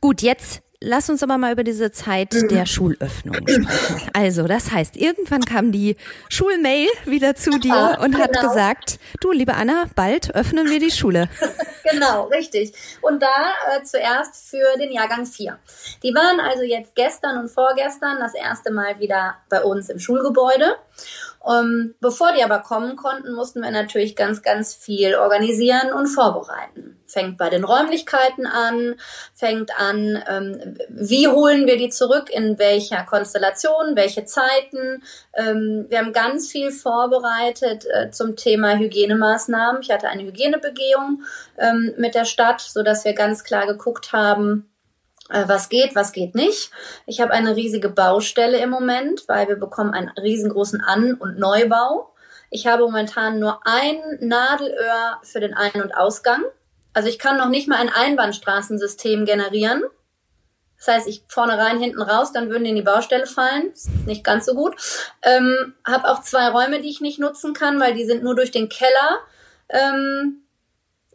gut, 0.00 0.22
jetzt 0.22 0.62
Lass 0.80 1.08
uns 1.08 1.22
aber 1.22 1.38
mal 1.38 1.52
über 1.52 1.64
diese 1.64 1.92
Zeit 1.92 2.32
der 2.50 2.66
Schulöffnung 2.66 3.36
sprechen. 3.36 4.10
Also, 4.12 4.46
das 4.46 4.70
heißt, 4.70 4.96
irgendwann 4.96 5.44
kam 5.44 5.72
die 5.72 5.96
Schulmail 6.28 6.88
wieder 7.04 7.34
zu 7.34 7.58
dir 7.58 7.74
ah, 7.74 8.04
und 8.04 8.18
hat 8.18 8.32
genau. 8.32 8.48
gesagt, 8.48 8.98
du, 9.20 9.32
liebe 9.32 9.54
Anna, 9.54 9.86
bald 9.94 10.34
öffnen 10.34 10.68
wir 10.68 10.80
die 10.80 10.90
Schule. 10.90 11.28
genau, 11.90 12.24
richtig. 12.24 12.72
Und 13.00 13.22
da 13.22 13.52
äh, 13.70 13.82
zuerst 13.82 14.50
für 14.50 14.78
den 14.78 14.92
Jahrgang 14.92 15.26
4. 15.26 15.58
Die 16.02 16.14
waren 16.14 16.40
also 16.40 16.62
jetzt 16.62 16.94
gestern 16.94 17.38
und 17.38 17.48
vorgestern 17.48 18.18
das 18.20 18.34
erste 18.34 18.72
Mal 18.72 18.98
wieder 18.98 19.36
bei 19.48 19.62
uns 19.62 19.88
im 19.88 19.98
Schulgebäude. 19.98 20.76
Um, 21.40 21.52
ähm, 21.52 21.94
bevor 22.00 22.32
die 22.32 22.42
aber 22.42 22.60
kommen 22.60 22.96
konnten, 22.96 23.34
mussten 23.34 23.60
wir 23.60 23.70
natürlich 23.70 24.16
ganz, 24.16 24.42
ganz 24.42 24.74
viel 24.74 25.14
organisieren 25.14 25.92
und 25.92 26.06
vorbereiten. 26.06 26.98
Fängt 27.14 27.38
bei 27.38 27.48
den 27.48 27.62
Räumlichkeiten 27.62 28.44
an, 28.44 28.96
fängt 29.32 29.70
an, 29.78 30.20
ähm, 30.28 30.76
wie 30.88 31.28
holen 31.28 31.66
wir 31.66 31.76
die 31.78 31.90
zurück, 31.90 32.28
in 32.28 32.58
welcher 32.58 33.04
Konstellation, 33.04 33.94
welche 33.94 34.24
Zeiten. 34.24 35.04
Ähm, 35.32 35.86
wir 35.88 35.98
haben 35.98 36.12
ganz 36.12 36.50
viel 36.50 36.72
vorbereitet 36.72 37.86
äh, 37.86 38.10
zum 38.10 38.34
Thema 38.34 38.76
Hygienemaßnahmen. 38.76 39.80
Ich 39.82 39.92
hatte 39.92 40.08
eine 40.08 40.24
Hygienebegehung 40.24 41.22
ähm, 41.56 41.94
mit 41.98 42.16
der 42.16 42.24
Stadt, 42.24 42.60
so 42.60 42.82
dass 42.82 43.04
wir 43.04 43.12
ganz 43.12 43.44
klar 43.44 43.68
geguckt 43.68 44.12
haben, 44.12 44.68
äh, 45.30 45.44
was 45.46 45.68
geht, 45.68 45.94
was 45.94 46.10
geht 46.10 46.34
nicht. 46.34 46.72
Ich 47.06 47.20
habe 47.20 47.32
eine 47.32 47.54
riesige 47.54 47.90
Baustelle 47.90 48.58
im 48.58 48.70
Moment, 48.70 49.22
weil 49.28 49.46
wir 49.46 49.56
bekommen 49.56 49.94
einen 49.94 50.08
riesengroßen 50.08 50.80
An- 50.80 51.14
und 51.14 51.38
Neubau. 51.38 52.12
Ich 52.50 52.66
habe 52.66 52.82
momentan 52.82 53.38
nur 53.38 53.60
ein 53.64 53.98
Nadelöhr 54.20 55.20
für 55.22 55.40
den 55.40 55.54
Ein- 55.54 55.82
und 55.82 55.96
Ausgang. 55.96 56.42
Also 56.94 57.08
ich 57.08 57.18
kann 57.18 57.36
noch 57.36 57.48
nicht 57.48 57.68
mal 57.68 57.78
ein 57.78 57.90
Einbahnstraßensystem 57.90 59.24
generieren. 59.24 59.82
Das 60.78 60.88
heißt, 60.88 61.08
ich 61.08 61.24
vorne 61.28 61.58
rein, 61.58 61.80
hinten 61.80 62.02
raus, 62.02 62.32
dann 62.32 62.50
würden 62.50 62.64
die 62.64 62.70
in 62.70 62.76
die 62.76 62.82
Baustelle 62.82 63.26
fallen. 63.26 63.72
Ist 63.72 63.88
nicht 64.06 64.22
ganz 64.22 64.46
so 64.46 64.54
gut. 64.54 64.76
Ähm, 65.22 65.74
habe 65.86 66.10
auch 66.10 66.22
zwei 66.22 66.48
Räume, 66.48 66.80
die 66.80 66.90
ich 66.90 67.00
nicht 67.00 67.18
nutzen 67.18 67.54
kann, 67.54 67.80
weil 67.80 67.94
die 67.94 68.04
sind 68.04 68.22
nur 68.22 68.34
durch 68.34 68.50
den 68.50 68.68
Keller 68.68 69.18
ähm, 69.68 70.42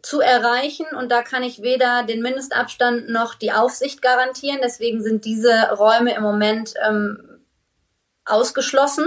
zu 0.02 0.20
erreichen 0.20 0.86
und 0.98 1.10
da 1.10 1.22
kann 1.22 1.42
ich 1.42 1.62
weder 1.62 2.04
den 2.04 2.22
Mindestabstand 2.22 3.10
noch 3.10 3.34
die 3.34 3.52
Aufsicht 3.52 4.02
garantieren. 4.02 4.60
Deswegen 4.62 5.02
sind 5.02 5.24
diese 5.24 5.70
Räume 5.72 6.14
im 6.14 6.22
Moment 6.22 6.74
ähm, 6.86 7.40
ausgeschlossen. 8.24 9.06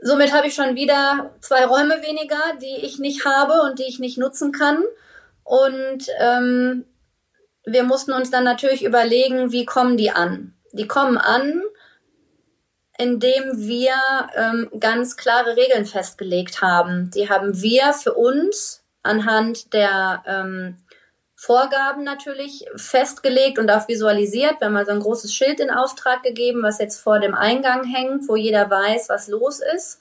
Somit 0.00 0.32
habe 0.32 0.46
ich 0.46 0.54
schon 0.54 0.76
wieder 0.76 1.30
zwei 1.40 1.64
Räume 1.64 2.02
weniger, 2.02 2.40
die 2.60 2.84
ich 2.84 2.98
nicht 2.98 3.24
habe 3.24 3.62
und 3.62 3.78
die 3.78 3.88
ich 3.88 3.98
nicht 3.98 4.18
nutzen 4.18 4.52
kann. 4.52 4.82
Und 5.48 6.08
ähm, 6.18 6.84
wir 7.64 7.82
mussten 7.82 8.12
uns 8.12 8.30
dann 8.30 8.44
natürlich 8.44 8.84
überlegen, 8.84 9.50
wie 9.50 9.64
kommen 9.64 9.96
die 9.96 10.10
an? 10.10 10.52
Die 10.72 10.86
kommen 10.86 11.16
an, 11.16 11.62
indem 12.98 13.56
wir 13.56 13.94
ähm, 14.36 14.68
ganz 14.78 15.16
klare 15.16 15.56
Regeln 15.56 15.86
festgelegt 15.86 16.60
haben. 16.60 17.10
Die 17.14 17.30
haben 17.30 17.62
wir 17.62 17.94
für 17.94 18.12
uns 18.12 18.84
anhand 19.02 19.72
der 19.72 20.22
ähm, 20.26 20.76
Vorgaben 21.34 22.04
natürlich 22.04 22.66
festgelegt 22.76 23.58
und 23.58 23.70
auch 23.70 23.88
visualisiert. 23.88 24.60
Wir 24.60 24.66
haben 24.66 24.76
also 24.76 24.92
ein 24.92 25.00
großes 25.00 25.32
Schild 25.32 25.60
in 25.60 25.70
Auftrag 25.70 26.22
gegeben, 26.22 26.62
was 26.62 26.78
jetzt 26.78 27.00
vor 27.00 27.20
dem 27.20 27.34
Eingang 27.34 27.84
hängt, 27.84 28.28
wo 28.28 28.36
jeder 28.36 28.68
weiß, 28.68 29.08
was 29.08 29.28
los 29.28 29.60
ist. 29.74 29.98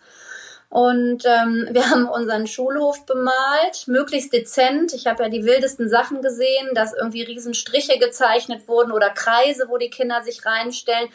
Und 0.70 1.24
ähm, 1.26 1.68
wir 1.72 1.90
haben 1.90 2.08
unseren 2.08 2.48
Schulhof 2.48 3.06
bemalt, 3.06 3.88
möglichst 3.88 4.34
dezent. 4.34 4.94
Ich 4.94 5.08
habe 5.08 5.24
ja 5.24 5.30
die 5.30 5.46
wildesten 5.46 5.90
Sachen 5.90 6.22
gesehen, 6.22 6.74
dass 6.74 6.94
irgendwie 6.94 7.24
Riesenstriche 7.24 8.00
gezeichnet 8.00 8.68
wurden 8.68 8.92
oder 8.92 9.10
Kreise, 9.10 9.68
wo 9.70 9.78
die 9.78 9.90
Kinder 9.90 10.22
sich 10.24 10.46
reinstellen. 10.46 11.10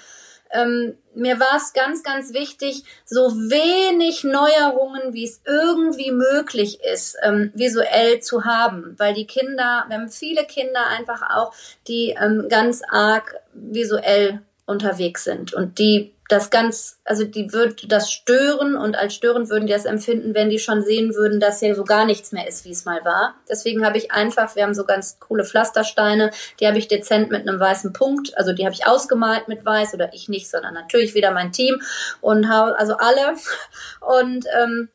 Ähm, 0.55 0.99
mir 1.15 1.41
war 1.41 1.57
es 1.57 1.73
ganz, 1.73 2.03
ganz 2.03 2.35
wichtig, 2.35 2.85
so 3.07 3.31
wenig 3.31 4.23
Neuerungen, 4.23 5.15
wie 5.15 5.25
es 5.25 5.41
irgendwie 5.47 6.11
möglich 6.11 6.81
ist, 6.85 7.17
ähm, 7.23 7.53
visuell 7.55 8.21
zu 8.21 8.45
haben, 8.45 8.95
weil 8.99 9.15
die 9.15 9.27
Kinder, 9.27 9.87
wir 9.89 9.97
haben 9.97 10.11
viele 10.11 10.45
Kinder 10.45 10.87
einfach 10.89 11.23
auch, 11.31 11.55
die 11.89 12.15
ähm, 12.21 12.49
ganz 12.51 12.83
arg 12.91 13.37
visuell 13.55 14.43
unterwegs 14.67 15.25
sind. 15.25 15.55
Und 15.55 15.79
die 15.79 16.13
das 16.29 16.51
ganz, 16.51 17.01
also 17.05 17.25
die 17.25 17.53
wird 17.53 17.91
das 17.91 18.11
stören 18.11 18.77
und 18.77 18.97
als 18.97 19.15
störend 19.15 19.51
würden 19.51 19.67
die 19.67 19.73
das 19.73 19.85
empfinden, 19.85 20.35
wenn 20.35 20.51
die 20.51 20.59
schon 20.59 20.83
sehen 20.83 21.15
würden, 21.15 21.41
dass 21.41 21.61
hier 21.61 21.75
so 21.75 21.85
gar 21.85 22.05
nichts 22.05 22.33
mehr 22.33 22.47
ist, 22.47 22.65
wie 22.65 22.71
es 22.71 22.85
mal 22.85 23.05
war. 23.05 23.35
Deswegen 23.49 23.85
habe 23.85 23.99
ich 23.99 24.13
einfach, 24.13 24.57
wir 24.57 24.63
haben 24.63 24.75
so 24.75 24.85
ganz 24.85 25.19
coole 25.21 25.45
Pflastersteine, 25.45 26.31
die 26.59 26.67
habe 26.67 26.79
ich 26.79 26.89
dezent 26.89 27.31
mit 27.31 27.47
einem 27.47 27.61
weißen 27.61 27.93
Punkt, 27.93 28.37
also 28.39 28.53
die 28.53 28.65
habe 28.65 28.75
ich 28.75 28.87
ausgemalt 28.87 29.49
mit 29.49 29.65
weiß 29.65 29.95
oder 29.95 30.13
ich 30.15 30.29
nicht, 30.29 30.49
sondern 30.49 30.75
natürlich 30.75 31.15
wieder 31.15 31.33
mein 31.33 31.53
Team 31.53 31.81
und 32.21 32.49
habe 32.49 32.79
also 32.79 32.97
alle 32.97 33.35
und 34.01 34.47
ähm, 34.63 34.89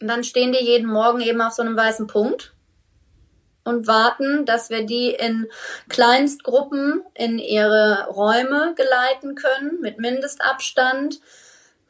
dann 0.00 0.22
stehen 0.22 0.52
die 0.52 0.64
jeden 0.64 0.88
Morgen 0.88 1.20
eben 1.20 1.40
auf 1.40 1.54
so 1.54 1.62
einem 1.62 1.76
weißen 1.76 2.06
Punkt 2.06 2.52
und 3.68 3.86
warten, 3.86 4.44
dass 4.44 4.70
wir 4.70 4.84
die 4.84 5.10
in 5.10 5.46
Kleinstgruppen 5.88 7.02
in 7.14 7.38
ihre 7.38 8.08
Räume 8.08 8.74
geleiten 8.74 9.34
können 9.34 9.80
mit 9.80 9.98
Mindestabstand. 9.98 11.20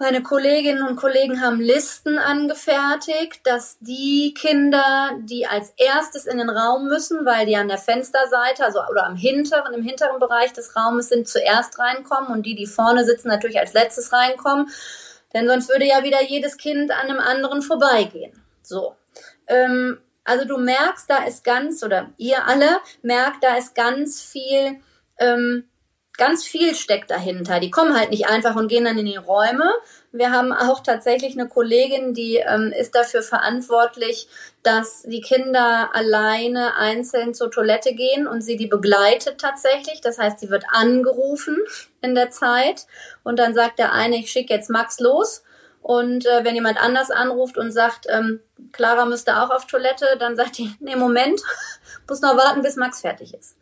Meine 0.00 0.22
Kolleginnen 0.22 0.84
und 0.84 0.94
Kollegen 0.94 1.40
haben 1.40 1.60
Listen 1.60 2.18
angefertigt, 2.18 3.40
dass 3.44 3.78
die 3.80 4.32
Kinder, 4.32 5.10
die 5.22 5.48
als 5.48 5.72
erstes 5.76 6.26
in 6.26 6.38
den 6.38 6.50
Raum 6.50 6.86
müssen, 6.86 7.26
weil 7.26 7.46
die 7.46 7.56
an 7.56 7.66
der 7.66 7.78
Fensterseite, 7.78 8.64
also 8.64 8.78
oder 8.88 9.06
am 9.06 9.16
hinteren, 9.16 9.74
im 9.74 9.82
hinteren 9.82 10.20
Bereich 10.20 10.52
des 10.52 10.76
Raumes 10.76 11.08
sind, 11.08 11.26
zuerst 11.26 11.80
reinkommen 11.80 12.30
und 12.30 12.46
die, 12.46 12.54
die 12.54 12.66
vorne 12.66 13.04
sitzen, 13.04 13.26
natürlich 13.26 13.58
als 13.58 13.72
letztes 13.72 14.12
reinkommen. 14.12 14.68
Denn 15.34 15.48
sonst 15.48 15.68
würde 15.68 15.86
ja 15.86 16.04
wieder 16.04 16.22
jedes 16.22 16.56
Kind 16.58 16.92
an 16.92 17.10
einem 17.10 17.18
anderen 17.18 17.62
vorbeigehen. 17.62 18.40
So. 18.62 18.94
Ähm, 19.48 19.98
also 20.28 20.44
du 20.44 20.58
merkst, 20.58 21.08
da 21.08 21.24
ist 21.24 21.42
ganz, 21.42 21.82
oder 21.82 22.10
ihr 22.18 22.46
alle 22.46 22.80
merkt, 23.02 23.42
da 23.42 23.56
ist 23.56 23.74
ganz 23.74 24.20
viel, 24.22 24.80
ähm, 25.18 25.64
ganz 26.16 26.44
viel 26.44 26.74
steckt 26.74 27.10
dahinter. 27.10 27.60
Die 27.60 27.70
kommen 27.70 27.98
halt 27.98 28.10
nicht 28.10 28.28
einfach 28.28 28.56
und 28.56 28.68
gehen 28.68 28.84
dann 28.84 28.98
in 28.98 29.06
die 29.06 29.16
Räume. 29.16 29.64
Wir 30.12 30.30
haben 30.30 30.52
auch 30.52 30.80
tatsächlich 30.80 31.38
eine 31.38 31.48
Kollegin, 31.48 32.12
die 32.12 32.36
ähm, 32.36 32.72
ist 32.78 32.94
dafür 32.94 33.22
verantwortlich, 33.22 34.28
dass 34.62 35.02
die 35.02 35.20
Kinder 35.20 35.90
alleine 35.94 36.76
einzeln 36.76 37.34
zur 37.34 37.50
Toilette 37.50 37.94
gehen 37.94 38.26
und 38.26 38.42
sie 38.42 38.56
die 38.56 38.66
begleitet 38.66 39.40
tatsächlich. 39.40 40.00
Das 40.00 40.18
heißt, 40.18 40.40
sie 40.40 40.50
wird 40.50 40.64
angerufen 40.70 41.56
in 42.02 42.14
der 42.14 42.30
Zeit 42.30 42.86
und 43.22 43.38
dann 43.38 43.54
sagt 43.54 43.78
der 43.78 43.92
eine, 43.92 44.16
ich 44.16 44.30
schicke 44.30 44.52
jetzt 44.52 44.70
Max 44.70 45.00
los. 45.00 45.42
Und 45.82 46.26
äh, 46.26 46.44
wenn 46.44 46.54
jemand 46.54 46.80
anders 46.80 47.10
anruft 47.10 47.56
und 47.56 47.72
sagt, 47.72 48.06
ähm, 48.08 48.40
Clara 48.72 49.06
müsste 49.06 49.40
auch 49.40 49.50
auf 49.50 49.66
Toilette, 49.66 50.16
dann 50.18 50.36
sagt 50.36 50.58
die, 50.58 50.74
nee, 50.80 50.96
Moment, 50.96 51.40
muss 52.08 52.20
noch 52.20 52.36
warten, 52.36 52.62
bis 52.62 52.76
Max 52.76 53.00
fertig 53.00 53.34
ist. 53.34 53.56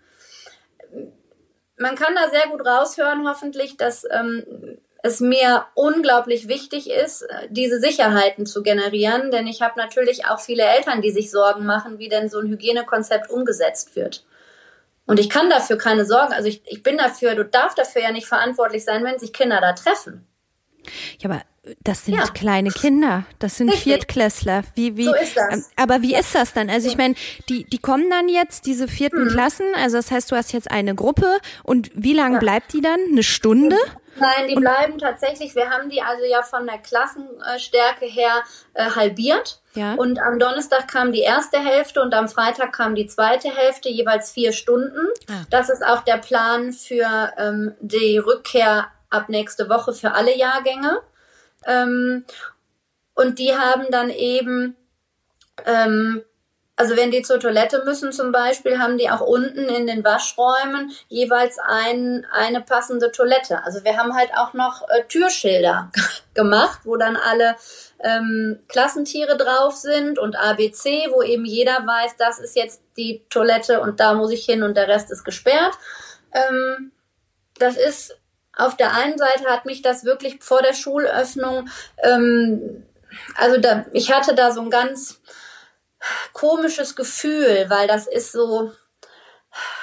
Man 1.79 1.95
kann 1.95 2.15
da 2.15 2.31
sehr 2.31 2.49
gut 2.49 2.67
raushören, 2.67 3.29
hoffentlich, 3.29 3.77
dass 3.77 4.05
ähm, 4.11 4.79
es 5.07 5.21
mir 5.21 5.67
unglaublich 5.75 6.49
wichtig 6.49 6.91
ist, 6.91 7.23
äh, 7.23 7.49
diese 7.51 7.79
Sicherheiten 7.79 8.45
zu 8.45 8.63
generieren, 8.63 9.31
denn 9.31 9.47
ich 9.47 9.63
habe 9.63 9.79
natürlich 9.79 10.27
auch 10.27 10.41
viele 10.41 10.65
Eltern, 10.65 11.03
die 11.03 11.13
sich 11.13 11.31
Sorgen 11.31 11.65
machen, 11.65 11.99
wie 11.99 12.09
denn 12.09 12.29
so 12.29 12.41
ein 12.41 12.49
Hygienekonzept 12.49 13.31
umgesetzt 13.31 13.95
wird. 13.95 14.25
Und 15.07 15.21
ich 15.21 15.31
kann 15.31 15.49
dafür 15.49 15.79
keine 15.79 16.05
Sorgen, 16.05 16.33
also 16.33 16.49
ich, 16.49 16.63
ich 16.67 16.83
bin 16.83 16.99
dafür, 16.99 17.37
du 17.37 17.45
darfst 17.45 17.79
dafür 17.79 18.03
ja 18.03 18.11
nicht 18.11 18.27
verantwortlich 18.27 18.85
sein, 18.85 19.05
wenn 19.05 19.19
sich 19.19 19.33
Kinder 19.33 19.61
da 19.61 19.73
treffen. 19.73 20.27
Ja, 21.19 21.31
aber 21.31 21.43
das 21.83 22.05
sind 22.05 22.15
ja. 22.15 22.27
kleine 22.29 22.71
Kinder, 22.71 23.25
das 23.39 23.57
sind 23.57 23.69
Richtig. 23.69 23.85
Viertklässler. 23.85 24.63
Wie, 24.75 24.97
wie, 24.97 25.07
so 25.07 25.15
ist 25.15 25.37
das. 25.37 25.55
Ähm, 25.55 25.65
aber 25.77 26.03
wie 26.03 26.15
ist 26.15 26.35
das 26.35 26.53
dann? 26.53 26.71
Also 26.71 26.89
ich 26.89 26.97
meine, 26.97 27.15
die, 27.49 27.65
die 27.65 27.79
kommen 27.79 28.09
dann 28.11 28.29
jetzt, 28.29 28.67
diese 28.67 28.89
vierten 28.89 29.25
mhm. 29.25 29.29
Klassen, 29.29 29.67
also 29.77 29.97
das 29.97 30.11
heißt, 30.11 30.31
du 30.31 30.37
hast 30.37 30.53
jetzt 30.53 30.71
eine 30.71 30.95
Gruppe 30.95 31.39
und 31.63 31.91
wie 31.95 32.15
lange 32.15 32.35
ja. 32.35 32.41
bleibt 32.41 32.73
die 32.73 32.81
dann? 32.81 33.01
Eine 33.11 33.23
Stunde? 33.23 33.77
Nein, 34.19 34.49
die 34.49 34.57
und 34.57 34.63
bleiben 34.63 34.99
tatsächlich, 34.99 35.55
wir 35.55 35.71
haben 35.71 35.91
die 35.91 36.01
also 36.01 36.25
ja 36.25 36.43
von 36.43 36.67
der 36.67 36.79
Klassenstärke 36.79 38.07
her 38.07 38.43
äh, 38.75 38.91
halbiert. 38.91 39.61
Ja. 39.75 39.95
Und 39.95 40.19
am 40.21 40.39
Donnerstag 40.39 40.89
kam 40.89 41.13
die 41.13 41.21
erste 41.21 41.59
Hälfte 41.59 42.01
und 42.01 42.15
am 42.15 42.29
Freitag 42.29 42.73
kam 42.73 42.95
die 42.95 43.07
zweite 43.07 43.55
Hälfte, 43.55 43.91
jeweils 43.91 44.31
vier 44.31 44.53
Stunden. 44.53 45.07
Ah. 45.29 45.45
Das 45.51 45.69
ist 45.69 45.85
auch 45.85 46.01
der 46.03 46.17
Plan 46.17 46.73
für 46.73 47.33
ähm, 47.37 47.75
die 47.81 48.17
Rückkehr 48.17 48.87
ab 49.11 49.29
nächste 49.29 49.69
Woche 49.69 49.93
für 49.93 50.13
alle 50.13 50.37
Jahrgänge. 50.37 51.01
Ähm, 51.67 52.25
und 53.15 53.39
die 53.39 53.57
haben 53.57 53.87
dann 53.91 54.11
eben, 54.11 54.77
ähm, 55.65 56.23
also 56.77 56.97
wenn 56.97 57.11
die 57.11 57.23
zur 57.23 57.41
Toilette 57.41 57.83
müssen 57.85 58.13
zum 58.13 58.31
Beispiel, 58.31 58.79
haben 58.79 58.99
die 58.99 59.09
auch 59.09 59.23
unten 59.23 59.65
in 59.71 59.87
den 59.87 60.05
Waschräumen 60.05 60.93
jeweils 61.09 61.59
ein, 61.59 62.27
eine 62.31 62.61
passende 62.61 63.11
Toilette. 63.11 63.65
Also 63.65 63.83
wir 63.85 63.97
haben 63.97 64.15
halt 64.15 64.31
auch 64.37 64.53
noch 64.53 64.87
äh, 64.89 65.05
Türschilder 65.09 65.91
gemacht, 66.35 66.81
wo 66.85 66.97
dann 66.97 67.17
alle 67.17 67.57
ähm, 68.01 68.61
Klassentiere 68.69 69.39
drauf 69.39 69.75
sind 69.75 70.19
und 70.19 70.37
ABC, 70.37 71.09
wo 71.11 71.23
eben 71.23 71.47
jeder 71.47 71.87
weiß, 71.87 72.17
das 72.19 72.39
ist 72.39 72.55
jetzt 72.55 72.83
die 72.99 73.25
Toilette 73.31 73.81
und 73.81 73.99
da 73.99 74.13
muss 74.13 74.31
ich 74.31 74.45
hin 74.45 74.63
und 74.63 74.77
der 74.77 74.89
Rest 74.89 75.11
ist 75.11 75.25
gesperrt. 75.25 75.73
Ähm, 76.33 76.93
das 77.59 77.79
ist 77.79 78.19
auf 78.57 78.77
der 78.77 78.95
einen 78.95 79.19
Seite 79.19 79.47
hat 79.49 79.67
mich 79.67 79.83
das 79.83 80.05
wirklich 80.05 80.43
vor 80.43 80.63
der 80.63 80.75
Schulöffnung, 80.75 81.69
ähm, 82.03 82.85
also 83.37 83.61
da, 83.61 83.87
ich 83.93 84.13
hatte 84.13 84.35
da 84.35 84.51
so 84.51 84.61
ein 84.61 84.71
ganz 84.71 85.21
komisches 86.33 86.97
Gefühl, 86.97 87.67
weil 87.69 87.87
das 87.87 88.07
ist 88.07 88.33
so, 88.33 88.73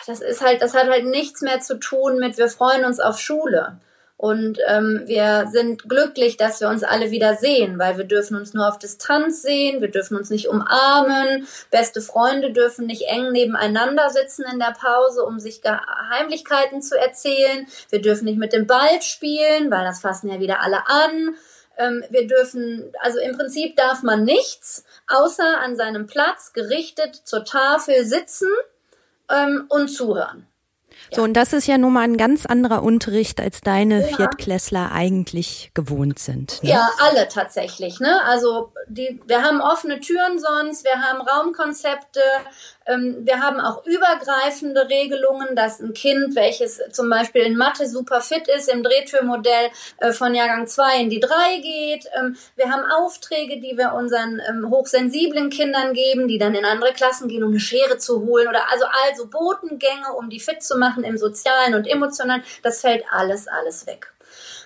das 0.05 0.21
ist 0.21 0.41
halt, 0.41 0.61
das 0.61 0.73
hat 0.73 0.89
halt 0.89 1.05
nichts 1.05 1.41
mehr 1.41 1.59
zu 1.59 1.79
tun 1.79 2.17
mit, 2.17 2.37
wir 2.37 2.49
freuen 2.49 2.85
uns 2.85 2.99
auf 2.99 3.19
Schule. 3.19 3.79
Und 4.23 4.57
ähm, 4.69 5.01
wir 5.03 5.49
sind 5.51 5.89
glücklich, 5.89 6.37
dass 6.37 6.61
wir 6.61 6.69
uns 6.69 6.85
alle 6.85 7.11
wieder 7.11 7.35
sehen, 7.35 7.77
weil 7.77 7.97
wir 7.97 8.05
dürfen 8.05 8.37
uns 8.37 8.53
nur 8.53 8.69
auf 8.69 8.79
Distanz 8.79 9.41
sehen, 9.41 9.81
wir 9.81 9.91
dürfen 9.91 10.15
uns 10.15 10.29
nicht 10.29 10.47
umarmen, 10.47 11.45
beste 11.71 11.99
Freunde 11.99 12.53
dürfen 12.53 12.85
nicht 12.85 13.01
eng 13.09 13.33
nebeneinander 13.33 14.09
sitzen 14.11 14.45
in 14.49 14.59
der 14.59 14.73
Pause, 14.79 15.25
um 15.25 15.41
sich 15.41 15.61
Heimlichkeiten 16.09 16.81
zu 16.81 16.97
erzählen. 16.97 17.67
Wir 17.89 18.01
dürfen 18.01 18.23
nicht 18.23 18.37
mit 18.37 18.53
dem 18.53 18.65
Ball 18.65 19.01
spielen, 19.01 19.69
weil 19.69 19.83
das 19.83 19.99
fassen 19.99 20.29
ja 20.29 20.39
wieder 20.39 20.61
alle 20.61 20.87
an. 20.87 21.35
Ähm, 21.77 22.05
wir 22.09 22.25
dürfen, 22.25 22.93
also 23.01 23.19
im 23.19 23.35
Prinzip 23.35 23.75
darf 23.75 24.03
man 24.03 24.23
nichts, 24.23 24.85
außer 25.07 25.59
an 25.59 25.75
seinem 25.75 26.07
Platz 26.07 26.53
gerichtet 26.53 27.13
zur 27.25 27.43
Tafel 27.43 28.05
sitzen 28.05 28.47
ähm, 29.29 29.65
und 29.67 29.89
zuhören. 29.89 30.47
So, 31.11 31.23
und 31.23 31.33
das 31.33 31.53
ist 31.53 31.67
ja 31.67 31.77
nun 31.77 31.93
mal 31.93 32.01
ein 32.01 32.17
ganz 32.17 32.45
anderer 32.45 32.83
Unterricht, 32.83 33.39
als 33.39 33.61
deine 33.61 34.01
ja. 34.01 34.15
Viertklässler 34.15 34.91
eigentlich 34.91 35.71
gewohnt 35.73 36.19
sind. 36.19 36.61
Ne? 36.63 36.71
Ja, 36.71 36.89
alle 36.99 37.27
tatsächlich. 37.27 37.99
Ne? 37.99 38.21
Also 38.25 38.71
die, 38.87 39.21
wir 39.25 39.41
haben 39.43 39.61
offene 39.61 39.99
Türen 39.99 40.39
sonst, 40.39 40.83
wir 40.83 41.01
haben 41.01 41.21
Raumkonzepte, 41.21 42.21
wir 42.85 43.39
haben 43.41 43.59
auch 43.59 43.85
übergreifende 43.85 44.89
Regelungen, 44.89 45.55
dass 45.55 45.79
ein 45.79 45.93
Kind, 45.93 46.35
welches 46.35 46.81
zum 46.91 47.09
Beispiel 47.09 47.43
in 47.43 47.55
Mathe 47.55 47.87
super 47.87 48.21
fit 48.21 48.47
ist, 48.47 48.69
im 48.69 48.83
Drehtürmodell 48.83 49.69
äh, 49.99 50.11
von 50.11 50.35
Jahrgang 50.35 50.67
2 50.67 51.01
in 51.01 51.09
die 51.09 51.19
3 51.19 51.59
geht. 51.61 52.05
Ähm, 52.17 52.35
wir 52.55 52.71
haben 52.71 52.83
Aufträge, 52.83 53.59
die 53.59 53.77
wir 53.77 53.93
unseren 53.93 54.41
ähm, 54.49 54.69
hochsensiblen 54.69 55.49
Kindern 55.49 55.93
geben, 55.93 56.27
die 56.27 56.37
dann 56.37 56.55
in 56.55 56.65
andere 56.65 56.93
Klassen 56.93 57.27
gehen, 57.27 57.43
um 57.43 57.51
eine 57.51 57.59
Schere 57.59 57.97
zu 57.97 58.21
holen 58.21 58.47
oder 58.47 58.69
also 58.71 58.85
also 59.07 59.27
Botengänge, 59.27 60.13
um 60.17 60.29
die 60.29 60.39
fit 60.39 60.61
zu 60.61 60.77
machen 60.77 61.03
im 61.03 61.17
sozialen 61.17 61.75
und 61.75 61.87
emotionalen. 61.87 62.43
Das 62.63 62.81
fällt 62.81 63.03
alles, 63.11 63.47
alles 63.47 63.87
weg. 63.87 64.12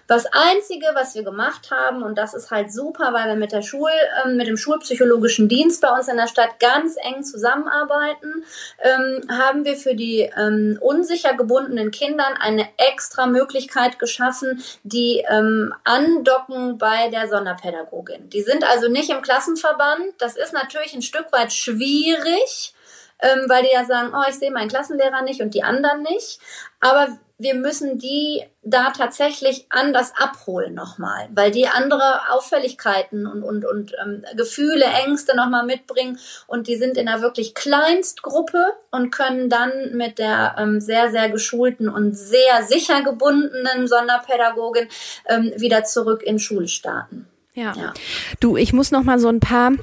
Das 0.08 0.26
Einzige, 0.32 0.88
was 0.94 1.16
wir 1.16 1.24
gemacht 1.24 1.70
haben, 1.70 2.02
und 2.02 2.18
das 2.18 2.34
ist 2.34 2.50
halt 2.50 2.72
super, 2.72 3.12
weil 3.12 3.28
wir 3.28 3.36
mit 3.36 3.52
der 3.52 3.62
Schul, 3.62 3.92
ähm, 4.24 4.38
mit 4.38 4.48
dem 4.48 4.56
Schulpsychologischen 4.56 5.50
Dienst 5.50 5.82
bei 5.82 5.90
uns 5.90 6.08
in 6.08 6.16
der 6.16 6.28
Stadt 6.28 6.60
ganz 6.62 6.96
eng 7.02 7.24
zusammenarbeiten, 7.24 8.46
ähm, 8.80 9.22
haben 9.30 9.66
wir 9.66 9.76
für 9.76 9.96
die 9.96 10.22
ähm, 10.38 10.78
unsicher 10.82 11.34
gebundenen 11.34 11.92
Kindern 11.92 12.34
eine 12.40 12.70
extra 12.78 13.28
Möglichkeit 13.28 14.00
geschaffen, 14.00 14.64
die 14.84 15.26
ähm, 15.30 15.74
andocken 15.84 16.78
bei 16.78 17.10
der 17.10 17.28
Sonderpädagogin. 17.28 18.30
Die 18.30 18.44
sind 18.44 18.64
also 18.64 18.88
nicht 18.88 19.10
im 19.10 19.22
Klassenverband. 19.22 20.14
Das 20.20 20.38
ist 20.38 20.54
natürlich 20.54 20.94
ein 20.94 21.02
Stück 21.02 21.34
weit 21.34 21.52
schwierig, 21.52 22.74
ähm, 23.20 23.46
weil 23.48 23.64
die 23.64 23.74
ja 23.74 23.84
sagen, 23.84 24.14
oh, 24.16 24.24
ich 24.30 24.36
sehe 24.36 24.52
meinen 24.52 24.70
Klassenlehrer 24.70 25.22
nicht 25.24 25.42
und 25.42 25.54
die 25.54 25.64
anderen 25.64 26.04
nicht. 26.04 26.40
Aber 26.80 27.18
wir 27.40 27.54
müssen 27.54 28.00
die 28.00 28.44
da 28.64 28.92
tatsächlich 28.92 29.68
anders 29.70 30.12
abholen 30.18 30.74
nochmal, 30.74 31.30
weil 31.34 31.52
die 31.52 31.68
andere 31.68 32.32
Auffälligkeiten 32.32 33.28
und, 33.28 33.44
und, 33.44 33.64
und 33.64 33.94
ähm, 34.04 34.24
Gefühle, 34.36 34.86
Ängste 35.06 35.36
nochmal 35.36 35.66
mitbringen 35.66 36.18
und 36.48 36.68
die 36.68 36.78
sind 36.78 36.98
in 36.98 37.08
einer 37.08 37.22
wirklich 37.22 37.54
Kleinstgruppe 37.54 38.66
und 38.92 39.12
können 39.12 39.50
dann 39.50 39.72
mit 39.94 40.18
der 40.18 40.56
ähm, 40.58 40.82
sehr, 40.82 41.12
sehr 41.12 41.30
geschulten 41.30 41.90
und 41.90 42.14
sehr 42.18 42.64
sicher 42.68 43.04
gebundenen 43.04 43.88
Sonderpädagogin 43.88 44.88
ähm, 45.28 45.54
wieder 45.58 45.84
zurück 45.84 46.24
in 46.24 46.40
Schule 46.40 46.68
starten. 46.68 47.28
Ja. 47.54 47.74
ja. 47.76 47.94
Du, 48.40 48.58
ich 48.58 48.74
muss 48.74 48.92
noch 48.92 49.04
mal 49.04 49.20
so 49.20 49.30
ein 49.30 49.40
paar 49.40 49.74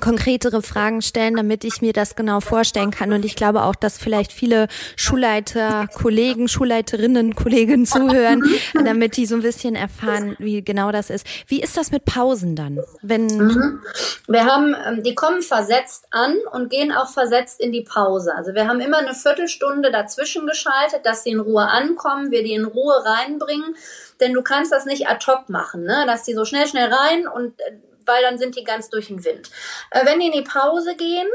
konkretere 0.00 0.62
Fragen 0.62 1.02
stellen, 1.02 1.36
damit 1.36 1.64
ich 1.64 1.80
mir 1.80 1.92
das 1.92 2.16
genau 2.16 2.40
vorstellen 2.40 2.90
kann. 2.90 3.12
Und 3.12 3.24
ich 3.24 3.36
glaube 3.36 3.62
auch, 3.62 3.74
dass 3.74 3.98
vielleicht 3.98 4.32
viele 4.32 4.68
Schulleiter, 4.96 5.88
Kollegen, 5.94 6.48
Schulleiterinnen, 6.48 7.34
Kollegen 7.34 7.86
zuhören, 7.86 8.42
damit 8.74 9.16
die 9.16 9.26
so 9.26 9.36
ein 9.36 9.42
bisschen 9.42 9.74
erfahren, 9.74 10.36
wie 10.38 10.62
genau 10.62 10.92
das 10.92 11.10
ist. 11.10 11.26
Wie 11.46 11.60
ist 11.60 11.76
das 11.76 11.90
mit 11.90 12.04
Pausen 12.04 12.56
dann? 12.56 12.80
Wenn 13.02 13.26
mhm. 13.26 13.80
wir 14.26 14.44
haben, 14.44 14.74
ähm, 14.86 15.02
die 15.02 15.14
kommen 15.14 15.42
versetzt 15.42 16.06
an 16.10 16.36
und 16.52 16.70
gehen 16.70 16.92
auch 16.92 17.08
versetzt 17.08 17.60
in 17.60 17.72
die 17.72 17.82
Pause. 17.82 18.34
Also 18.34 18.54
wir 18.54 18.66
haben 18.68 18.80
immer 18.80 18.98
eine 18.98 19.14
Viertelstunde 19.14 19.90
dazwischen 19.90 20.46
geschaltet, 20.46 21.04
dass 21.04 21.24
sie 21.24 21.30
in 21.30 21.40
Ruhe 21.40 21.66
ankommen, 21.66 22.30
wir 22.30 22.42
die 22.42 22.54
in 22.54 22.64
Ruhe 22.64 22.94
reinbringen 23.04 23.74
denn 24.20 24.32
du 24.32 24.42
kannst 24.42 24.72
das 24.72 24.86
nicht 24.86 25.08
ad 25.08 25.24
hoc 25.26 25.48
machen, 25.48 25.84
ne? 25.84 26.04
dass 26.06 26.22
die 26.22 26.34
so 26.34 26.44
schnell, 26.44 26.66
schnell 26.66 26.92
rein 26.92 27.28
und 27.28 27.60
äh, 27.60 27.78
weil 28.06 28.22
dann 28.22 28.38
sind 28.38 28.56
die 28.56 28.64
ganz 28.64 28.88
durch 28.88 29.08
den 29.08 29.24
Wind. 29.24 29.50
Äh, 29.90 30.06
wenn 30.06 30.20
die 30.20 30.26
in 30.26 30.32
die 30.32 30.42
Pause 30.42 30.96
gehen, 30.96 31.28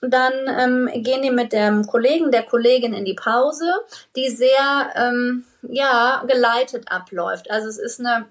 dann 0.00 0.32
ähm, 0.46 1.02
gehen 1.02 1.22
die 1.22 1.30
mit 1.30 1.52
dem 1.52 1.86
Kollegen, 1.86 2.30
der 2.30 2.44
Kollegin 2.44 2.94
in 2.94 3.04
die 3.04 3.14
Pause, 3.14 3.72
die 4.14 4.28
sehr 4.28 4.92
ähm, 4.94 5.44
ja 5.62 6.22
geleitet 6.26 6.90
abläuft. 6.90 7.50
Also 7.50 7.68
es 7.68 7.78
ist 7.78 8.00
eine 8.00 8.26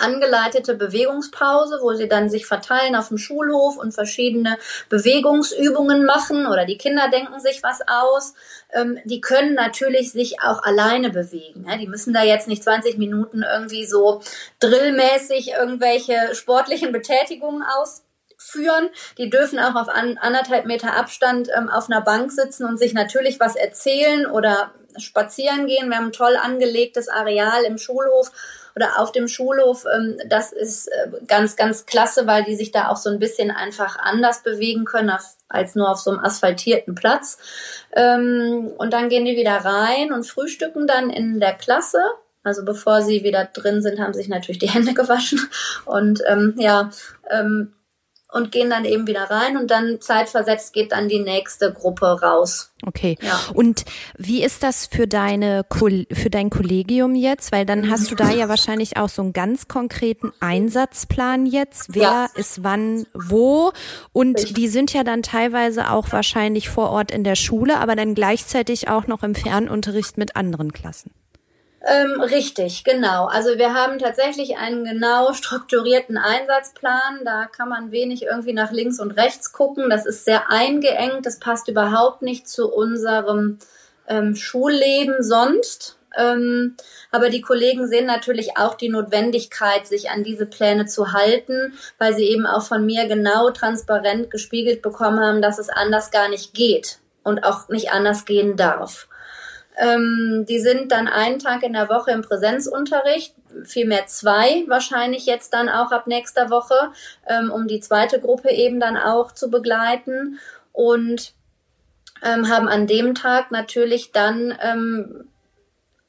angeleitete 0.00 0.74
Bewegungspause, 0.74 1.78
wo 1.82 1.92
sie 1.94 2.08
dann 2.08 2.30
sich 2.30 2.46
verteilen 2.46 2.96
auf 2.96 3.08
dem 3.08 3.18
Schulhof 3.18 3.76
und 3.76 3.92
verschiedene 3.92 4.58
Bewegungsübungen 4.88 6.04
machen 6.04 6.46
oder 6.46 6.64
die 6.64 6.78
Kinder 6.78 7.08
denken 7.10 7.38
sich 7.40 7.62
was 7.62 7.80
aus. 7.86 8.34
Ähm, 8.72 8.98
die 9.04 9.20
können 9.20 9.54
natürlich 9.54 10.12
sich 10.12 10.40
auch 10.40 10.62
alleine 10.62 11.10
bewegen. 11.10 11.66
Ja? 11.68 11.76
Die 11.76 11.88
müssen 11.88 12.14
da 12.14 12.22
jetzt 12.22 12.48
nicht 12.48 12.64
20 12.64 12.98
Minuten 12.98 13.42
irgendwie 13.42 13.86
so 13.86 14.20
drillmäßig 14.60 15.52
irgendwelche 15.52 16.34
sportlichen 16.34 16.92
Betätigungen 16.92 17.62
ausführen. 17.62 18.88
Die 19.18 19.30
dürfen 19.30 19.58
auch 19.58 19.74
auf 19.74 19.88
an, 19.88 20.18
anderthalb 20.18 20.66
Meter 20.66 20.96
Abstand 20.96 21.48
ähm, 21.56 21.68
auf 21.68 21.90
einer 21.90 22.00
Bank 22.00 22.32
sitzen 22.32 22.64
und 22.64 22.78
sich 22.78 22.94
natürlich 22.94 23.40
was 23.40 23.56
erzählen 23.56 24.26
oder 24.26 24.72
spazieren 24.98 25.66
gehen. 25.66 25.88
Wir 25.88 25.96
haben 25.96 26.06
ein 26.06 26.12
toll 26.12 26.36
angelegtes 26.36 27.08
Areal 27.08 27.64
im 27.64 27.78
Schulhof 27.78 28.30
oder 28.74 28.98
auf 28.98 29.12
dem 29.12 29.28
Schulhof. 29.28 29.84
Ähm, 29.92 30.18
das 30.28 30.52
ist 30.52 30.88
äh, 30.88 31.10
ganz, 31.26 31.56
ganz 31.56 31.86
klasse, 31.86 32.26
weil 32.26 32.44
die 32.44 32.56
sich 32.56 32.72
da 32.72 32.88
auch 32.88 32.96
so 32.96 33.10
ein 33.10 33.18
bisschen 33.18 33.50
einfach 33.50 33.98
anders 33.98 34.42
bewegen 34.42 34.84
können 34.84 35.12
als 35.48 35.74
nur 35.74 35.90
auf 35.90 35.98
so 35.98 36.10
einem 36.10 36.20
asphaltierten 36.20 36.94
Platz. 36.94 37.38
Ähm, 37.94 38.72
und 38.78 38.92
dann 38.92 39.08
gehen 39.08 39.24
die 39.24 39.36
wieder 39.36 39.56
rein 39.56 40.12
und 40.12 40.26
frühstücken 40.26 40.86
dann 40.86 41.10
in 41.10 41.40
der 41.40 41.54
Klasse. 41.54 41.98
Also 42.44 42.64
bevor 42.64 43.02
sie 43.02 43.22
wieder 43.22 43.44
drin 43.44 43.82
sind, 43.82 44.00
haben 44.00 44.14
sich 44.14 44.28
natürlich 44.28 44.58
die 44.58 44.70
Hände 44.70 44.94
gewaschen. 44.94 45.40
Und 45.84 46.22
ähm, 46.26 46.54
ja, 46.56 46.90
ähm, 47.30 47.72
und 48.32 48.50
gehen 48.50 48.70
dann 48.70 48.84
eben 48.84 49.06
wieder 49.06 49.30
rein 49.30 49.56
und 49.56 49.70
dann 49.70 50.00
zeitversetzt 50.00 50.72
geht 50.72 50.92
dann 50.92 51.08
die 51.08 51.20
nächste 51.20 51.72
Gruppe 51.72 52.20
raus. 52.20 52.72
Okay. 52.84 53.16
Ja. 53.20 53.38
Und 53.54 53.84
wie 54.16 54.42
ist 54.42 54.62
das 54.62 54.86
für 54.86 55.06
deine 55.06 55.64
für 55.70 56.30
dein 56.30 56.50
Kollegium 56.50 57.14
jetzt? 57.14 57.52
Weil 57.52 57.66
dann 57.66 57.90
hast 57.90 58.10
du 58.10 58.14
da 58.14 58.30
ja 58.30 58.48
wahrscheinlich 58.48 58.96
auch 58.96 59.08
so 59.08 59.22
einen 59.22 59.32
ganz 59.32 59.68
konkreten 59.68 60.32
Einsatzplan 60.40 61.46
jetzt. 61.46 61.94
Wer 61.94 62.02
ja. 62.02 62.28
ist 62.34 62.64
wann 62.64 63.06
wo? 63.12 63.72
Und 64.12 64.38
Richtig. 64.38 64.54
die 64.54 64.68
sind 64.68 64.92
ja 64.92 65.04
dann 65.04 65.22
teilweise 65.22 65.90
auch 65.90 66.10
wahrscheinlich 66.10 66.70
vor 66.70 66.90
Ort 66.90 67.10
in 67.10 67.24
der 67.24 67.36
Schule, 67.36 67.78
aber 67.78 67.94
dann 67.94 68.14
gleichzeitig 68.14 68.88
auch 68.88 69.06
noch 69.06 69.22
im 69.22 69.34
Fernunterricht 69.34 70.18
mit 70.18 70.34
anderen 70.34 70.72
Klassen. 70.72 71.12
Ähm, 71.84 72.20
richtig, 72.20 72.84
genau. 72.84 73.26
Also 73.26 73.58
wir 73.58 73.74
haben 73.74 73.98
tatsächlich 73.98 74.56
einen 74.56 74.84
genau 74.84 75.32
strukturierten 75.32 76.16
Einsatzplan. 76.16 77.24
Da 77.24 77.46
kann 77.46 77.68
man 77.68 77.90
wenig 77.90 78.22
irgendwie 78.22 78.52
nach 78.52 78.70
links 78.70 79.00
und 79.00 79.12
rechts 79.12 79.52
gucken. 79.52 79.90
Das 79.90 80.06
ist 80.06 80.24
sehr 80.24 80.48
eingeengt. 80.48 81.26
Das 81.26 81.40
passt 81.40 81.66
überhaupt 81.68 82.22
nicht 82.22 82.48
zu 82.48 82.72
unserem 82.72 83.58
ähm, 84.06 84.36
Schulleben 84.36 85.22
sonst. 85.22 85.98
Ähm, 86.16 86.76
aber 87.10 87.30
die 87.30 87.40
Kollegen 87.40 87.88
sehen 87.88 88.06
natürlich 88.06 88.56
auch 88.56 88.74
die 88.74 88.90
Notwendigkeit, 88.90 89.86
sich 89.86 90.10
an 90.10 90.22
diese 90.22 90.46
Pläne 90.46 90.86
zu 90.86 91.12
halten, 91.12 91.74
weil 91.98 92.14
sie 92.14 92.24
eben 92.24 92.46
auch 92.46 92.62
von 92.62 92.84
mir 92.84 93.08
genau 93.08 93.50
transparent 93.50 94.30
gespiegelt 94.30 94.82
bekommen 94.82 95.20
haben, 95.20 95.42
dass 95.42 95.58
es 95.58 95.68
anders 95.68 96.10
gar 96.10 96.28
nicht 96.28 96.54
geht 96.54 96.98
und 97.24 97.44
auch 97.44 97.68
nicht 97.68 97.92
anders 97.92 98.24
gehen 98.24 98.56
darf. 98.56 99.08
Ähm, 99.78 100.44
die 100.48 100.60
sind 100.60 100.92
dann 100.92 101.08
einen 101.08 101.38
Tag 101.38 101.62
in 101.62 101.72
der 101.72 101.88
Woche 101.88 102.10
im 102.10 102.22
Präsenzunterricht, 102.22 103.34
vielmehr 103.64 104.06
zwei 104.06 104.64
wahrscheinlich 104.68 105.26
jetzt 105.26 105.54
dann 105.54 105.68
auch 105.68 105.92
ab 105.92 106.06
nächster 106.06 106.50
Woche, 106.50 106.92
ähm, 107.26 107.50
um 107.50 107.66
die 107.66 107.80
zweite 107.80 108.20
Gruppe 108.20 108.50
eben 108.50 108.80
dann 108.80 108.96
auch 108.96 109.32
zu 109.32 109.50
begleiten 109.50 110.38
und 110.72 111.32
ähm, 112.22 112.48
haben 112.48 112.68
an 112.68 112.86
dem 112.86 113.14
Tag 113.14 113.50
natürlich 113.50 114.12
dann 114.12 114.56
ähm, 114.62 115.28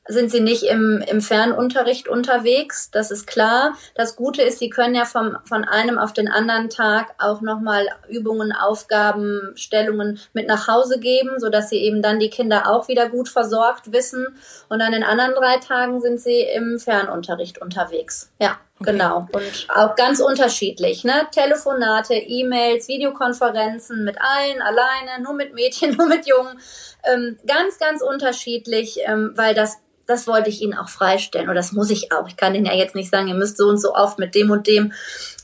sind 0.06 0.32
sie 0.32 0.42
nicht 0.42 0.64
im, 0.64 1.04
im 1.08 1.22
Fernunterricht 1.22 2.08
unterwegs, 2.08 2.92
das 2.92 3.10
ist 3.10 3.26
klar. 3.26 3.78
Das 3.96 4.16
Gute 4.16 4.42
ist, 4.42 4.60
sie 4.60 4.70
können 4.70 4.96
ja 4.96 5.06
vom, 5.06 5.38
von 5.46 5.64
einem 5.64 5.98
auf 5.98 6.12
den 6.14 6.28
anderen 6.28 6.70
Tag 6.70 7.16
auch 7.20 7.42
nochmal 7.42 7.88
Übungen, 8.10 8.52
Aufgaben, 8.52 9.54
Stellungen 9.56 10.20
mit 10.34 10.48
nach 10.48 10.68
Hause 10.68 11.00
geben, 11.00 11.40
sodass 11.40 11.70
sie 11.70 11.78
eben 11.78 12.02
dann 12.02 12.20
die 12.20 12.30
Kinder 12.30 12.70
auch 12.70 12.88
wieder 12.88 13.10
gut 13.10 13.30
versorgt 13.30 13.94
wissen. 13.94 14.28
Und 14.68 14.82
an 14.82 14.92
den 14.92 15.04
anderen 15.04 15.34
drei 15.36 15.58
Tagen 15.58 16.02
sind 16.02 16.20
sie 16.20 16.42
im 16.42 16.80
Fernunterricht 16.80 17.62
unterwegs. 17.62 18.32
Ja. 18.40 18.58
Okay. 18.80 18.92
Genau. 18.92 19.28
Und 19.32 19.68
auch 19.70 19.96
ganz 19.96 20.20
unterschiedlich, 20.20 21.04
ne? 21.04 21.28
Telefonate, 21.32 22.16
E-Mails, 22.16 22.88
Videokonferenzen 22.88 24.04
mit 24.04 24.18
allen, 24.20 24.62
alleine, 24.62 25.24
nur 25.24 25.34
mit 25.34 25.54
Mädchen, 25.54 25.92
nur 25.98 26.08
mit 26.08 26.28
Jungen. 26.28 26.60
Ähm, 27.04 27.38
ganz, 27.48 27.78
ganz 27.78 28.02
unterschiedlich, 28.02 29.00
ähm, 29.06 29.34
weil 29.36 29.54
das 29.54 29.78
das 30.06 30.28
wollte 30.28 30.50
ich 30.50 30.62
Ihnen 30.62 30.74
auch 30.74 30.90
freistellen 30.90 31.48
oder 31.48 31.56
das 31.56 31.72
muss 31.72 31.90
ich 31.90 32.12
auch. 32.12 32.28
Ich 32.28 32.36
kann 32.36 32.56
Ihnen 32.56 32.66
ja 32.66 32.74
jetzt 32.74 32.96
nicht 32.96 33.10
sagen, 33.10 33.28
ihr 33.28 33.36
müsst 33.36 33.58
so 33.58 33.68
und 33.68 33.80
so 33.80 33.94
oft 33.94 34.20
mit 34.20 34.36
dem 34.36 34.52
und 34.52 34.68
dem. 34.68 34.94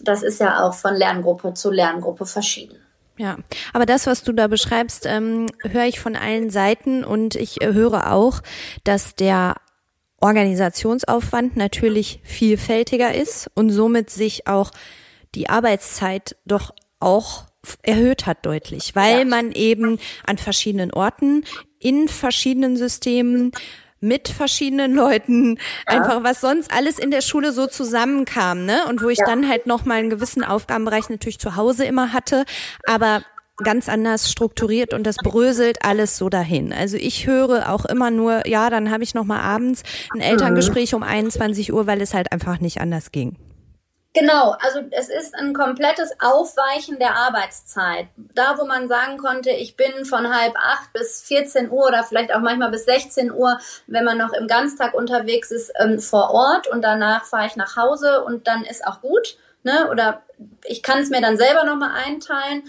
Das 0.01 0.24
ist 0.24 0.39
ja 0.39 0.64
auch 0.64 0.74
von 0.74 0.95
Lerngruppe 0.95 1.53
zu 1.53 1.72
Lerngruppe 1.72 2.26
verschieden. 2.26 2.78
Ja, 3.18 3.38
aber 3.74 3.86
das, 3.86 4.07
was 4.07 4.24
du 4.24 4.32
da 4.32 4.47
beschreibst, 4.47 5.05
ähm, 5.05 5.47
höre 5.62 5.86
ich 5.86 5.99
von 5.99 6.16
allen 6.16 6.49
Seiten 6.49 7.03
und 7.03 7.36
ich 7.36 7.62
äh, 7.62 7.74
höre 7.74 8.14
auch, 8.14 8.41
dass 8.86 9.16
der 9.16 9.55
Organisationsaufwand 10.22 11.57
natürlich 11.57 12.22
vielfältiger 12.24 13.14
ist 13.14 13.49
und 13.55 13.72
somit 13.72 14.10
sich 14.10 14.47
auch 14.47 14.72
die 15.36 15.49
Arbeitszeit 15.49 16.38
doch 16.45 16.72
auch 16.99 17.45
erhöht 17.84 18.26
hat 18.26 18.45
deutlich, 18.45 18.95
weil 18.95 19.20
ja. 19.20 19.26
man 19.26 19.51
eben 19.51 19.99
an 20.26 20.38
verschiedenen 20.38 20.93
Orten 20.93 21.43
in 21.78 22.07
verschiedenen 22.07 22.78
Systemen 22.78 23.51
mit 24.01 24.29
verschiedenen 24.29 24.93
Leuten, 24.93 25.57
ja. 25.87 26.01
einfach 26.01 26.23
was 26.23 26.41
sonst 26.41 26.73
alles 26.73 26.99
in 26.99 27.11
der 27.11 27.21
Schule 27.21 27.51
so 27.51 27.67
zusammenkam, 27.67 28.65
ne? 28.65 28.85
Und 28.87 29.03
wo 29.03 29.09
ich 29.09 29.19
ja. 29.19 29.25
dann 29.25 29.47
halt 29.47 29.67
noch 29.67 29.85
mal 29.85 29.95
einen 29.95 30.09
gewissen 30.09 30.43
Aufgabenbereich 30.43 31.09
natürlich 31.09 31.39
zu 31.39 31.55
Hause 31.55 31.85
immer 31.85 32.13
hatte, 32.13 32.45
aber 32.85 33.21
ganz 33.63 33.89
anders 33.89 34.31
strukturiert 34.31 34.93
und 34.93 35.03
das 35.03 35.17
bröselt 35.17 35.83
alles 35.83 36.17
so 36.17 36.29
dahin. 36.29 36.71
Also 36.73 36.97
ich 36.97 37.27
höre 37.27 37.69
auch 37.69 37.85
immer 37.85 38.11
nur, 38.11 38.47
ja, 38.47 38.69
dann 38.69 38.89
habe 38.89 39.03
ich 39.03 39.13
noch 39.13 39.25
mal 39.25 39.41
abends 39.41 39.83
ein 40.13 40.21
Elterngespräch 40.21 40.95
um 40.95 41.03
21 41.03 41.73
Uhr, 41.73 41.85
weil 41.87 42.01
es 42.01 42.13
halt 42.13 42.31
einfach 42.31 42.59
nicht 42.59 42.81
anders 42.81 43.11
ging. 43.11 43.35
Genau, 44.14 44.55
also 44.60 44.80
es 44.89 45.07
ist 45.07 45.36
ein 45.36 45.53
komplettes 45.53 46.12
Aufweichen 46.20 46.97
der 46.97 47.16
Arbeitszeit. 47.16 48.07
Da, 48.18 48.57
wo 48.57 48.66
man 48.66 48.88
sagen 48.88 49.18
konnte, 49.20 49.51
ich 49.51 49.76
bin 49.76 50.03
von 50.03 50.36
halb 50.36 50.55
acht 50.57 50.91
bis 50.93 51.22
14 51.22 51.70
Uhr 51.70 51.88
oder 51.88 52.03
vielleicht 52.03 52.34
auch 52.34 52.39
manchmal 52.39 52.72
bis 52.72 52.86
16 52.86 53.32
Uhr, 53.32 53.60
wenn 53.86 54.05
man 54.05 54.18
noch 54.18 54.34
im 54.34 54.47
Ganztag 54.47 54.95
unterwegs 54.95 55.51
ist, 55.51 55.72
ähm, 55.80 55.99
vor 55.99 56.32
Ort 56.32 56.68
und 56.68 56.82
danach 56.82 57.26
fahre 57.26 57.45
ich 57.45 57.55
nach 57.55 57.76
Hause 57.76 58.24
und 58.24 58.47
dann 58.47 58.64
ist 58.64 58.86
auch 58.86 59.01
gut. 59.01 59.38
Ne? 59.64 59.89
Oder 59.91 60.24
ich 60.66 60.84
kann 60.84 60.99
es 60.99 61.10
mir 61.10 61.22
dann 61.22 61.38
selber 61.38 61.64
nochmal 61.64 61.91
einteilen 62.05 62.64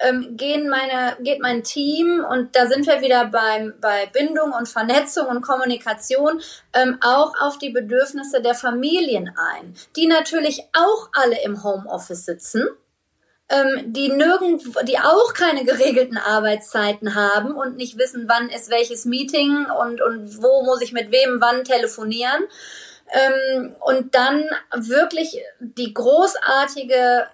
ähm, 0.00 0.36
gehen 0.36 0.68
meine, 0.68 1.16
geht 1.20 1.40
mein 1.40 1.62
Team, 1.62 2.24
und 2.28 2.56
da 2.56 2.66
sind 2.66 2.86
wir 2.86 3.00
wieder 3.00 3.26
beim, 3.26 3.74
bei 3.80 4.06
Bindung 4.06 4.52
und 4.52 4.68
Vernetzung 4.68 5.26
und 5.26 5.42
Kommunikation, 5.42 6.40
ähm, 6.72 6.98
auch 7.02 7.34
auf 7.40 7.58
die 7.58 7.70
Bedürfnisse 7.70 8.40
der 8.42 8.54
Familien 8.54 9.32
ein, 9.36 9.74
die 9.96 10.06
natürlich 10.06 10.62
auch 10.72 11.10
alle 11.12 11.42
im 11.42 11.62
Homeoffice 11.62 12.24
sitzen 12.24 12.66
ähm, 13.48 13.92
die 13.92 14.08
nirgend, 14.08 14.62
die 14.88 14.98
auch 14.98 15.34
keine 15.34 15.64
geregelten 15.66 16.16
Arbeitszeiten 16.16 17.14
haben 17.14 17.54
und 17.54 17.76
nicht 17.76 17.98
wissen, 17.98 18.24
wann 18.26 18.48
ist 18.48 18.70
welches 18.70 19.04
Meeting 19.04 19.66
und, 19.66 20.00
und 20.00 20.42
wo 20.42 20.64
muss 20.64 20.80
ich 20.80 20.92
mit 20.92 21.12
wem 21.12 21.40
wann 21.40 21.64
telefonieren. 21.64 22.44
Ähm, 23.12 23.76
und 23.80 24.14
dann 24.14 24.48
wirklich 24.74 25.38
die 25.60 25.92
großartige 25.92 27.26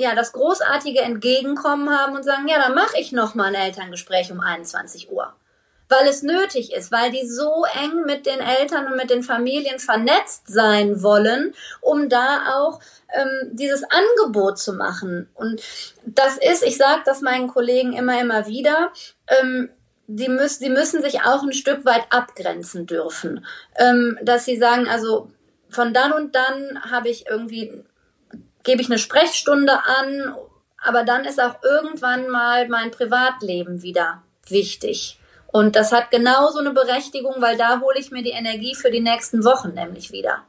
ja, 0.00 0.14
das 0.14 0.32
großartige 0.32 1.00
Entgegenkommen 1.00 1.90
haben 1.90 2.16
und 2.16 2.24
sagen, 2.24 2.48
ja, 2.48 2.58
dann 2.58 2.74
mache 2.74 2.98
ich 2.98 3.12
noch 3.12 3.34
mal 3.34 3.48
ein 3.48 3.54
Elterngespräch 3.54 4.32
um 4.32 4.40
21 4.40 5.12
Uhr. 5.12 5.34
Weil 5.90 6.06
es 6.06 6.22
nötig 6.22 6.72
ist, 6.72 6.90
weil 6.90 7.10
die 7.10 7.26
so 7.26 7.64
eng 7.82 8.04
mit 8.06 8.24
den 8.24 8.38
Eltern 8.38 8.86
und 8.86 8.96
mit 8.96 9.10
den 9.10 9.22
Familien 9.22 9.78
vernetzt 9.78 10.44
sein 10.46 11.02
wollen, 11.02 11.52
um 11.80 12.08
da 12.08 12.54
auch 12.54 12.80
ähm, 13.12 13.50
dieses 13.52 13.82
Angebot 13.84 14.58
zu 14.58 14.72
machen. 14.72 15.28
Und 15.34 15.60
das 16.06 16.38
ist, 16.38 16.62
ich 16.62 16.78
sage 16.78 17.02
das 17.04 17.20
meinen 17.20 17.48
Kollegen 17.48 17.92
immer, 17.92 18.20
immer 18.20 18.46
wieder, 18.46 18.92
ähm, 19.26 19.68
die, 20.16 20.28
müssen, 20.28 20.62
die 20.62 20.70
müssen 20.70 21.02
sich 21.02 21.22
auch 21.22 21.42
ein 21.42 21.52
Stück 21.52 21.84
weit 21.84 22.04
abgrenzen 22.10 22.86
dürfen. 22.86 23.44
Ähm, 23.76 24.18
dass 24.22 24.44
sie 24.44 24.56
sagen, 24.56 24.88
also 24.88 25.30
von 25.68 25.94
dann 25.94 26.12
und 26.12 26.34
dann 26.34 26.82
habe 26.90 27.08
ich 27.08 27.26
irgendwie 27.28 27.84
gebe 28.62 28.82
ich 28.82 28.88
eine 28.88 28.98
Sprechstunde 28.98 29.72
an, 29.72 30.34
aber 30.82 31.04
dann 31.04 31.24
ist 31.24 31.40
auch 31.40 31.62
irgendwann 31.62 32.28
mal 32.28 32.68
mein 32.68 32.90
Privatleben 32.90 33.82
wieder 33.82 34.22
wichtig. 34.48 35.18
Und 35.46 35.76
das 35.76 35.92
hat 35.92 36.10
genauso 36.10 36.60
eine 36.60 36.72
Berechtigung, 36.72 37.34
weil 37.38 37.56
da 37.56 37.80
hole 37.80 37.98
ich 37.98 38.10
mir 38.10 38.22
die 38.22 38.30
Energie 38.30 38.74
für 38.74 38.90
die 38.90 39.00
nächsten 39.00 39.44
Wochen 39.44 39.74
nämlich 39.74 40.12
wieder. 40.12 40.44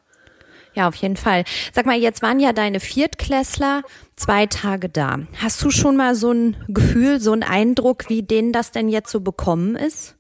Ja, 0.74 0.88
auf 0.88 0.96
jeden 0.96 1.18
Fall. 1.18 1.44
Sag 1.74 1.86
mal, 1.86 1.98
jetzt 1.98 2.22
waren 2.22 2.40
ja 2.40 2.54
deine 2.54 2.80
Viertklässler 2.80 3.82
zwei 4.22 4.46
Tage 4.46 4.90
da. 4.90 5.20
Hast 5.42 5.64
du 5.64 5.72
schon 5.72 5.98
mal 5.98 6.16
so 6.16 6.32
ein 6.32 6.56
Gefühl, 6.68 7.20
so 7.20 7.32
einen 7.32 7.44
Eindruck, 7.44 8.10
wie 8.10 8.24
denen 8.24 8.54
das 8.54 8.72
denn 8.72 8.88
jetzt 8.88 9.12
so 9.12 9.22
bekommen 9.22 9.76
ist? 9.76 10.16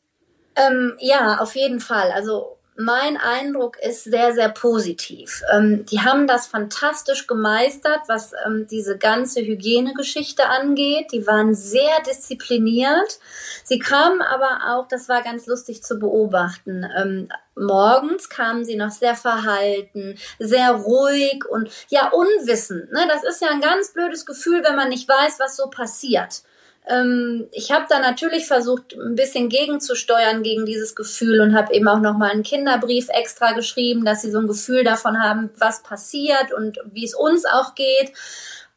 Ähm, 0.55 0.93
ja, 0.99 1.37
auf 1.39 1.55
jeden 1.55 1.79
Fall. 1.79 2.11
Also 2.11 2.57
mein 2.77 3.17
Eindruck 3.17 3.77
ist 3.79 4.05
sehr, 4.05 4.33
sehr 4.33 4.49
positiv. 4.49 5.43
Ähm, 5.53 5.85
die 5.85 6.01
haben 6.01 6.25
das 6.25 6.47
fantastisch 6.47 7.27
gemeistert, 7.27 8.01
was 8.07 8.33
ähm, 8.45 8.67
diese 8.69 8.97
ganze 8.97 9.41
Hygienegeschichte 9.41 10.47
angeht. 10.47 11.11
Die 11.11 11.27
waren 11.27 11.53
sehr 11.53 12.01
diszipliniert. 12.07 13.19
Sie 13.63 13.79
kamen 13.79 14.21
aber 14.21 14.73
auch, 14.73 14.87
das 14.87 15.09
war 15.09 15.21
ganz 15.21 15.47
lustig 15.47 15.83
zu 15.83 15.99
beobachten, 15.99 16.85
ähm, 16.97 17.29
morgens 17.55 18.29
kamen 18.29 18.63
sie 18.63 18.75
noch 18.75 18.91
sehr 18.91 19.15
verhalten, 19.15 20.17
sehr 20.39 20.71
ruhig 20.71 21.45
und 21.49 21.69
ja 21.89 22.09
unwissend. 22.09 22.91
Ne? 22.91 23.05
Das 23.07 23.23
ist 23.23 23.41
ja 23.41 23.49
ein 23.49 23.61
ganz 23.61 23.93
blödes 23.93 24.25
Gefühl, 24.25 24.63
wenn 24.63 24.75
man 24.75 24.89
nicht 24.89 25.07
weiß, 25.07 25.39
was 25.39 25.57
so 25.57 25.69
passiert. 25.69 26.43
Ähm, 26.87 27.47
ich 27.51 27.71
habe 27.71 27.85
da 27.89 27.99
natürlich 27.99 28.47
versucht, 28.47 28.93
ein 28.93 29.15
bisschen 29.15 29.49
gegenzusteuern 29.49 30.41
gegen 30.43 30.65
dieses 30.65 30.95
Gefühl 30.95 31.41
und 31.41 31.55
habe 31.55 31.73
eben 31.73 31.87
auch 31.87 31.99
nochmal 31.99 32.31
einen 32.31 32.43
Kinderbrief 32.43 33.07
extra 33.09 33.51
geschrieben, 33.53 34.03
dass 34.03 34.21
sie 34.21 34.31
so 34.31 34.39
ein 34.39 34.47
Gefühl 34.47 34.83
davon 34.83 35.21
haben, 35.21 35.51
was 35.57 35.83
passiert 35.83 36.53
und 36.53 36.79
wie 36.91 37.05
es 37.05 37.13
uns 37.13 37.45
auch 37.45 37.75
geht. 37.75 38.13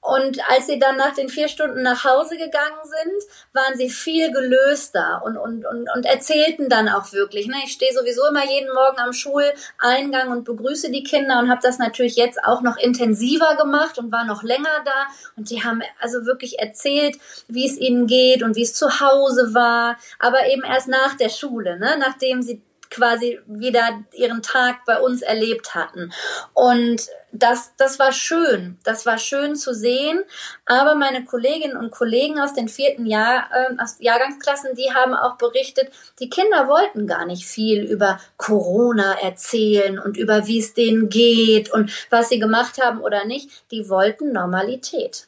Und 0.05 0.39
als 0.51 0.67
sie 0.67 0.79
dann 0.79 0.99
nach 0.99 1.15
den 1.15 1.31
vier 1.31 1.49
Stunden 1.49 1.81
nach 1.81 2.05
Hause 2.05 2.37
gegangen 2.37 2.79
sind, 2.85 3.23
waren 3.55 3.75
sie 3.75 3.89
viel 3.89 4.31
gelöster 4.33 5.23
und, 5.25 5.39
und, 5.39 5.65
und, 5.65 5.89
und 5.97 6.05
erzählten 6.05 6.69
dann 6.69 6.91
auch 6.91 7.11
wirklich. 7.15 7.47
Ne? 7.47 7.55
Ich 7.65 7.73
stehe 7.73 7.91
sowieso 7.95 8.27
immer 8.29 8.45
jeden 8.45 8.71
Morgen 8.75 8.99
am 8.99 9.15
Schuleingang 9.15 10.31
und 10.31 10.45
begrüße 10.45 10.91
die 10.91 11.05
Kinder 11.05 11.39
und 11.39 11.49
habe 11.49 11.63
das 11.63 11.79
natürlich 11.79 12.17
jetzt 12.17 12.39
auch 12.45 12.61
noch 12.61 12.77
intensiver 12.77 13.57
gemacht 13.57 13.97
und 13.97 14.13
war 14.13 14.27
noch 14.27 14.43
länger 14.43 14.85
da. 14.85 15.07
Und 15.39 15.49
die 15.49 15.65
haben 15.65 15.81
also 15.99 16.27
wirklich 16.27 16.59
erzählt, 16.59 17.17
wie 17.49 17.67
es 17.67 17.79
ihnen 17.79 18.07
geht 18.07 18.43
und 18.43 18.57
wie 18.57 18.63
es 18.63 18.75
zu 18.75 19.01
Hause 19.01 19.55
war, 19.55 19.97
aber 20.19 20.47
eben 20.49 20.65
erst 20.65 20.89
nach 20.89 21.15
der 21.15 21.31
Schule, 21.31 21.79
ne? 21.79 21.97
nachdem 21.99 22.43
sie 22.43 22.61
quasi 22.95 23.41
wieder 23.47 24.05
ihren 24.13 24.43
Tag 24.43 24.85
bei 24.87 25.01
uns 25.01 25.23
erlebt 25.23 25.75
hatten. 25.75 26.13
Und 26.53 27.09
das, 27.33 27.73
das 27.77 27.99
war 27.99 28.13
schön. 28.13 28.79
Das 28.85 29.07
war 29.07 29.19
schön 29.19 29.57
zu 29.57 29.75
sehen. 29.75 30.23
Aber 30.67 30.95
meine 30.95 31.25
Kolleginnen 31.25 31.77
und 31.77 31.91
Kollegen 31.91 32.39
aus 32.39 32.55
den 32.55 32.69
vierten 32.69 33.07
Jahr, 33.07 33.49
äh, 33.53 33.83
aus 33.83 33.97
Jahrgangsklassen, 33.99 34.75
die 34.77 34.95
haben 34.95 35.15
auch 35.15 35.37
berichtet, 35.37 35.91
die 36.21 36.31
Kinder 36.31 36.69
wollten 36.69 37.07
gar 37.07 37.27
nicht 37.27 37.45
viel 37.45 37.83
über 37.83 38.21
Corona 38.37 39.19
erzählen 39.21 39.99
und 39.99 40.17
über 40.17 40.47
wie 40.47 40.61
es 40.61 40.75
denen 40.75 41.09
geht 41.09 41.73
und 41.73 41.91
was 42.11 42.29
sie 42.29 42.39
gemacht 42.39 42.81
haben 42.81 43.01
oder 43.01 43.25
nicht. 43.25 43.51
Die 43.73 43.89
wollten 43.89 44.33
Normalität. 44.33 45.27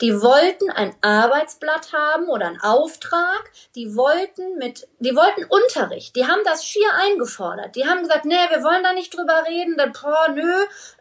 Die 0.00 0.20
wollten 0.20 0.70
ein 0.70 0.94
Arbeitsblatt 1.02 1.92
haben 1.92 2.28
oder 2.28 2.46
einen 2.46 2.60
Auftrag. 2.60 3.50
Die 3.74 3.94
wollten 3.96 4.56
mit, 4.58 4.88
die 4.98 5.14
wollten 5.14 5.44
Unterricht. 5.44 6.16
Die 6.16 6.26
haben 6.26 6.42
das 6.44 6.64
schier 6.64 6.88
eingefordert. 6.94 7.76
Die 7.76 7.86
haben 7.86 8.02
gesagt, 8.02 8.24
nee, 8.24 8.34
wir 8.50 8.62
wollen 8.62 8.82
da 8.82 8.92
nicht 8.92 9.16
drüber 9.16 9.44
reden. 9.46 9.76
Dann, 9.76 9.92
boah, 9.92 10.28
nö, 10.34 10.52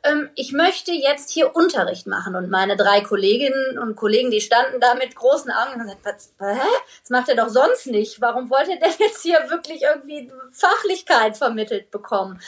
ähm, 0.04 0.30
ich 0.36 0.52
möchte 0.52 0.92
jetzt 0.92 1.32
hier 1.32 1.56
Unterricht 1.56 2.08
machen. 2.08 2.36
Und 2.36 2.50
meine 2.50 2.78
drei 2.78 3.02
Kolleginnen 3.02 3.80
und 3.80 3.96
Kollegen, 3.96 4.32
die 4.32 4.42
standen 4.42 4.80
da 4.80 4.94
mit 4.96 5.16
großen 5.16 5.52
Augen 5.52 5.74
und 5.74 5.80
haben 5.80 5.88
gesagt, 5.88 6.06
was, 6.06 6.34
hä? 6.40 6.68
Das 7.02 7.10
macht 7.10 7.30
er 7.30 7.36
doch 7.36 7.50
sonst 7.50 7.88
nicht. 7.88 8.22
Warum 8.22 8.50
wollt 8.50 8.68
ihr 8.68 8.80
denn 8.80 8.94
jetzt 9.00 9.22
hier 9.24 9.50
wirklich 9.50 9.84
irgendwie 9.84 10.32
Fachlichkeit 10.52 11.38
vermittelt 11.38 11.90
bekommen? 11.92 12.40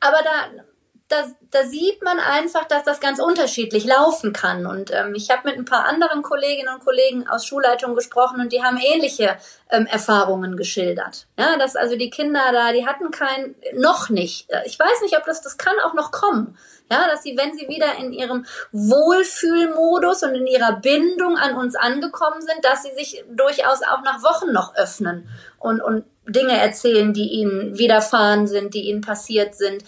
Aber 0.00 0.18
da 0.22 0.64
da, 1.10 1.24
da 1.50 1.64
sieht 1.64 2.02
man 2.02 2.20
einfach, 2.20 2.66
dass 2.66 2.84
das 2.84 3.00
ganz 3.00 3.18
unterschiedlich 3.18 3.84
laufen 3.84 4.32
kann. 4.32 4.64
Und 4.64 4.92
ähm, 4.92 5.14
ich 5.14 5.30
habe 5.30 5.48
mit 5.48 5.58
ein 5.58 5.64
paar 5.64 5.84
anderen 5.84 6.22
Kolleginnen 6.22 6.72
und 6.72 6.84
Kollegen 6.84 7.26
aus 7.26 7.44
Schulleitungen 7.44 7.96
gesprochen 7.96 8.40
und 8.40 8.52
die 8.52 8.62
haben 8.62 8.78
ähnliche 8.78 9.36
ähm, 9.70 9.86
Erfahrungen 9.86 10.56
geschildert. 10.56 11.26
Ja, 11.36 11.58
dass 11.58 11.74
also 11.74 11.96
die 11.96 12.10
Kinder 12.10 12.52
da, 12.52 12.72
die 12.72 12.86
hatten 12.86 13.10
kein, 13.10 13.56
noch 13.74 14.08
nicht. 14.08 14.48
Äh, 14.50 14.62
ich 14.66 14.78
weiß 14.78 15.02
nicht, 15.02 15.16
ob 15.16 15.24
das, 15.24 15.42
das 15.42 15.58
kann 15.58 15.74
auch 15.84 15.94
noch 15.94 16.12
kommen. 16.12 16.56
Ja, 16.90 17.06
dass 17.08 17.24
sie, 17.24 17.36
wenn 17.36 17.56
sie 17.56 17.68
wieder 17.68 17.96
in 17.98 18.12
ihrem 18.12 18.46
Wohlfühlmodus 18.72 20.22
und 20.22 20.34
in 20.34 20.46
ihrer 20.46 20.76
Bindung 20.76 21.36
an 21.36 21.56
uns 21.56 21.74
angekommen 21.74 22.40
sind, 22.40 22.64
dass 22.64 22.84
sie 22.84 22.94
sich 22.94 23.24
durchaus 23.30 23.82
auch 23.82 24.02
nach 24.02 24.22
Wochen 24.22 24.52
noch 24.52 24.76
öffnen 24.76 25.28
und, 25.58 25.80
und 25.80 26.04
Dinge 26.26 26.56
erzählen, 26.56 27.12
die 27.12 27.28
ihnen 27.28 27.78
widerfahren 27.78 28.46
sind, 28.46 28.74
die 28.74 28.88
ihnen 28.88 29.00
passiert 29.00 29.54
sind. 29.54 29.84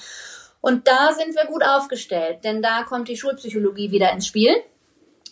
Und 0.63 0.89
da 0.89 1.13
sind 1.13 1.35
wir 1.35 1.45
gut 1.47 1.63
aufgestellt, 1.65 2.39
denn 2.45 2.63
da 2.63 2.85
kommt 2.85 3.09
die 3.09 3.17
Schulpsychologie 3.17 3.91
wieder 3.91 4.13
ins 4.13 4.29
Spiel, 4.29 4.55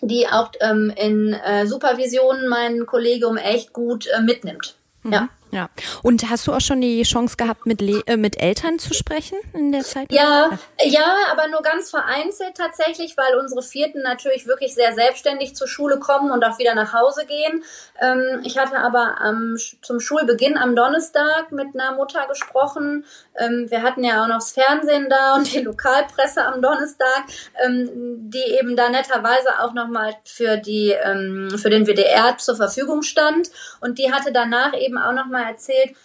die 0.03 0.27
auch 0.27 0.51
ähm, 0.61 0.93
in 0.97 1.33
äh, 1.33 1.67
Supervisionen 1.67 2.49
mein 2.49 2.85
Kollegium 2.85 3.37
echt 3.37 3.73
gut 3.73 4.09
äh, 4.09 4.21
mitnimmt. 4.21 4.77
Mhm. 5.05 5.13
Ja. 5.13 5.29
Ja. 5.53 5.69
Und 6.03 6.31
hast 6.31 6.47
du 6.47 6.53
auch 6.53 6.61
schon 6.61 6.81
die 6.81 7.03
Chance 7.03 7.37
gehabt, 7.37 7.67
mit, 7.67 7.81
Le 7.81 8.03
äh, 8.07 8.17
mit 8.17 8.41
Eltern 8.41 8.79
zu 8.79 8.95
sprechen 8.95 9.37
in 9.53 9.73
der 9.73 9.83
Zeit? 9.83 10.13
Ja, 10.13 10.51
ja, 10.85 11.17
aber 11.31 11.49
nur 11.49 11.63
ganz 11.63 11.91
vereinzelt 11.91 12.57
tatsächlich, 12.57 13.17
weil 13.17 13.37
unsere 13.37 13.63
Vierten 13.63 14.03
natürlich 14.03 14.47
wirklich 14.47 14.75
sehr 14.75 14.95
selbstständig 14.95 15.57
zur 15.57 15.67
Schule 15.67 15.99
kommen 15.99 16.31
und 16.31 16.45
auch 16.45 16.59
wieder 16.59 16.75
nach 16.75 16.93
Hause 16.93 17.27
gehen. 17.27 17.65
Ähm, 18.01 18.43
ich 18.45 18.59
hatte 18.59 18.79
aber 18.79 19.17
ähm, 19.27 19.59
zum 19.83 19.99
Schulbeginn 19.99 20.57
am 20.57 20.77
Donnerstag 20.77 21.51
mit 21.51 21.75
einer 21.75 21.97
Mutter 21.97 22.27
gesprochen. 22.29 23.05
Ähm, 23.41 23.67
wir 23.71 23.83
hatten 23.83 24.05
ja 24.05 24.23
auch 24.23 24.29
noch 24.29 24.37
das 24.37 24.53
Fernsehen 24.53 25.09
da 25.09 25.35
und 25.35 25.53
die 25.53 25.61
Lokalpresse 25.61 26.45
am 26.45 26.63
Donnerstag, 26.63 27.25
ähm, 27.65 27.91
die 28.31 28.57
eben 28.61 28.77
da 28.77 28.89
netterweise 28.89 29.61
auch 29.61 29.73
nochmal 29.73 30.15
für 30.25 30.57
die, 30.59 30.91
ähm, 31.03 31.51
für 31.57 31.71
den 31.71 31.87
WDR 31.87 32.39
zur 32.39 32.57
Verfügung 32.57 33.03
stand. 33.03 33.51
Und 33.81 33.99
die 33.99 34.13
hatte 34.13 34.33
danach 34.33 34.75
eben 34.75 34.97
auch 34.97 35.13
nochmal 35.13 35.41
mal 35.41 35.51
erzählt, 35.51 35.97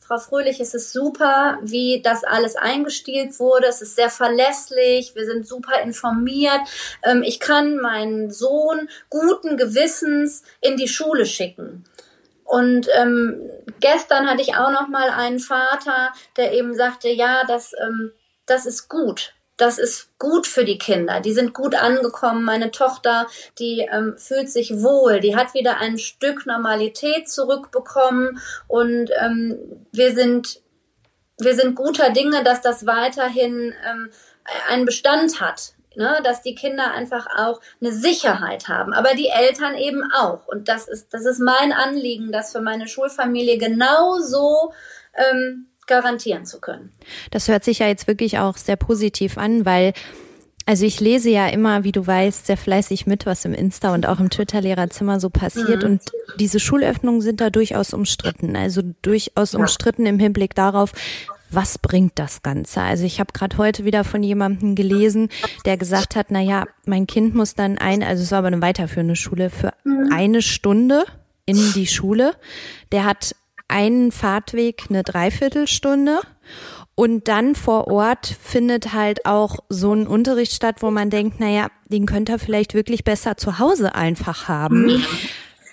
Frau 0.00 0.18
Fröhlich, 0.18 0.60
es 0.60 0.74
ist 0.74 0.92
super, 0.92 1.58
wie 1.62 2.02
das 2.02 2.24
alles 2.24 2.56
eingestielt 2.56 3.38
wurde. 3.38 3.68
Es 3.68 3.80
ist 3.82 3.94
sehr 3.94 4.10
verlässlich. 4.10 5.14
Wir 5.14 5.24
sind 5.24 5.46
super 5.46 5.80
informiert. 5.80 6.60
Ähm, 7.04 7.22
ich 7.22 7.38
kann 7.38 7.76
meinen 7.76 8.30
Sohn 8.30 8.88
guten 9.08 9.56
Gewissens 9.56 10.42
in 10.60 10.76
die 10.76 10.88
Schule 10.88 11.24
schicken. 11.24 11.84
Und 12.52 12.86
ähm, 13.00 13.40
gestern 13.80 14.28
hatte 14.28 14.42
ich 14.42 14.56
auch 14.56 14.70
noch 14.70 14.88
mal 14.88 15.08
einen 15.08 15.38
Vater, 15.38 16.12
der 16.36 16.52
eben 16.52 16.74
sagte, 16.74 17.08
ja, 17.08 17.44
das, 17.46 17.72
ähm, 17.82 18.12
das 18.44 18.66
ist 18.66 18.90
gut 18.90 19.32
das 19.62 19.78
ist 19.78 20.18
gut 20.18 20.48
für 20.48 20.64
die 20.64 20.78
Kinder. 20.78 21.20
Die 21.20 21.32
sind 21.32 21.54
gut 21.54 21.76
angekommen. 21.76 22.42
Meine 22.42 22.72
Tochter, 22.72 23.28
die 23.60 23.86
ähm, 23.92 24.16
fühlt 24.16 24.50
sich 24.50 24.82
wohl. 24.82 25.20
Die 25.20 25.36
hat 25.36 25.54
wieder 25.54 25.78
ein 25.78 25.98
Stück 25.98 26.46
Normalität 26.46 27.28
zurückbekommen. 27.28 28.40
Und 28.66 29.10
ähm, 29.20 29.86
wir 29.92 30.14
sind, 30.14 30.60
wir 31.38 31.54
sind 31.54 31.76
guter 31.76 32.10
Dinge, 32.10 32.42
dass 32.42 32.60
das 32.60 32.86
weiterhin 32.86 33.72
ähm, 33.88 34.10
einen 34.68 34.84
Bestand 34.84 35.40
hat. 35.40 35.74
Ne, 35.96 36.20
dass 36.24 36.42
die 36.42 36.54
Kinder 36.54 36.92
einfach 36.92 37.26
auch 37.36 37.60
eine 37.80 37.92
Sicherheit 37.92 38.68
haben, 38.68 38.92
aber 38.92 39.14
die 39.14 39.28
Eltern 39.28 39.74
eben 39.74 40.02
auch. 40.12 40.46
Und 40.46 40.68
das 40.68 40.88
ist, 40.88 41.12
das 41.12 41.26
ist 41.26 41.38
mein 41.38 41.72
Anliegen, 41.72 42.32
das 42.32 42.52
für 42.52 42.60
meine 42.60 42.88
Schulfamilie 42.88 43.58
genauso 43.58 44.72
ähm, 45.14 45.66
garantieren 45.86 46.46
zu 46.46 46.60
können. 46.60 46.92
Das 47.30 47.48
hört 47.48 47.64
sich 47.64 47.80
ja 47.80 47.88
jetzt 47.88 48.06
wirklich 48.06 48.38
auch 48.38 48.56
sehr 48.56 48.76
positiv 48.76 49.36
an, 49.36 49.66
weil 49.66 49.92
also 50.64 50.86
ich 50.86 51.00
lese 51.00 51.30
ja 51.30 51.48
immer, 51.48 51.82
wie 51.82 51.92
du 51.92 52.06
weißt, 52.06 52.46
sehr 52.46 52.56
fleißig 52.56 53.06
mit, 53.06 53.26
was 53.26 53.44
im 53.44 53.52
Insta 53.52 53.92
und 53.94 54.06
auch 54.06 54.20
im 54.20 54.30
Twitter-Lehrerzimmer 54.30 55.18
so 55.18 55.28
passiert. 55.28 55.82
Mhm. 55.82 55.90
Und 55.90 56.02
diese 56.38 56.60
Schulöffnungen 56.60 57.20
sind 57.20 57.40
da 57.40 57.50
durchaus 57.50 57.92
umstritten. 57.92 58.54
Also 58.54 58.82
durchaus 59.02 59.52
ja. 59.52 59.58
umstritten 59.58 60.06
im 60.06 60.20
Hinblick 60.20 60.54
darauf, 60.54 60.92
was 61.54 61.78
bringt 61.78 62.12
das 62.16 62.42
Ganze? 62.42 62.80
Also 62.80 63.04
ich 63.04 63.20
habe 63.20 63.32
gerade 63.32 63.58
heute 63.58 63.84
wieder 63.84 64.04
von 64.04 64.22
jemandem 64.22 64.74
gelesen, 64.74 65.28
der 65.64 65.76
gesagt 65.76 66.16
hat, 66.16 66.26
na 66.30 66.40
ja, 66.40 66.66
mein 66.86 67.06
Kind 67.06 67.34
muss 67.34 67.54
dann 67.54 67.78
ein, 67.78 68.02
also 68.02 68.22
es 68.22 68.30
war 68.30 68.38
aber 68.38 68.48
eine 68.48 68.62
weiterführende 68.62 69.16
Schule, 69.16 69.50
für 69.50 69.72
mhm. 69.84 70.10
eine 70.12 70.42
Stunde 70.42 71.04
in 71.46 71.56
die 71.74 71.86
Schule. 71.86 72.34
Der 72.92 73.04
hat 73.04 73.34
einen 73.68 74.12
Fahrtweg 74.12 74.84
eine 74.88 75.02
Dreiviertelstunde 75.02 76.20
und 76.94 77.28
dann 77.28 77.54
vor 77.54 77.88
Ort 77.88 78.26
findet 78.26 78.92
halt 78.92 79.24
auch 79.24 79.60
so 79.68 79.94
ein 79.94 80.06
Unterricht 80.06 80.52
statt, 80.52 80.76
wo 80.80 80.90
man 80.90 81.10
denkt, 81.10 81.40
naja, 81.40 81.68
den 81.88 82.06
könnte 82.06 82.32
er 82.32 82.38
vielleicht 82.38 82.74
wirklich 82.74 83.02
besser 83.02 83.36
zu 83.36 83.58
Hause 83.58 83.94
einfach 83.94 84.48
haben. 84.48 84.86
Mhm. 84.86 85.04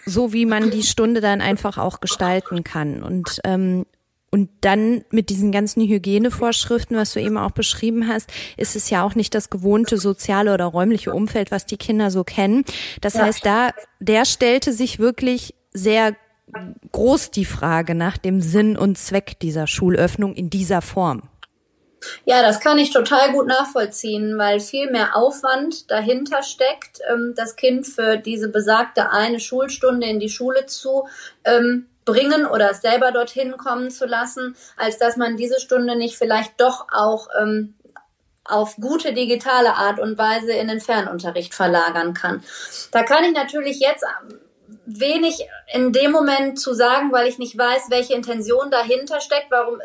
So 0.05 0.34
wie 0.34 0.45
man 0.45 0.71
die 0.71 0.84
Stunde 0.84 1.21
dann 1.21 1.41
einfach 1.41 1.77
auch 1.77 1.99
gestalten 1.99 2.63
kann. 2.63 3.03
Und 3.03 3.41
ähm, 3.43 3.86
und 4.32 4.49
dann 4.61 5.03
mit 5.09 5.30
diesen 5.30 5.51
ganzen 5.51 5.82
Hygienevorschriften, 5.88 6.95
was 6.95 7.13
du 7.13 7.19
eben 7.19 7.38
auch 7.38 7.51
beschrieben 7.51 8.07
hast, 8.07 8.30
ist 8.57 8.75
es 8.75 8.89
ja 8.89 9.03
auch 9.03 9.15
nicht 9.15 9.34
das 9.34 9.49
gewohnte 9.49 9.97
soziale 9.97 10.53
oder 10.53 10.65
räumliche 10.65 11.13
Umfeld, 11.13 11.51
was 11.51 11.65
die 11.65 11.77
Kinder 11.77 12.11
so 12.11 12.23
kennen. 12.23 12.63
Das 13.01 13.15
ja. 13.15 13.23
heißt, 13.23 13.45
da, 13.45 13.71
der 13.99 14.25
stellte 14.25 14.73
sich 14.73 14.99
wirklich 14.99 15.55
sehr 15.73 16.15
groß 16.91 17.32
die 17.32 17.45
Frage 17.45 17.95
nach 17.95 18.17
dem 18.17 18.41
Sinn 18.41 18.77
und 18.77 18.97
Zweck 18.97 19.39
dieser 19.39 19.67
Schulöffnung 19.67 20.34
in 20.34 20.49
dieser 20.49 20.82
Form. 20.82 21.23
Ja, 22.25 22.41
das 22.41 22.59
kann 22.59 22.77
ich 22.77 22.91
total 22.91 23.34
gut 23.34 23.47
nachvollziehen, 23.47 24.38
weil 24.38 24.59
viel 24.59 24.89
mehr 24.89 25.17
Aufwand 25.17 25.91
dahinter 25.91 26.43
steckt, 26.43 27.01
ähm, 27.11 27.34
das 27.36 27.55
Kind 27.55 27.86
für 27.86 28.17
diese 28.17 28.49
besagte 28.49 29.11
eine 29.11 29.39
Schulstunde 29.39 30.07
in 30.07 30.19
die 30.19 30.30
Schule 30.30 30.65
zu 30.65 31.07
ähm, 31.43 31.88
bringen 32.12 32.45
oder 32.45 32.74
selber 32.74 33.12
dorthin 33.12 33.57
kommen 33.57 33.91
zu 33.91 34.05
lassen, 34.05 34.55
als 34.78 34.97
dass 34.97 35.18
man 35.18 35.38
diese 35.38 35.60
Stunde 35.60 35.95
nicht 35.95 36.18
vielleicht 36.18 36.60
doch 36.60 36.88
auch 36.91 37.28
ähm, 37.39 37.76
auf 38.43 38.76
gute 38.78 39.14
digitale 39.14 39.76
Art 39.76 39.99
und 39.99 40.18
Weise 40.18 40.53
in 40.53 40.68
den 40.68 40.80
Fernunterricht 40.80 41.53
verlagern 41.53 42.14
kann. 42.14 42.43
Da 42.91 43.03
kann 43.03 43.24
ich 43.24 43.34
natürlich 43.34 43.80
jetzt 43.80 44.05
wenig 44.86 45.45
in 45.74 45.91
dem 45.91 46.12
Moment 46.12 46.60
zu 46.60 46.74
sagen, 46.74 47.12
weil 47.12 47.28
ich 47.28 47.38
nicht 47.38 47.57
weiß, 47.57 47.89
welche 47.89 48.14
Intention 48.14 48.72
dahinter 48.72 49.22
steckt, 49.22 49.51
warum 49.51 49.80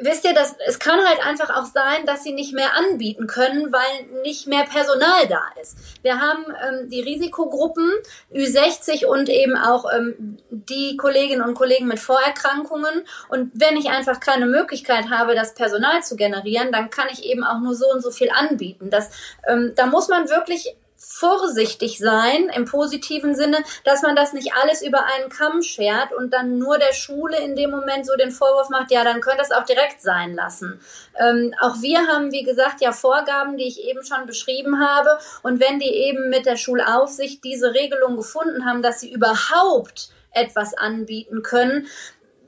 wisst 0.00 0.24
ihr, 0.24 0.34
das, 0.34 0.54
es 0.66 0.78
kann 0.78 1.04
halt 1.04 1.24
einfach 1.26 1.50
auch 1.50 1.64
sein, 1.64 2.06
dass 2.06 2.22
sie 2.22 2.32
nicht 2.32 2.54
mehr 2.54 2.74
anbieten 2.74 3.26
können, 3.26 3.72
weil 3.72 4.20
nicht 4.22 4.46
mehr 4.46 4.64
Personal 4.64 5.26
da 5.28 5.42
ist. 5.60 5.76
Wir 6.02 6.20
haben 6.20 6.44
ähm, 6.46 6.88
die 6.88 7.00
Risikogruppen 7.00 7.90
Ü60 8.32 9.06
und 9.06 9.28
eben 9.28 9.56
auch 9.56 9.84
ähm, 9.92 10.38
die 10.50 10.96
Kolleginnen 10.96 11.42
und 11.42 11.54
Kollegen 11.54 11.86
mit 11.86 11.98
Vorerkrankungen. 11.98 13.04
Und 13.28 13.50
wenn 13.54 13.76
ich 13.76 13.90
einfach 13.90 14.20
keine 14.20 14.46
Möglichkeit 14.46 15.10
habe, 15.10 15.34
das 15.34 15.54
Personal 15.54 16.02
zu 16.02 16.16
generieren, 16.16 16.72
dann 16.72 16.90
kann 16.90 17.08
ich 17.10 17.24
eben 17.24 17.44
auch 17.44 17.60
nur 17.60 17.74
so 17.74 17.90
und 17.90 18.02
so 18.02 18.10
viel 18.10 18.30
anbieten. 18.30 18.90
Das, 18.90 19.10
ähm, 19.46 19.72
da 19.76 19.86
muss 19.86 20.08
man 20.08 20.28
wirklich 20.28 20.74
vorsichtig 21.04 21.98
sein 21.98 22.48
im 22.54 22.64
positiven 22.64 23.34
Sinne, 23.34 23.58
dass 23.84 24.02
man 24.02 24.16
das 24.16 24.32
nicht 24.32 24.52
alles 24.54 24.82
über 24.82 25.04
einen 25.04 25.28
Kamm 25.28 25.62
schert 25.62 26.12
und 26.12 26.32
dann 26.32 26.58
nur 26.58 26.78
der 26.78 26.92
Schule 26.92 27.38
in 27.38 27.54
dem 27.56 27.70
Moment 27.70 28.06
so 28.06 28.16
den 28.16 28.30
Vorwurf 28.30 28.70
macht, 28.70 28.90
ja, 28.90 29.04
dann 29.04 29.20
könnt 29.20 29.38
ihr 29.38 29.42
es 29.42 29.52
auch 29.52 29.64
direkt 29.64 30.00
sein 30.00 30.34
lassen. 30.34 30.80
Ähm, 31.18 31.54
auch 31.60 31.80
wir 31.80 32.06
haben, 32.06 32.32
wie 32.32 32.42
gesagt, 32.42 32.80
ja 32.80 32.92
Vorgaben, 32.92 33.56
die 33.56 33.68
ich 33.68 33.84
eben 33.84 34.02
schon 34.04 34.26
beschrieben 34.26 34.80
habe. 34.80 35.18
Und 35.42 35.60
wenn 35.60 35.78
die 35.78 35.92
eben 35.92 36.28
mit 36.28 36.46
der 36.46 36.56
Schulaufsicht 36.56 37.44
diese 37.44 37.74
Regelung 37.74 38.16
gefunden 38.16 38.64
haben, 38.64 38.82
dass 38.82 39.00
sie 39.00 39.12
überhaupt 39.12 40.10
etwas 40.34 40.74
anbieten 40.74 41.42
können, 41.42 41.86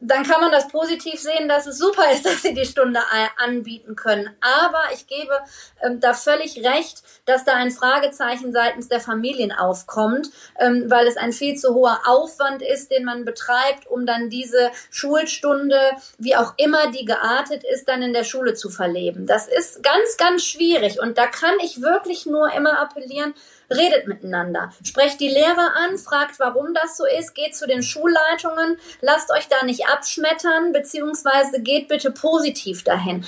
dann 0.07 0.25
kann 0.25 0.41
man 0.41 0.51
das 0.51 0.69
positiv 0.69 1.21
sehen, 1.21 1.49
dass 1.49 1.67
es 1.67 1.79
super 1.79 2.11
ist, 2.13 2.25
dass 2.27 2.43
sie 2.43 2.55
die 2.55 2.65
Stunde 2.65 3.01
anbieten 3.39 3.97
können. 3.97 4.31
Aber 4.41 4.83
ich 4.93 5.07
gebe 5.07 5.39
ähm, 5.83 6.01
da 6.01 6.15
völlig 6.15 6.65
recht, 6.65 7.03
dass 7.27 7.45
da 7.45 7.55
ein 7.55 7.71
Fragezeichen 7.71 8.53
seitens 8.53 8.89
der 8.89 9.01
Familien 9.01 9.53
aufkommt, 9.53 10.31
ähm, 10.59 10.85
weil 10.89 11.07
es 11.07 11.17
ein 11.17 11.33
viel 11.33 11.57
zu 11.57 11.75
hoher 11.75 12.01
Aufwand 12.07 12.63
ist, 12.63 12.91
den 12.91 13.05
man 13.05 13.25
betreibt, 13.25 13.87
um 13.87 14.07
dann 14.07 14.31
diese 14.31 14.71
Schulstunde, 14.91 15.79
wie 16.19 16.37
auch 16.37 16.55
immer 16.57 16.91
die 16.91 17.05
geartet 17.05 17.65
ist, 17.65 17.89
dann 17.89 18.03
in 18.03 18.13
der 18.13 18.25
Schule 18.25 18.55
zu 18.55 18.71
verleben. 18.71 19.27
Das 19.27 19.49
ist 19.49 19.83
ganz, 19.83 20.17
ganz 20.17 20.45
schwierig. 20.45 21.01
Und 21.01 21.19
da 21.19 21.27
kann 21.27 21.55
ich 21.63 21.81
wirklich 21.81 22.27
nur 22.27 22.53
immer 22.53 22.79
appellieren, 22.79 23.35
redet 23.75 24.07
miteinander. 24.07 24.73
Sprecht 24.83 25.21
die 25.21 25.29
Lehrer 25.29 25.75
an, 25.77 25.99
fragt, 25.99 26.39
warum 26.39 26.75
das 26.75 26.97
so 26.97 27.05
ist, 27.07 27.35
geht 27.35 27.55
zu 27.55 27.67
den 27.67 27.83
Schulleitungen, 27.83 28.79
lasst 29.01 29.31
euch 29.31 29.49
da 29.49 29.65
nicht 29.65 29.89
abschmettern, 29.89 30.73
beziehungsweise 30.73 31.61
geht 31.61 31.89
bitte 31.89 32.11
positiv 32.11 32.85
dahin. 32.85 33.25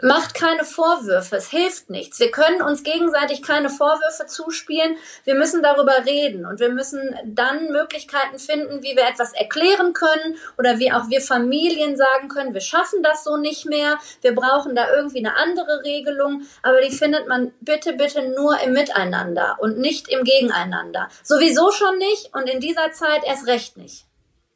Macht 0.00 0.34
keine 0.34 0.64
Vorwürfe, 0.64 1.36
es 1.36 1.50
hilft 1.50 1.90
nichts. 1.90 2.20
Wir 2.20 2.30
können 2.30 2.62
uns 2.62 2.84
gegenseitig 2.84 3.42
keine 3.42 3.68
Vorwürfe 3.68 4.26
zuspielen. 4.26 4.96
Wir 5.24 5.34
müssen 5.34 5.60
darüber 5.60 6.06
reden 6.06 6.46
und 6.46 6.60
wir 6.60 6.68
müssen 6.68 7.16
dann 7.24 7.72
Möglichkeiten 7.72 8.38
finden, 8.38 8.82
wie 8.84 8.94
wir 8.94 9.08
etwas 9.08 9.32
erklären 9.32 9.92
können 9.94 10.36
oder 10.56 10.78
wie 10.78 10.92
auch 10.92 11.10
wir 11.10 11.20
Familien 11.20 11.96
sagen 11.96 12.28
können, 12.28 12.54
wir 12.54 12.60
schaffen 12.60 13.02
das 13.02 13.24
so 13.24 13.36
nicht 13.36 13.66
mehr, 13.66 13.98
wir 14.20 14.36
brauchen 14.36 14.76
da 14.76 14.88
irgendwie 14.94 15.18
eine 15.18 15.36
andere 15.36 15.82
Regelung, 15.84 16.42
aber 16.62 16.80
die 16.80 16.94
findet 16.94 17.26
man 17.26 17.52
bitte, 17.60 17.94
bitte 17.94 18.28
nur 18.28 18.60
im 18.60 18.74
Miteinander 18.74 19.56
und 19.58 19.78
nicht 19.78 20.08
im 20.08 20.22
Gegeneinander. 20.22 21.08
Sowieso 21.24 21.72
schon 21.72 21.98
nicht 21.98 22.32
und 22.34 22.48
in 22.48 22.60
dieser 22.60 22.92
Zeit 22.92 23.22
erst 23.26 23.48
recht 23.48 23.76
nicht. 23.76 24.04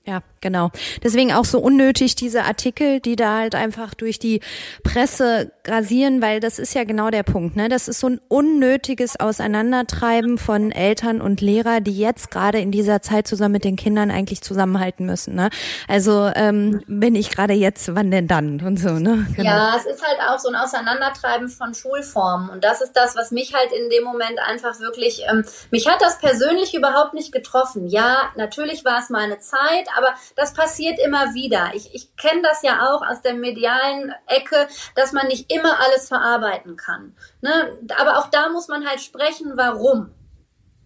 Ja, 0.05 0.23
genau. 0.43 0.71
Deswegen 1.03 1.33
auch 1.33 1.47
so 1.47 1.59
unnötig 1.59 2.15
diese 2.17 2.43
Artikel, 2.45 3.01
die 3.01 3.17
da 3.17 3.39
halt 3.39 3.55
einfach 3.55 3.95
durch 3.95 4.19
die 4.19 4.41
Presse 4.83 5.53
grasieren, 5.65 6.21
weil 6.21 6.41
das 6.41 6.59
ist 6.59 6.75
ja 6.75 6.85
genau 6.85 7.11
der 7.11 7.23
Punkt. 7.23 7.57
Ne? 7.57 7.69
Das 7.69 7.89
ist 7.89 8.01
so 8.01 8.09
ein 8.09 8.21
unnötiges 8.29 9.19
Auseinandertreiben 9.19 10.37
von 10.37 10.73
Eltern 10.73 11.21
und 11.21 11.41
Lehrer, 11.41 11.81
die 11.81 11.97
jetzt 11.97 12.31
gerade 12.31 12.59
in 12.59 12.71
dieser 12.71 13.01
Zeit 13.01 13.27
zusammen 13.27 13.53
mit 13.53 13.65
den 13.65 13.77
Kindern 13.77 14.11
eigentlich 14.11 14.43
zusammenhalten 14.43 15.07
müssen. 15.07 15.35
Ne? 15.35 15.51
Also 15.89 16.31
ähm, 16.35 16.83
wenn 16.87 17.15
ich 17.15 17.31
gerade 17.31 17.55
jetzt, 17.55 17.95
wann 17.95 18.11
denn 18.11 18.29
dann 18.29 18.61
und 18.61 18.79
so. 18.79 18.91
Ne? 18.91 19.27
Genau. 19.37 19.49
Ja, 19.49 19.77
es 19.77 19.87
ist 19.87 20.07
halt 20.07 20.19
auch 20.29 20.39
so 20.39 20.49
ein 20.49 20.57
Auseinandertreiben 20.57 21.49
von 21.49 21.75
Schulformen 21.75 22.51
und 22.51 22.65
das 22.65 22.81
ist 22.81 22.93
das, 22.93 23.17
was 23.17 23.31
mich 23.31 23.55
halt 23.55 23.71
in 23.73 23.89
dem 23.89 24.05
Moment 24.05 24.39
einfach 24.45 24.79
wirklich, 24.81 25.23
ähm, 25.31 25.45
mich 25.71 25.87
hat 25.87 26.03
das 26.03 26.19
persönlich 26.19 26.75
überhaupt 26.75 27.15
nicht 27.15 27.33
getroffen. 27.33 27.87
Ja, 27.87 28.31
natürlich 28.37 28.85
war 28.85 28.99
es 28.99 29.11
mal 29.11 29.23
eine 29.23 29.39
Zeit, 29.39 29.87
aber 29.97 30.15
das 30.37 30.55
passiert 30.55 30.99
immer 30.99 31.35
wieder. 31.35 31.71
Ich, 31.75 31.95
ich 31.95 32.17
kenne 32.17 32.43
das 32.43 32.63
ja 32.63 32.89
auch 32.89 33.03
aus 33.03 33.23
der 33.23 33.35
medialen 33.35 34.15
Ecke, 34.27 34.69
dass 34.95 35.13
man 35.13 35.29
nicht 35.29 35.53
immer 35.53 35.81
alles 35.81 36.09
verarbeiten 36.09 36.77
kann. 36.77 37.17
Ne? 37.41 37.79
Aber 37.99 38.19
auch 38.19 38.29
da 38.29 38.49
muss 38.49 38.69
man 38.69 38.87
halt 38.87 39.01
sprechen, 39.01 39.53
warum 39.57 40.15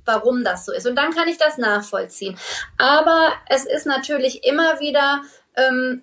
warum 0.06 0.44
das 0.44 0.64
so 0.64 0.72
ist. 0.72 0.86
Und 0.86 0.94
dann 0.94 1.12
kann 1.12 1.28
ich 1.28 1.36
das 1.36 1.58
nachvollziehen. 1.58 2.38
Aber 2.78 3.32
es 3.48 3.64
ist 3.66 3.86
natürlich 3.86 4.44
immer 4.44 4.78
wieder 4.78 5.22
ähm, 5.56 6.02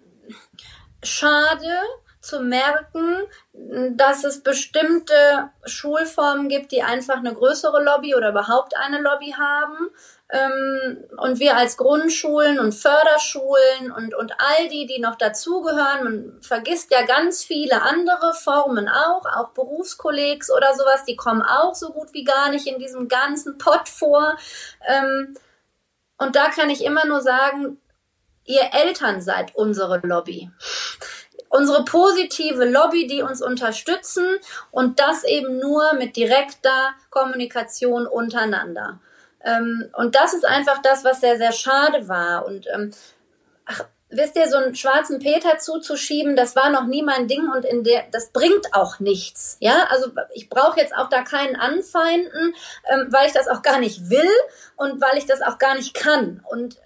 schade 1.02 1.80
zu 2.20 2.40
merken, 2.40 3.18
dass 3.98 4.24
es 4.24 4.44
bestimmte 4.44 5.50
Schulformen 5.66 6.48
gibt, 6.48 6.72
die 6.72 6.82
einfach 6.82 7.18
eine 7.18 7.34
größere 7.34 7.84
Lobby 7.84 8.16
oder 8.16 8.30
überhaupt 8.30 8.78
eine 8.78 9.02
Lobby 9.02 9.36
haben 9.38 9.90
und 11.18 11.40
wir 11.40 11.56
als 11.58 11.78
Grundschulen 11.78 12.60
und 12.60 12.74
Förderschulen 12.74 13.92
und, 13.96 14.16
und 14.16 14.34
all 14.40 14.68
die, 14.68 14.88
die 14.88 15.00
noch 15.00 15.16
dazugehören, 15.16 16.04
man 16.04 16.42
vergisst 16.42 16.92
ja 16.92 17.06
ganz 17.06 17.44
viele 17.44 17.84
andere 17.84 18.34
Formen 18.34 18.90
auch, 18.90 19.26
auch 19.26 19.50
Berufskollegs 19.50 20.50
oder 20.52 20.74
sowas, 20.74 21.06
die 21.06 21.16
kommen 21.16 21.44
auch 21.44 21.76
so 21.76 21.92
gut 21.92 22.14
wie 22.14 22.24
gar 22.24 22.50
nicht 22.50 22.66
in 22.66 22.80
diesem 22.80 23.08
ganzen 23.08 23.60
Pott 23.60 23.88
vor. 23.88 24.36
Ähm, 24.88 25.38
und 26.18 26.36
da 26.36 26.50
kann 26.50 26.72
ich 26.72 26.84
immer 26.84 27.06
nur 27.06 27.22
sagen, 27.22 27.80
ihr 28.46 28.70
Eltern 28.74 29.22
seid 29.22 29.56
unsere 29.56 30.00
Lobby 30.00 30.50
unsere 31.50 31.86
positive 31.86 32.66
Lobby, 32.66 33.06
die 33.06 33.22
uns 33.22 33.40
unterstützen 33.40 34.26
und 34.72 35.00
das 35.00 35.24
eben 35.24 35.60
nur 35.60 35.94
mit 35.94 36.16
direkter 36.16 36.96
Kommunikation 37.12 38.08
untereinander. 38.08 39.00
Ähm, 39.44 39.90
und 39.94 40.16
das 40.16 40.34
ist 40.34 40.46
einfach 40.46 40.82
das, 40.82 41.04
was 41.04 41.22
sehr, 41.22 41.38
sehr 41.38 41.52
schade 41.52 42.08
war. 42.08 42.46
Und 42.46 42.68
ähm, 42.74 42.92
ach, 43.66 43.86
wisst 44.10 44.36
ihr, 44.38 44.48
so 44.48 44.58
einen 44.58 44.76
schwarzen 44.76 45.20
Peter 45.20 45.58
zuzuschieben, 45.58 46.36
das 46.36 46.56
war 46.56 46.70
noch 46.70 46.86
nie 46.86 47.04
mein 47.04 47.28
Ding 47.28 47.50
und 47.54 47.66
in 47.66 47.84
der, 47.84 48.06
das 48.12 48.30
bringt 48.32 48.74
auch 48.74 49.00
nichts. 49.00 49.58
Ja, 49.60 49.88
also 49.90 50.12
ich 50.34 50.50
brauche 50.50 50.80
jetzt 50.80 50.96
auch 50.96 51.10
da 51.10 51.24
keinen 51.24 51.56
anfeinden, 51.56 52.54
ähm, 52.90 53.08
weil 53.12 53.28
ich 53.28 53.34
das 53.34 53.48
auch 53.48 53.62
gar 53.62 53.80
nicht 53.80 54.10
will 54.10 54.30
und 54.76 55.02
weil 55.02 55.18
ich 55.18 55.26
das 55.26 55.42
auch 55.42 55.58
gar 55.58 55.76
nicht 55.76 55.94
kann. 55.94 56.44
Und 56.50 56.78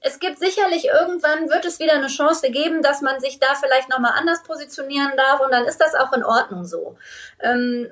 es 0.00 0.18
gibt 0.18 0.38
sicherlich 0.38 0.86
irgendwann 0.86 1.48
wird 1.48 1.64
es 1.64 1.78
wieder 1.78 1.94
eine 1.94 2.08
Chance 2.08 2.50
geben, 2.50 2.82
dass 2.82 3.00
man 3.00 3.20
sich 3.20 3.38
da 3.38 3.54
vielleicht 3.54 3.88
nochmal 3.88 4.12
anders 4.16 4.42
positionieren 4.42 5.12
darf 5.16 5.40
und 5.40 5.50
dann 5.50 5.64
ist 5.64 5.80
das 5.80 5.94
auch 5.94 6.12
in 6.12 6.24
Ordnung 6.24 6.64
so. 6.64 6.98
Ähm, 7.40 7.88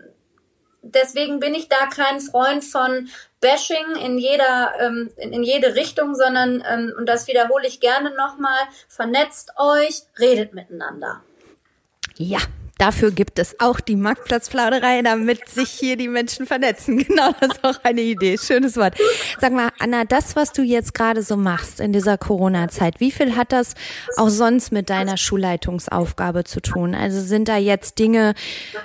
deswegen 0.82 1.40
bin 1.40 1.54
ich 1.54 1.68
da 1.68 1.86
kein 1.86 2.20
Freund 2.20 2.64
von 2.64 3.08
Bashing 3.40 3.96
in 4.04 4.18
jeder 4.18 4.72
ähm, 4.80 5.10
in, 5.16 5.32
in 5.32 5.42
jede 5.42 5.74
Richtung, 5.74 6.14
sondern 6.14 6.62
ähm, 6.68 6.92
und 6.96 7.06
das 7.08 7.26
wiederhole 7.26 7.66
ich 7.66 7.80
gerne 7.80 8.14
nochmal: 8.14 8.60
Vernetzt 8.88 9.52
euch, 9.56 10.02
redet 10.18 10.54
miteinander. 10.54 11.22
Ja, 12.16 12.40
Dafür 12.82 13.12
gibt 13.12 13.38
es 13.38 13.60
auch 13.60 13.78
die 13.78 13.94
Marktplatzplauderei, 13.94 15.02
damit 15.02 15.48
sich 15.48 15.68
hier 15.68 15.96
die 15.96 16.08
Menschen 16.08 16.46
vernetzen. 16.46 16.98
Genau, 17.12 17.30
das 17.40 17.50
ist 17.56 17.64
auch 17.64 17.84
eine 17.84 18.00
Idee. 18.00 18.38
Schönes 18.38 18.76
Wort. 18.76 18.96
Sag 19.38 19.52
mal, 19.52 19.68
Anna, 19.78 20.04
das, 20.04 20.34
was 20.34 20.52
du 20.52 20.62
jetzt 20.62 20.94
gerade 20.94 21.22
so 21.22 21.36
machst 21.36 21.78
in 21.78 21.92
dieser 21.92 22.18
Corona-Zeit, 22.18 22.98
wie 23.00 23.12
viel 23.12 23.36
hat 23.36 23.52
das 23.52 23.74
auch 24.16 24.30
sonst 24.30 24.72
mit 24.72 24.90
deiner 24.90 25.16
Schulleitungsaufgabe 25.16 26.42
zu 26.42 26.60
tun? 26.60 26.94
Also 26.94 27.20
sind 27.20 27.48
da 27.48 27.56
jetzt 27.56 27.98
Dinge 27.98 28.34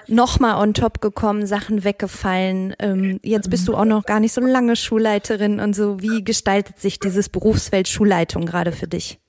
nochmal 0.08 0.62
on 0.62 0.76
top 0.76 1.02
gekommen, 1.02 1.48
Sachen 1.48 1.84
weggefallen? 1.84 2.76
Ähm, 2.78 3.20
jetzt 3.24 3.50
bist 3.50 3.68
du 3.68 3.76
auch 3.76 3.86
noch 3.86 4.06
gar 4.06 4.20
nicht 4.20 4.34
so 4.34 4.42
lange 4.42 4.76
Schulleiterin 4.76 5.60
und 5.60 5.76
so. 5.76 6.02
Wie 6.02 6.24
gestaltet 6.24 6.80
sich 6.80 7.00
dieses 7.00 7.30
Berufsfeld 7.30 7.88
Schulleitung 7.88 8.46
gerade 8.46 8.74
für 8.74 8.88
dich? 8.88 9.20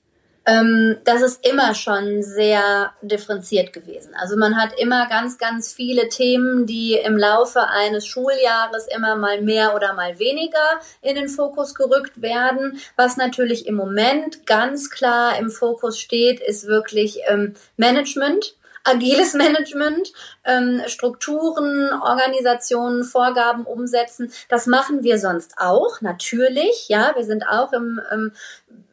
Ähm, 0.45 0.97
das 1.03 1.21
ist 1.21 1.45
immer 1.45 1.75
schon 1.75 2.23
sehr 2.23 2.93
differenziert 3.01 3.73
gewesen. 3.73 4.13
Also 4.15 4.37
man 4.37 4.55
hat 4.57 4.79
immer 4.79 5.07
ganz, 5.07 5.37
ganz 5.37 5.73
viele 5.73 6.09
Themen, 6.09 6.65
die 6.65 6.93
im 6.93 7.17
Laufe 7.17 7.67
eines 7.67 8.07
Schuljahres 8.07 8.87
immer 8.87 9.15
mal 9.15 9.41
mehr 9.41 9.75
oder 9.75 9.93
mal 9.93 10.17
weniger 10.19 10.79
in 11.01 11.15
den 11.15 11.29
Fokus 11.29 11.75
gerückt 11.75 12.21
werden. 12.21 12.79
Was 12.95 13.17
natürlich 13.17 13.67
im 13.67 13.75
Moment 13.75 14.45
ganz 14.45 14.89
klar 14.89 15.37
im 15.37 15.49
Fokus 15.49 15.99
steht, 15.99 16.39
ist 16.39 16.67
wirklich 16.67 17.19
ähm, 17.27 17.55
Management 17.77 18.55
agiles 18.83 19.33
Management, 19.35 20.13
ähm, 20.45 20.81
Strukturen, 20.87 21.91
Organisationen, 22.01 23.03
Vorgaben 23.03 23.65
umsetzen. 23.65 24.31
Das 24.47 24.67
machen 24.67 25.03
wir 25.03 25.19
sonst 25.19 25.53
auch, 25.57 26.01
natürlich. 26.01 26.87
Ja, 26.89 27.13
wir 27.15 27.23
sind 27.23 27.43
auch 27.43 27.73
im, 27.73 27.99
im 28.11 28.31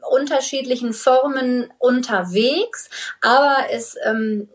unterschiedlichen 0.08 0.92
Formen 0.92 1.72
unterwegs, 1.78 2.90
aber 3.20 3.56
es 3.70 3.96
ähm, 4.04 4.48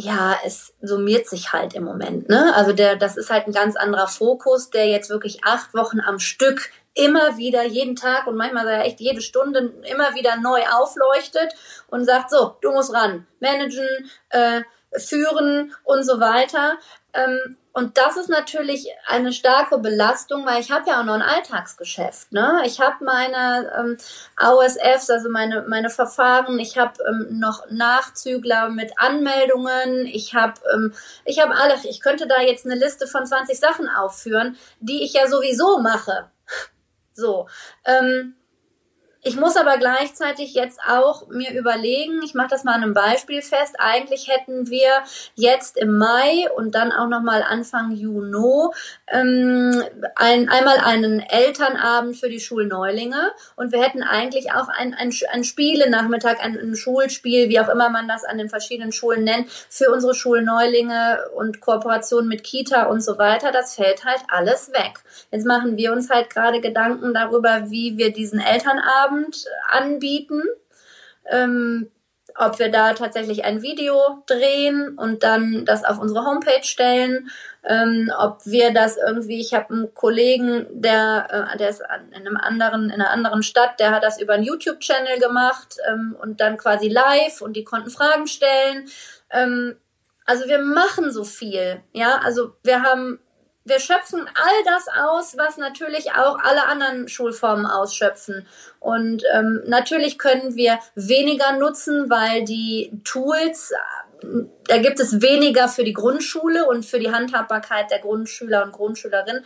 ja, 0.00 0.38
es 0.44 0.74
summiert 0.80 1.28
sich 1.28 1.52
halt 1.52 1.74
im 1.74 1.82
Moment. 1.82 2.28
Ne? 2.28 2.54
Also 2.54 2.72
der, 2.72 2.94
das 2.94 3.16
ist 3.16 3.30
halt 3.30 3.48
ein 3.48 3.52
ganz 3.52 3.74
anderer 3.74 4.06
Fokus, 4.06 4.70
der 4.70 4.86
jetzt 4.86 5.10
wirklich 5.10 5.42
acht 5.42 5.74
Wochen 5.74 5.98
am 5.98 6.20
Stück 6.20 6.70
immer 6.94 7.36
wieder, 7.36 7.64
jeden 7.64 7.96
Tag 7.96 8.26
und 8.26 8.36
manchmal 8.36 8.66
ja 8.66 8.82
echt 8.82 9.00
jede 9.00 9.20
Stunde 9.20 9.72
immer 9.90 10.14
wieder 10.14 10.36
neu 10.36 10.62
aufleuchtet 10.70 11.52
und 11.88 12.04
sagt, 12.04 12.30
so, 12.30 12.56
du 12.60 12.70
musst 12.72 12.92
ran, 12.92 13.26
managen, 13.40 14.10
äh, 14.30 14.62
führen 14.96 15.74
und 15.84 16.04
so 16.04 16.20
weiter. 16.20 16.78
Ähm, 17.12 17.56
und 17.78 17.96
das 17.96 18.16
ist 18.16 18.28
natürlich 18.28 18.88
eine 19.06 19.32
starke 19.32 19.78
Belastung, 19.78 20.44
weil 20.44 20.60
ich 20.60 20.72
habe 20.72 20.90
ja 20.90 21.00
auch 21.00 21.04
noch 21.04 21.14
ein 21.14 21.22
Alltagsgeschäft. 21.22 22.32
Ne? 22.32 22.62
Ich 22.64 22.80
habe 22.80 23.04
meine 23.04 23.72
ähm, 23.78 23.98
AOSFs, 24.34 25.08
also 25.10 25.30
meine, 25.30 25.62
meine 25.68 25.88
Verfahren, 25.88 26.58
ich 26.58 26.76
habe 26.76 26.94
ähm, 27.08 27.38
noch 27.38 27.70
Nachzügler 27.70 28.68
mit 28.70 28.98
Anmeldungen, 28.98 30.06
ich 30.06 30.34
habe 30.34 30.54
ähm, 30.74 30.92
ich 31.24 31.40
hab 31.40 31.50
alle, 31.50 31.76
ich 31.88 32.00
könnte 32.00 32.26
da 32.26 32.40
jetzt 32.40 32.66
eine 32.66 32.74
Liste 32.74 33.06
von 33.06 33.24
20 33.24 33.56
Sachen 33.56 33.88
aufführen, 33.88 34.56
die 34.80 35.04
ich 35.04 35.12
ja 35.12 35.28
sowieso 35.28 35.78
mache. 35.78 36.32
So. 37.14 37.48
Ähm, 37.84 38.37
ich 39.22 39.36
muss 39.36 39.56
aber 39.56 39.78
gleichzeitig 39.78 40.54
jetzt 40.54 40.78
auch 40.88 41.26
mir 41.28 41.52
überlegen, 41.52 42.22
ich 42.24 42.34
mache 42.34 42.48
das 42.48 42.62
mal 42.62 42.74
an 42.74 42.84
einem 42.84 42.94
Beispiel 42.94 43.42
fest, 43.42 43.74
eigentlich 43.78 44.28
hätten 44.28 44.70
wir 44.70 44.88
jetzt 45.34 45.76
im 45.76 45.98
Mai 45.98 46.48
und 46.56 46.74
dann 46.76 46.92
auch 46.92 47.08
nochmal 47.08 47.42
Anfang 47.42 47.90
Juni 47.90 48.28
ähm, 49.08 49.82
ein, 50.14 50.48
einmal 50.48 50.78
einen 50.78 51.20
Elternabend 51.20 52.16
für 52.16 52.28
die 52.28 52.38
Schulneulinge 52.38 53.32
und 53.56 53.72
wir 53.72 53.82
hätten 53.82 54.04
eigentlich 54.04 54.52
auch 54.52 54.68
ein, 54.68 54.94
ein, 54.94 55.12
ein 55.32 55.44
Spielenachmittag, 55.44 56.40
ein, 56.40 56.56
ein 56.56 56.76
Schulspiel, 56.76 57.48
wie 57.48 57.58
auch 57.58 57.68
immer 57.68 57.90
man 57.90 58.06
das 58.06 58.24
an 58.24 58.38
den 58.38 58.48
verschiedenen 58.48 58.92
Schulen 58.92 59.24
nennt, 59.24 59.50
für 59.50 59.90
unsere 59.90 60.14
Schulneulinge 60.14 61.28
und 61.34 61.60
Kooperation 61.60 62.28
mit 62.28 62.44
Kita 62.44 62.84
und 62.84 63.02
so 63.02 63.18
weiter. 63.18 63.50
Das 63.50 63.74
fällt 63.74 64.04
halt 64.04 64.20
alles 64.28 64.72
weg. 64.72 65.00
Jetzt 65.32 65.46
machen 65.46 65.76
wir 65.76 65.92
uns 65.92 66.08
halt 66.08 66.30
gerade 66.30 66.60
Gedanken 66.60 67.14
darüber, 67.14 67.70
wie 67.70 67.96
wir 67.96 68.12
diesen 68.12 68.40
Elternabend 68.40 69.07
anbieten. 69.70 70.42
Ähm, 71.30 71.90
ob 72.38 72.58
wir 72.58 72.70
da 72.70 72.94
tatsächlich 72.94 73.44
ein 73.44 73.62
Video 73.62 74.22
drehen 74.26 74.96
und 74.96 75.24
dann 75.24 75.64
das 75.64 75.84
auf 75.84 75.98
unsere 75.98 76.24
Homepage 76.24 76.62
stellen, 76.62 77.30
ähm, 77.64 78.12
ob 78.16 78.46
wir 78.46 78.72
das 78.72 78.96
irgendwie, 78.96 79.40
ich 79.40 79.54
habe 79.54 79.74
einen 79.74 79.94
Kollegen, 79.94 80.66
der, 80.70 81.50
äh, 81.52 81.58
der 81.58 81.68
ist 81.70 81.82
in 82.12 82.26
einem 82.26 82.36
anderen, 82.36 82.90
in 82.90 83.00
einer 83.00 83.10
anderen 83.10 83.42
Stadt, 83.42 83.80
der 83.80 83.90
hat 83.90 84.04
das 84.04 84.20
über 84.20 84.34
einen 84.34 84.44
YouTube-Channel 84.44 85.18
gemacht 85.18 85.78
ähm, 85.88 86.16
und 86.20 86.40
dann 86.40 86.56
quasi 86.56 86.88
live 86.88 87.42
und 87.42 87.54
die 87.54 87.64
konnten 87.64 87.90
Fragen 87.90 88.28
stellen. 88.28 88.88
Ähm, 89.30 89.76
also 90.24 90.46
wir 90.46 90.60
machen 90.60 91.10
so 91.10 91.24
viel, 91.24 91.80
ja, 91.92 92.20
also 92.22 92.54
wir 92.62 92.82
haben 92.82 93.18
wir 93.68 93.80
schöpfen 93.80 94.28
all 94.34 94.64
das 94.64 94.86
aus, 94.88 95.36
was 95.36 95.56
natürlich 95.56 96.12
auch 96.12 96.38
alle 96.38 96.66
anderen 96.66 97.08
Schulformen 97.08 97.66
ausschöpfen. 97.66 98.46
Und 98.80 99.22
ähm, 99.34 99.62
natürlich 99.66 100.18
können 100.18 100.56
wir 100.56 100.78
weniger 100.94 101.52
nutzen, 101.58 102.10
weil 102.10 102.44
die 102.44 103.00
Tools, 103.04 103.72
da 104.66 104.78
gibt 104.78 105.00
es 105.00 105.20
weniger 105.20 105.68
für 105.68 105.84
die 105.84 105.92
Grundschule 105.92 106.66
und 106.66 106.84
für 106.84 106.98
die 106.98 107.12
Handhabbarkeit 107.12 107.90
der 107.90 108.00
Grundschüler 108.00 108.64
und 108.64 108.72
Grundschülerinnen. 108.72 109.44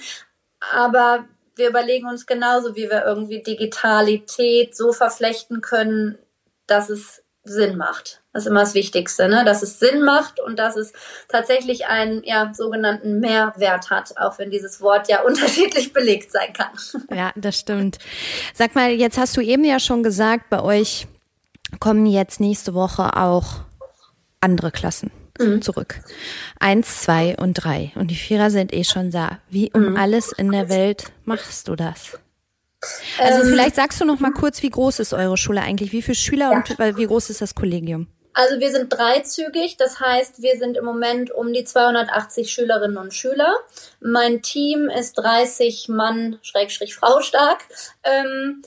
Aber 0.72 1.24
wir 1.56 1.68
überlegen 1.68 2.08
uns 2.08 2.26
genauso, 2.26 2.76
wie 2.76 2.88
wir 2.88 3.04
irgendwie 3.04 3.42
Digitalität 3.42 4.76
so 4.76 4.92
verflechten 4.92 5.60
können, 5.60 6.18
dass 6.66 6.88
es 6.88 7.21
Sinn 7.44 7.76
macht. 7.76 8.22
Das 8.32 8.44
ist 8.44 8.50
immer 8.50 8.60
das 8.60 8.74
Wichtigste, 8.74 9.28
ne? 9.28 9.44
dass 9.44 9.62
es 9.62 9.78
Sinn 9.78 10.02
macht 10.02 10.40
und 10.40 10.58
dass 10.58 10.76
es 10.76 10.92
tatsächlich 11.28 11.86
einen 11.86 12.22
ja, 12.24 12.52
sogenannten 12.54 13.20
Mehrwert 13.20 13.90
hat, 13.90 14.16
auch 14.16 14.38
wenn 14.38 14.50
dieses 14.50 14.80
Wort 14.80 15.08
ja 15.08 15.22
unterschiedlich 15.26 15.92
belegt 15.92 16.30
sein 16.32 16.52
kann. 16.52 16.70
Ja, 17.14 17.32
das 17.36 17.58
stimmt. 17.58 17.98
Sag 18.54 18.74
mal, 18.74 18.90
jetzt 18.90 19.18
hast 19.18 19.36
du 19.36 19.40
eben 19.40 19.64
ja 19.64 19.78
schon 19.78 20.02
gesagt, 20.02 20.48
bei 20.50 20.62
euch 20.62 21.06
kommen 21.78 22.06
jetzt 22.06 22.40
nächste 22.40 22.74
Woche 22.74 23.16
auch 23.16 23.60
andere 24.40 24.70
Klassen 24.70 25.10
mhm. 25.38 25.62
zurück. 25.62 26.00
Eins, 26.58 27.02
zwei 27.02 27.36
und 27.36 27.54
drei. 27.54 27.92
Und 27.96 28.10
die 28.10 28.16
Vierer 28.16 28.50
sind 28.50 28.72
eh 28.72 28.84
schon 28.84 29.10
da. 29.10 29.38
Wie 29.50 29.70
um 29.72 29.90
mhm. 29.90 29.96
alles 29.96 30.32
in 30.32 30.50
der 30.50 30.68
Welt 30.68 31.12
machst 31.24 31.68
du 31.68 31.76
das? 31.76 32.18
Also 33.18 33.42
ähm, 33.42 33.48
vielleicht 33.48 33.76
sagst 33.76 34.00
du 34.00 34.04
noch 34.04 34.20
mal 34.20 34.32
kurz, 34.32 34.62
wie 34.62 34.70
groß 34.70 34.98
ist 35.00 35.12
eure 35.12 35.36
Schule 35.36 35.60
eigentlich? 35.60 35.92
Wie 35.92 36.02
viele 36.02 36.16
Schüler 36.16 36.50
ja. 36.50 36.56
und 36.56 36.98
wie 36.98 37.06
groß 37.06 37.30
ist 37.30 37.40
das 37.40 37.54
Kollegium? 37.54 38.08
Also 38.34 38.60
wir 38.60 38.70
sind 38.70 38.90
dreizügig, 38.90 39.76
das 39.76 40.00
heißt, 40.00 40.40
wir 40.40 40.56
sind 40.56 40.78
im 40.78 40.86
Moment 40.86 41.30
um 41.30 41.52
die 41.52 41.64
280 41.64 42.50
Schülerinnen 42.50 42.96
und 42.96 43.12
Schüler. 43.12 43.54
Mein 44.00 44.40
Team 44.40 44.88
ist 44.88 45.14
30 45.14 45.88
Mann, 45.88 46.38
Schrägstrich 46.40 46.94
Frau 46.94 47.20
stark. 47.20 47.60
Ähm, 48.02 48.62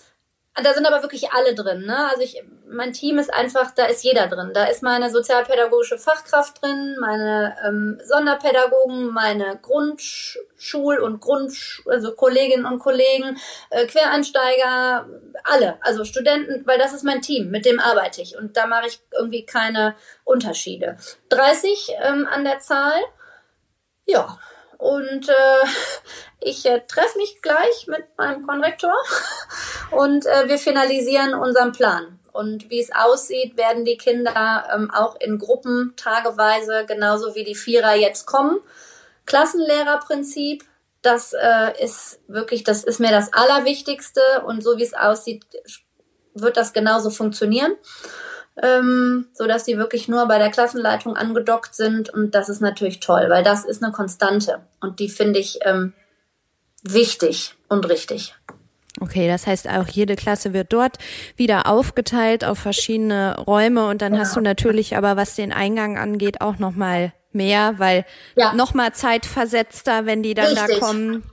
da 0.64 0.74
sind 0.74 0.86
aber 0.86 1.01
wirklich 1.01 1.32
alle 1.32 1.53
drin. 1.53 1.86
Ne? 1.86 2.10
Also 2.10 2.22
ich, 2.22 2.41
mein 2.68 2.93
Team 2.93 3.18
ist 3.18 3.34
einfach, 3.34 3.72
da 3.72 3.86
ist 3.86 4.03
jeder 4.03 4.28
drin. 4.28 4.51
Da 4.53 4.66
ist 4.66 4.84
meine 4.84 5.10
sozialpädagogische 5.10 5.97
Fachkraft 5.97 6.62
drin, 6.62 6.95
meine 7.01 7.56
ähm, 7.68 7.99
Sonderpädagogen, 8.06 9.12
meine 9.12 9.60
Grundschul- 9.62 10.99
und 10.99 11.20
Grund, 11.20 11.51
also 11.86 12.14
Kolleginnen 12.14 12.66
und 12.66 12.80
Kollegen, 12.80 13.38
äh, 13.70 13.86
Quereinsteiger, 13.86 15.10
alle, 15.43 15.78
also 15.82 16.06
Studenten, 16.06 16.66
weil 16.66 16.80
das 16.80 16.93
ist 16.93 17.03
mein 17.03 17.22
Team, 17.22 17.51
mit 17.51 17.66
dem 17.66 17.82
arbeite 17.82 18.22
ich 18.22 18.38
und 18.38 18.56
da 18.56 18.66
mache 18.66 18.88
ich 18.88 18.99
irgendwie 19.12 19.45
keine 19.45 19.95
Unterschiede. 20.24 20.95
30 21.30 21.95
ähm, 22.01 22.28
an 22.32 22.45
der 22.45 22.60
Zahl, 22.60 23.01
ja. 24.06 24.39
Und 24.78 25.30
äh, 25.30 25.68
ich 26.42 26.66
äh, 26.66 26.82
treffe 26.88 27.18
mich 27.18 27.42
gleich 27.42 27.88
mit 27.88 28.06
meinem 28.18 28.46
Konrektor 28.46 28.94
und 29.92 30.26
äh, 30.26 30.48
wir 30.48 30.58
finalisieren 30.58 31.34
unseren 31.34 31.72
Plan. 31.72 32.20
Und 32.32 32.70
wie 32.70 32.82
es 32.82 32.92
aussieht, 32.94 33.56
werden 33.56 33.86
die 33.86 33.96
Kinder 33.96 34.68
ähm, 34.74 34.92
auch 34.92 35.16
in 35.22 35.38
Gruppen 35.38 35.94
tageweise, 35.96 36.86
genauso 36.86 37.34
wie 37.34 37.46
die 37.46 37.56
Vierer 37.56 37.96
jetzt 37.96 38.26
kommen. 38.26 38.60
Klassenlehrerprinzip, 39.26 40.66
das 41.02 41.32
äh, 41.32 41.82
ist 41.82 42.20
wirklich, 42.28 42.66
das 42.66 42.84
ist 42.84 43.00
mir 43.00 43.12
das 43.12 43.32
Allerwichtigste. 43.32 44.22
Und 44.46 44.64
so 44.64 44.78
wie 44.78 44.84
es 44.84 44.94
aussieht, 44.94 45.46
wird 46.34 46.58
das 46.58 46.74
genauso 46.74 47.10
funktionieren. 47.10 47.76
Ähm, 48.62 49.28
so 49.34 49.47
dass 49.47 49.66
die 49.66 49.78
wirklich 49.78 50.08
nur 50.08 50.28
bei 50.28 50.38
der 50.38 50.49
Klassenleitung 50.49 51.18
angedockt 51.18 51.76
sind. 51.76 52.10
Und 52.10 52.36
das 52.36 52.47
ist 52.47 52.62
natürlich 52.62 53.01
toll, 53.01 53.26
weil 53.30 53.43
das 53.43 53.66
ist 53.66 53.84
eine 53.84 53.91
Konstante. 53.91 54.60
Und 54.80 54.99
die 54.99 55.10
finde 55.10 55.39
ich 55.39 55.60
ähm, 55.64 55.93
wichtig 56.84 57.56
und 57.68 57.89
richtig. 57.89 58.36
Okay, 59.01 59.28
das 59.28 59.45
heißt 59.45 59.68
auch 59.68 59.88
jede 59.89 60.16
Klasse 60.16 60.53
wird 60.53 60.72
dort 60.72 60.99
wieder 61.36 61.68
aufgeteilt 61.68 62.45
auf 62.45 62.60
verschiedene 62.60 63.38
Räume 63.45 63.88
und 63.88 64.01
dann 64.01 64.14
ja. 64.14 64.22
hast 64.22 64.38
du 64.38 64.41
natürlich 64.41 64.95
aber, 64.95 65.18
was 65.18 65.36
den 65.36 65.51
Eingang 65.51 65.97
angeht, 65.97 66.39
auch 66.39 66.60
noch 66.60 66.76
mal 66.76 67.12
mehr, 67.34 67.74
weil 67.78 68.06
ja. 68.36 68.53
noch 68.53 68.74
mal 68.74 68.93
zeitversetzter, 68.93 70.06
wenn 70.06 70.24
die 70.24 70.34
dann 70.34 70.47
Richtig. 70.47 70.80
da 70.80 70.86
kommen. 70.86 71.24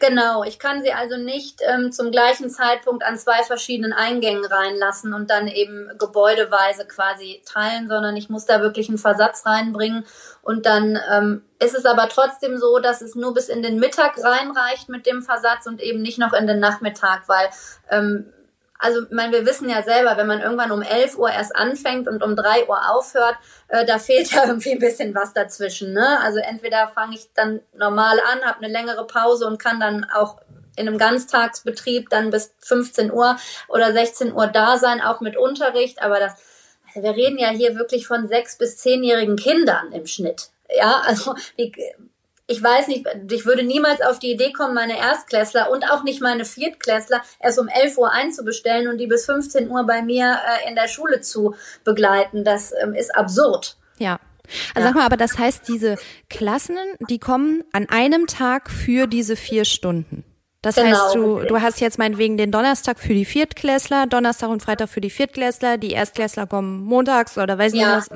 Genau, 0.00 0.44
ich 0.44 0.58
kann 0.58 0.82
sie 0.82 0.94
also 0.94 1.18
nicht 1.18 1.60
ähm, 1.60 1.92
zum 1.92 2.10
gleichen 2.10 2.48
Zeitpunkt 2.48 3.04
an 3.04 3.18
zwei 3.18 3.42
verschiedenen 3.42 3.92
Eingängen 3.92 4.46
reinlassen 4.46 5.12
und 5.12 5.28
dann 5.28 5.46
eben 5.46 5.90
gebäudeweise 5.98 6.86
quasi 6.86 7.42
teilen, 7.44 7.86
sondern 7.86 8.16
ich 8.16 8.30
muss 8.30 8.46
da 8.46 8.62
wirklich 8.62 8.88
einen 8.88 8.96
Versatz 8.96 9.44
reinbringen. 9.44 10.06
Und 10.40 10.64
dann 10.64 10.98
ähm, 11.12 11.42
ist 11.58 11.74
es 11.74 11.84
aber 11.84 12.08
trotzdem 12.08 12.56
so, 12.56 12.78
dass 12.78 13.02
es 13.02 13.14
nur 13.14 13.34
bis 13.34 13.50
in 13.50 13.62
den 13.62 13.78
Mittag 13.78 14.16
reinreicht 14.24 14.88
mit 14.88 15.04
dem 15.04 15.20
Versatz 15.20 15.66
und 15.66 15.82
eben 15.82 16.00
nicht 16.00 16.18
noch 16.18 16.32
in 16.32 16.46
den 16.46 16.60
Nachmittag, 16.60 17.28
weil 17.28 17.50
ähm, 17.90 18.32
also, 18.80 19.02
ich 19.02 19.10
meine, 19.10 19.32
wir 19.32 19.44
wissen 19.44 19.68
ja 19.68 19.82
selber, 19.82 20.16
wenn 20.16 20.26
man 20.26 20.40
irgendwann 20.40 20.72
um 20.72 20.80
11 20.80 21.18
Uhr 21.18 21.30
erst 21.30 21.54
anfängt 21.54 22.08
und 22.08 22.22
um 22.22 22.34
3 22.34 22.66
Uhr 22.66 22.90
aufhört, 22.90 23.36
äh, 23.68 23.84
da 23.84 23.98
fehlt 23.98 24.30
ja 24.32 24.44
irgendwie 24.46 24.72
ein 24.72 24.78
bisschen 24.78 25.14
was 25.14 25.34
dazwischen. 25.34 25.92
Ne? 25.92 26.18
Also 26.22 26.38
entweder 26.38 26.88
fange 26.88 27.14
ich 27.14 27.28
dann 27.34 27.60
normal 27.74 28.18
an, 28.32 28.40
habe 28.42 28.64
eine 28.64 28.72
längere 28.72 29.06
Pause 29.06 29.46
und 29.46 29.58
kann 29.58 29.80
dann 29.80 30.04
auch 30.04 30.38
in 30.76 30.88
einem 30.88 30.96
Ganztagsbetrieb 30.96 32.08
dann 32.08 32.30
bis 32.30 32.54
15 32.60 33.12
Uhr 33.12 33.36
oder 33.68 33.92
16 33.92 34.32
Uhr 34.32 34.46
da 34.46 34.78
sein, 34.78 35.02
auch 35.02 35.20
mit 35.20 35.36
Unterricht. 35.36 36.00
Aber 36.02 36.18
das, 36.18 36.32
wir 36.94 37.10
reden 37.10 37.38
ja 37.38 37.50
hier 37.50 37.76
wirklich 37.76 38.06
von 38.06 38.28
sechs 38.28 38.56
bis 38.56 38.78
zehnjährigen 38.78 39.36
Kindern 39.36 39.92
im 39.92 40.06
Schnitt. 40.06 40.48
Ja, 40.74 41.02
also 41.04 41.34
wie, 41.56 41.74
ich 42.50 42.60
weiß 42.60 42.88
nicht, 42.88 43.06
ich 43.30 43.46
würde 43.46 43.62
niemals 43.62 44.00
auf 44.02 44.18
die 44.18 44.32
Idee 44.32 44.52
kommen, 44.52 44.74
meine 44.74 44.98
Erstklässler 44.98 45.70
und 45.70 45.84
auch 45.88 46.02
nicht 46.02 46.20
meine 46.20 46.44
Viertklässler 46.44 47.22
erst 47.38 47.60
um 47.60 47.68
11 47.68 47.96
Uhr 47.96 48.10
einzubestellen 48.10 48.88
und 48.88 48.98
die 48.98 49.06
bis 49.06 49.24
15 49.26 49.70
Uhr 49.70 49.86
bei 49.86 50.02
mir 50.02 50.36
äh, 50.64 50.68
in 50.68 50.74
der 50.74 50.88
Schule 50.88 51.20
zu 51.20 51.54
begleiten. 51.84 52.42
Das 52.42 52.72
ähm, 52.82 52.94
ist 52.94 53.14
absurd. 53.14 53.76
Ja. 53.98 54.18
Also 54.74 54.80
ja. 54.80 54.82
sag 54.86 54.94
mal, 54.96 55.06
aber 55.06 55.16
das 55.16 55.38
heißt, 55.38 55.68
diese 55.68 55.94
Klassen, 56.28 56.76
die 57.08 57.20
kommen 57.20 57.62
an 57.72 57.88
einem 57.88 58.26
Tag 58.26 58.68
für 58.68 59.06
diese 59.06 59.36
vier 59.36 59.64
Stunden. 59.64 60.24
Das 60.60 60.74
genau. 60.74 60.88
heißt, 60.88 61.14
du, 61.14 61.40
du 61.42 61.60
hast 61.60 61.80
jetzt 61.80 61.98
meinetwegen 61.98 62.36
den 62.36 62.50
Donnerstag 62.50 62.98
für 62.98 63.14
die 63.14 63.26
Viertklässler, 63.26 64.08
Donnerstag 64.08 64.50
und 64.50 64.60
Freitag 64.60 64.88
für 64.88 65.00
die 65.00 65.10
Viertklässler, 65.10 65.78
die 65.78 65.92
Erstklässler 65.92 66.48
kommen 66.48 66.82
montags 66.82 67.38
oder 67.38 67.56
weiß 67.56 67.72
nicht 67.74 67.82
ja. 67.82 67.98
was. 67.98 68.10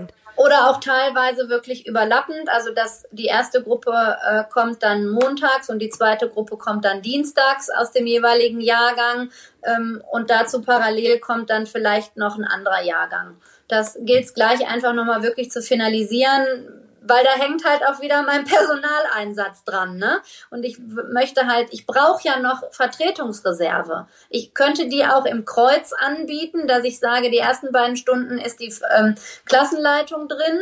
Oder 0.44 0.68
auch 0.68 0.78
teilweise 0.78 1.48
wirklich 1.48 1.86
überlappend, 1.86 2.50
also 2.50 2.70
dass 2.70 3.06
die 3.12 3.24
erste 3.24 3.62
Gruppe 3.62 4.18
äh, 4.28 4.44
kommt 4.52 4.82
dann 4.82 5.08
montags 5.08 5.70
und 5.70 5.78
die 5.78 5.88
zweite 5.88 6.28
Gruppe 6.28 6.58
kommt 6.58 6.84
dann 6.84 7.00
dienstags 7.00 7.70
aus 7.70 7.92
dem 7.92 8.06
jeweiligen 8.06 8.60
Jahrgang. 8.60 9.30
Ähm, 9.62 10.02
und 10.12 10.28
dazu 10.28 10.60
parallel 10.60 11.18
kommt 11.18 11.48
dann 11.48 11.66
vielleicht 11.66 12.18
noch 12.18 12.36
ein 12.36 12.44
anderer 12.44 12.82
Jahrgang. 12.82 13.38
Das 13.68 13.96
gilt 14.02 14.26
es 14.26 14.34
gleich 14.34 14.68
einfach 14.68 14.92
nochmal 14.92 15.22
wirklich 15.22 15.50
zu 15.50 15.62
finalisieren 15.62 16.73
weil 17.06 17.22
da 17.22 17.30
hängt 17.32 17.64
halt 17.64 17.86
auch 17.86 18.00
wieder 18.00 18.22
mein 18.22 18.44
Personaleinsatz 18.44 19.64
dran, 19.64 19.96
ne? 19.96 20.20
Und 20.50 20.64
ich 20.64 20.78
möchte 20.78 21.46
halt, 21.46 21.68
ich 21.70 21.86
brauche 21.86 22.26
ja 22.26 22.38
noch 22.38 22.62
Vertretungsreserve. 22.72 24.06
Ich 24.30 24.54
könnte 24.54 24.88
die 24.88 25.04
auch 25.04 25.26
im 25.26 25.44
Kreuz 25.44 25.92
anbieten, 25.92 26.66
dass 26.66 26.84
ich 26.84 26.98
sage, 26.98 27.30
die 27.30 27.38
ersten 27.38 27.72
beiden 27.72 27.96
Stunden 27.96 28.38
ist 28.38 28.60
die 28.60 28.72
ähm, 28.96 29.14
Klassenleitung 29.44 30.28
drin 30.28 30.60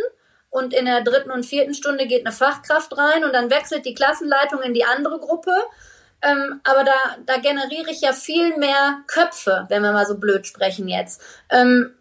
und 0.51 0.75
in 0.75 0.85
der 0.85 1.03
dritten 1.03 1.31
und 1.31 1.47
vierten 1.47 1.75
Stunde 1.75 2.07
geht 2.07 2.27
eine 2.27 2.35
Fachkraft 2.35 2.97
rein 2.97 3.25
und 3.25 3.33
dann 3.33 3.51
wechselt 3.51 3.87
die 3.87 3.95
Klassenleitung 3.95 4.61
in 4.63 4.75
die 4.75 4.85
andere 4.85 5.19
Gruppe. 5.19 5.55
Ähm, 6.21 6.61
aber 6.65 6.85
da, 6.85 6.93
da 7.25 7.39
generiere 7.39 7.91
ich 7.91 8.01
ja 8.01 8.13
viel 8.13 8.57
mehr 8.57 8.99
Köpfe, 9.07 9.67
wenn 9.69 9.83
wir 9.83 9.93
mal 9.93 10.07
so 10.07 10.19
blöd 10.19 10.47
sprechen 10.47 10.89
jetzt. 10.89 11.23
Ähm, 11.51 11.95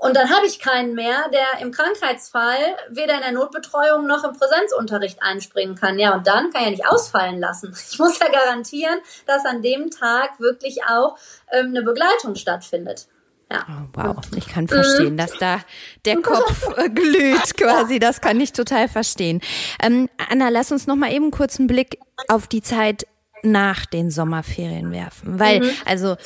und 0.00 0.14
dann 0.14 0.30
habe 0.30 0.46
ich 0.46 0.60
keinen 0.60 0.94
mehr, 0.94 1.28
der 1.32 1.60
im 1.60 1.72
Krankheitsfall 1.72 2.76
weder 2.88 3.16
in 3.16 3.20
der 3.20 3.32
Notbetreuung 3.32 4.06
noch 4.06 4.22
im 4.22 4.32
Präsenzunterricht 4.32 5.20
einspringen 5.20 5.74
kann. 5.74 5.98
Ja, 5.98 6.14
und 6.14 6.24
dann 6.28 6.52
kann 6.52 6.60
ich 6.60 6.66
ja 6.66 6.70
nicht 6.70 6.86
ausfallen 6.86 7.40
lassen. 7.40 7.74
Ich 7.90 7.98
muss 7.98 8.18
ja 8.20 8.28
garantieren, 8.28 9.00
dass 9.26 9.44
an 9.44 9.60
dem 9.60 9.90
Tag 9.90 10.38
wirklich 10.38 10.84
auch 10.84 11.18
ähm, 11.50 11.68
eine 11.68 11.82
Begleitung 11.82 12.36
stattfindet. 12.36 13.08
Ja. 13.50 13.66
Oh, 13.68 13.88
wow, 13.94 14.16
ich 14.36 14.46
kann 14.46 14.68
verstehen, 14.68 15.14
mhm. 15.14 15.16
dass 15.16 15.32
da 15.32 15.60
der 16.04 16.16
Kopf 16.22 16.78
äh, 16.78 16.88
glüht 16.90 17.56
quasi. 17.56 17.98
Das 17.98 18.20
kann 18.20 18.38
ich 18.38 18.52
total 18.52 18.88
verstehen. 18.88 19.40
Ähm, 19.82 20.08
Anna, 20.30 20.48
lass 20.48 20.70
uns 20.70 20.86
noch 20.86 20.96
mal 20.96 21.12
eben 21.12 21.32
kurz 21.32 21.58
einen 21.58 21.66
Blick 21.66 21.98
auf 22.28 22.46
die 22.46 22.62
Zeit 22.62 23.04
nach 23.42 23.84
den 23.84 24.12
Sommerferien 24.12 24.92
werfen, 24.92 25.40
weil 25.40 25.60
mhm. 25.60 25.70
also 25.86 26.16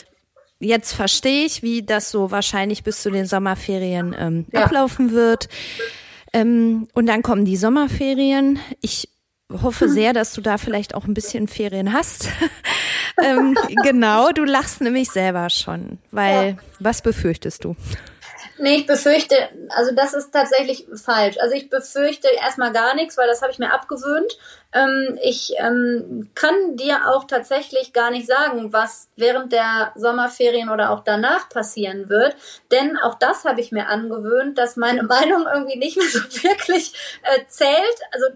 jetzt 0.63 0.93
verstehe 0.93 1.45
ich, 1.45 1.63
wie 1.63 1.83
das 1.83 2.11
so 2.11 2.31
wahrscheinlich 2.31 2.83
bis 2.83 3.03
zu 3.03 3.11
den 3.11 3.27
Sommerferien 3.27 4.15
ähm, 4.19 4.47
ja. 4.53 4.65
ablaufen 4.65 5.13
wird. 5.13 5.49
Ähm, 6.33 6.89
und 6.95 7.07
dann 7.07 7.23
kommen 7.23 7.45
die 7.45 7.57
Sommerferien. 7.57 8.59
Ich 8.81 9.09
hoffe 9.51 9.89
sehr, 9.91 10.13
dass 10.13 10.33
du 10.33 10.41
da 10.41 10.59
vielleicht 10.59 10.95
auch 10.95 11.05
ein 11.05 11.15
bisschen 11.15 11.49
Ferien 11.49 11.93
hast. 11.93 12.29
ähm, 13.23 13.57
genau, 13.83 14.31
du 14.31 14.45
lachst 14.45 14.81
nämlich 14.81 15.11
selber 15.11 15.51
schon, 15.51 15.99
weil 16.11 16.51
ja. 16.51 16.57
was 16.79 17.03
befürchtest 17.03 17.65
du? 17.65 17.77
Nee, 18.63 18.77
ich 18.77 18.87
befürchte, 18.87 19.35
also 19.71 19.93
das 19.93 20.15
ist 20.15 20.31
tatsächlich 20.31 20.87
falsch. 20.95 21.37
Also 21.41 21.57
ich 21.57 21.69
befürchte 21.69 22.29
erstmal 22.29 22.73
gar 22.73 22.95
nichts, 22.95 23.19
weil 23.19 23.27
das 23.27 23.43
habe 23.43 23.51
ich 23.51 23.59
mir 23.59 23.73
abgewöhnt. 23.73 24.39
Ähm, 24.73 25.19
ich 25.21 25.55
ähm, 25.59 26.31
kann 26.37 26.77
dir 26.77 27.09
auch 27.09 27.25
tatsächlich 27.25 27.93
gar 27.93 28.13
nicht 28.13 28.29
sagen, 28.29 28.73
was 28.73 29.09
während 29.17 29.51
der 29.51 29.91
Sommerferien 29.97 30.71
oder 30.71 30.91
auch 30.93 31.03
danach 31.03 31.49
passieren 31.49 32.09
wird. 32.09 32.37
Denn 32.71 32.97
auch 32.99 33.17
das 33.17 33.45
habe 33.45 33.61
ich 33.61 33.73
mir 33.73 33.89
angewöhnt, 33.89 34.57
dass 34.59 34.77
meine 34.77 35.03
Meinung 35.15 35.45
irgendwie 35.53 35.79
nicht 35.79 35.97
mehr 35.97 36.07
so 36.07 36.21
wirklich 36.45 36.95
äh, 37.25 37.45
zählt. 37.49 37.99
Also 38.13 38.27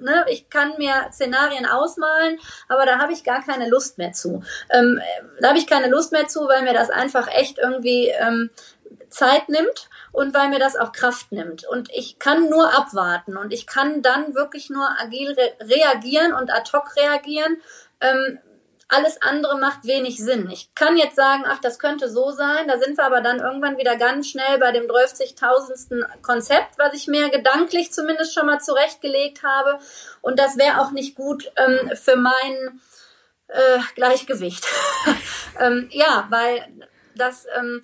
Ne, 0.00 0.24
ich 0.30 0.48
kann 0.48 0.74
mir 0.78 1.08
Szenarien 1.12 1.66
ausmalen, 1.66 2.38
aber 2.68 2.86
da 2.86 2.98
habe 2.98 3.12
ich 3.12 3.24
gar 3.24 3.44
keine 3.44 3.68
Lust 3.68 3.98
mehr 3.98 4.12
zu. 4.12 4.42
Ähm, 4.70 5.00
da 5.40 5.48
habe 5.48 5.58
ich 5.58 5.66
keine 5.66 5.88
Lust 5.88 6.12
mehr 6.12 6.28
zu, 6.28 6.46
weil 6.46 6.62
mir 6.62 6.72
das 6.72 6.88
einfach 6.88 7.26
echt 7.26 7.58
irgendwie 7.58 8.08
ähm, 8.08 8.50
Zeit 9.10 9.48
nimmt 9.48 9.88
und 10.12 10.34
weil 10.34 10.48
mir 10.48 10.58
das 10.58 10.76
auch 10.76 10.92
Kraft 10.92 11.32
nimmt. 11.32 11.66
Und 11.66 11.90
ich 11.92 12.18
kann 12.18 12.48
nur 12.48 12.72
abwarten 12.72 13.36
und 13.36 13.52
ich 13.52 13.66
kann 13.66 14.02
dann 14.02 14.34
wirklich 14.34 14.70
nur 14.70 14.88
agil 15.00 15.32
re 15.32 15.52
reagieren 15.60 16.32
und 16.32 16.50
ad 16.52 16.70
hoc 16.72 16.96
reagieren. 16.96 17.60
Ähm, 18.00 18.38
alles 18.90 19.20
andere 19.20 19.58
macht 19.58 19.84
wenig 19.84 20.16
Sinn. 20.16 20.48
Ich 20.50 20.74
kann 20.74 20.96
jetzt 20.96 21.14
sagen, 21.14 21.44
ach, 21.46 21.60
das 21.60 21.78
könnte 21.78 22.08
so 22.08 22.30
sein. 22.30 22.68
Da 22.68 22.78
sind 22.78 22.96
wir 22.96 23.04
aber 23.04 23.20
dann 23.20 23.38
irgendwann 23.38 23.76
wieder 23.76 23.96
ganz 23.96 24.30
schnell 24.30 24.58
bei 24.58 24.72
dem 24.72 24.84
30.000. 24.84 26.22
Konzept, 26.22 26.78
was 26.78 26.94
ich 26.94 27.06
mir 27.06 27.28
gedanklich 27.28 27.92
zumindest 27.92 28.32
schon 28.32 28.46
mal 28.46 28.60
zurechtgelegt 28.60 29.42
habe. 29.42 29.78
Und 30.22 30.38
das 30.38 30.56
wäre 30.56 30.80
auch 30.80 30.90
nicht 30.90 31.16
gut 31.16 31.52
ähm, 31.56 31.90
für 31.96 32.16
mein 32.16 32.80
äh, 33.48 33.78
Gleichgewicht. 33.94 34.66
ähm, 35.60 35.88
ja, 35.92 36.26
weil 36.30 36.66
das 37.14 37.46
ähm, 37.58 37.82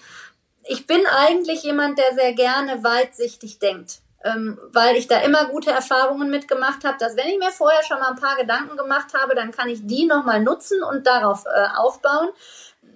ich 0.67 0.87
bin 0.87 1.07
eigentlich 1.07 1.63
jemand, 1.63 1.99
der 1.99 2.15
sehr 2.15 2.33
gerne 2.33 2.83
weitsichtig 2.83 3.59
denkt. 3.59 4.01
Ähm, 4.25 4.59
weil 4.73 4.97
ich 4.97 5.07
da 5.07 5.21
immer 5.21 5.47
gute 5.47 5.71
Erfahrungen 5.71 6.31
mitgemacht 6.31 6.83
habe, 6.85 6.97
dass 6.99 7.15
wenn 7.15 7.29
ich 7.29 7.39
mir 7.39 7.51
vorher 7.51 7.83
schon 7.83 8.01
mal 8.01 8.09
ein 8.09 8.17
paar 8.17 8.37
Gedanken 8.37 8.75
gemacht 8.79 9.09
habe, 9.13 9.35
dann 9.35 9.53
kann 9.53 9.69
ich 9.69 9.87
die 9.87 10.07
nochmal 10.07 10.41
nutzen 10.41 10.83
und 10.83 11.07
darauf 11.07 11.45
äh, 11.45 11.67
aufbauen. 11.77 12.31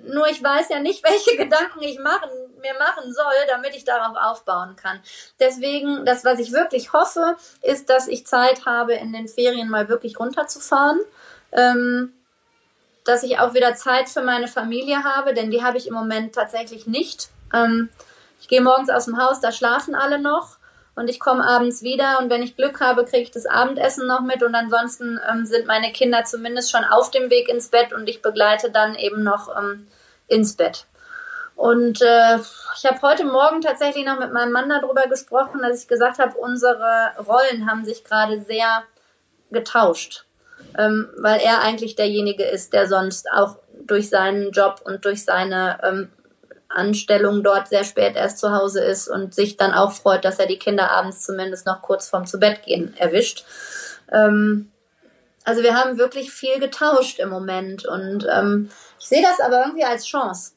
Nur 0.05 0.27
ich 0.29 0.43
weiß 0.43 0.71
ja 0.71 0.81
nicht, 0.81 1.05
welche 1.09 1.37
Gedanken 1.37 1.83
ich 1.83 1.99
machen, 1.99 2.31
mir 2.63 2.73
machen 2.79 3.13
soll, 3.13 3.35
damit 3.47 3.77
ich 3.77 3.85
darauf 3.85 4.17
aufbauen 4.17 4.75
kann. 4.77 5.01
Deswegen, 5.39 6.07
das, 6.07 6.25
was 6.25 6.39
ich 6.39 6.53
wirklich 6.53 6.95
hoffe, 6.95 7.37
ist, 7.61 7.91
dass 7.91 8.09
ich 8.09 8.27
Zeit 8.27 8.65
habe, 8.65 8.95
in 8.95 9.13
den 9.13 9.29
Ferien 9.29 9.69
mal 9.69 9.91
wirklich 9.91 10.19
runterzufahren. 10.19 11.01
Ähm, 11.53 12.15
dass 13.05 13.23
ich 13.23 13.39
auch 13.39 13.55
wieder 13.55 13.75
Zeit 13.75 14.09
für 14.11 14.23
meine 14.23 14.49
Familie 14.49 15.03
habe, 15.03 15.33
denn 15.33 15.51
die 15.51 15.63
habe 15.63 15.79
ich 15.79 15.87
im 15.87 15.95
Moment 15.95 16.35
tatsächlich 16.35 16.87
nicht. 16.87 17.31
Ähm, 17.55 17.89
ich 18.41 18.49
gehe 18.49 18.61
morgens 18.61 18.91
aus 18.91 19.07
dem 19.07 19.19
Haus, 19.19 19.41
da 19.41 19.53
schlafen 19.53 19.95
alle 19.95 20.19
noch 20.19 20.59
und 20.95 21.09
ich 21.09 21.21
komme 21.21 21.45
abends 21.45 21.83
wieder 21.83 22.19
und 22.21 22.31
wenn 22.31 22.43
ich 22.43 22.57
Glück 22.57 22.81
habe, 22.81 23.05
kriege 23.05 23.23
ich 23.23 23.31
das 23.31 23.47
Abendessen 23.47 24.07
noch 24.07 24.21
mit 24.21 24.43
und 24.43 24.55
ansonsten 24.55 25.21
ähm, 25.31 25.47
sind 25.47 25.67
meine 25.67 25.93
Kinder 25.93 26.25
zumindest 26.25 26.71
schon 26.71 26.85
auf 26.85 27.11
dem 27.11 27.31
Weg 27.31 27.49
ins 27.49 27.69
Bett 27.69 27.93
und 27.93 28.09
ich 28.09 28.23
begleite 28.23 28.71
dann 28.71 28.95
eben 28.95 29.23
noch 29.23 29.49
ähm, 29.57 29.87
ins 30.27 30.55
Bett. 30.55 30.87
Und 31.55 32.01
äh, 32.03 32.39
ich 32.77 32.87
habe 32.87 33.03
heute 33.03 33.25
Morgen 33.25 33.61
tatsächlich 33.61 34.07
noch 34.07 34.19
mit 34.21 34.33
meinem 34.33 34.53
Mann 34.53 34.69
darüber 34.69 35.09
gesprochen, 35.09 35.61
dass 35.61 35.83
ich 35.83 35.89
gesagt 35.89 36.21
habe, 36.21 36.39
unsere 36.39 37.13
Rollen 37.19 37.69
haben 37.69 37.85
sich 37.85 38.05
gerade 38.05 38.41
sehr 38.41 38.85
getauscht, 39.51 40.25
ähm, 40.79 41.09
weil 41.17 41.41
er 41.41 41.63
eigentlich 41.63 41.97
derjenige 41.97 42.45
ist, 42.45 42.73
der 42.73 42.87
sonst 42.87 43.31
auch 43.33 43.57
durch 43.87 44.09
seinen 44.09 44.53
Job 44.53 44.83
und 44.85 45.05
durch 45.05 45.25
seine 45.25 45.81
ähm, 45.83 46.11
Anstellung 46.69 47.43
dort 47.43 47.69
sehr 47.69 47.85
spät 47.85 48.17
erst 48.17 48.39
zu 48.39 48.53
Hause 48.53 48.85
ist 48.85 49.09
und 49.09 49.35
sich 49.35 49.57
dann 49.57 49.73
auch 49.73 49.93
freut, 49.93 50.25
dass 50.25 50.39
er 50.39 50.47
die 50.47 50.59
Kinder 50.59 50.91
abends 50.91 51.25
zumindest 51.25 51.67
noch 51.67 51.83
kurz 51.83 52.09
vorm 52.09 52.27
Zubettgehen 52.27 52.97
erwischt. 52.97 53.45
Ähm, 54.13 54.71
also 55.45 55.63
wir 55.63 55.75
haben 55.75 55.99
wirklich 55.99 56.31
viel 56.31 56.59
getauscht 56.61 57.19
im 57.19 57.31
Moment 57.31 57.87
und 57.87 58.27
ähm, 58.31 58.71
ich 58.99 59.07
sehe 59.07 59.23
das 59.23 59.41
aber 59.41 59.65
irgendwie 59.65 59.85
als 59.85 60.07
Chance, 60.07 60.53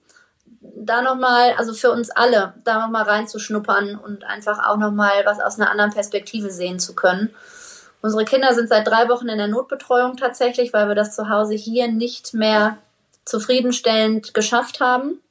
da 0.61 1.01
nochmal, 1.01 1.53
also 1.57 1.73
für 1.73 1.91
uns 1.91 2.11
alle, 2.11 2.53
da 2.63 2.79
nochmal 2.79 3.03
reinzuschnuppern 3.03 3.95
und 3.95 4.23
einfach 4.23 4.67
auch 4.67 4.77
nochmal 4.77 5.25
was 5.25 5.39
aus 5.39 5.59
einer 5.59 5.71
anderen 5.71 5.91
Perspektive 5.91 6.51
sehen 6.51 6.79
zu 6.79 6.93
können. 6.93 7.33
Unsere 8.01 8.25
Kinder 8.25 8.53
sind 8.53 8.67
seit 8.67 8.87
drei 8.87 9.09
Wochen 9.09 9.29
in 9.29 9.37
der 9.37 9.47
Notbetreuung 9.47 10.17
tatsächlich, 10.17 10.73
weil 10.73 10.87
wir 10.87 10.95
das 10.95 11.15
zu 11.15 11.29
Hause 11.29 11.53
hier 11.53 11.87
nicht 11.87 12.33
mehr 12.33 12.77
zufriedenstellend 13.25 14.33
geschafft 14.33 14.79
haben. 14.79 15.21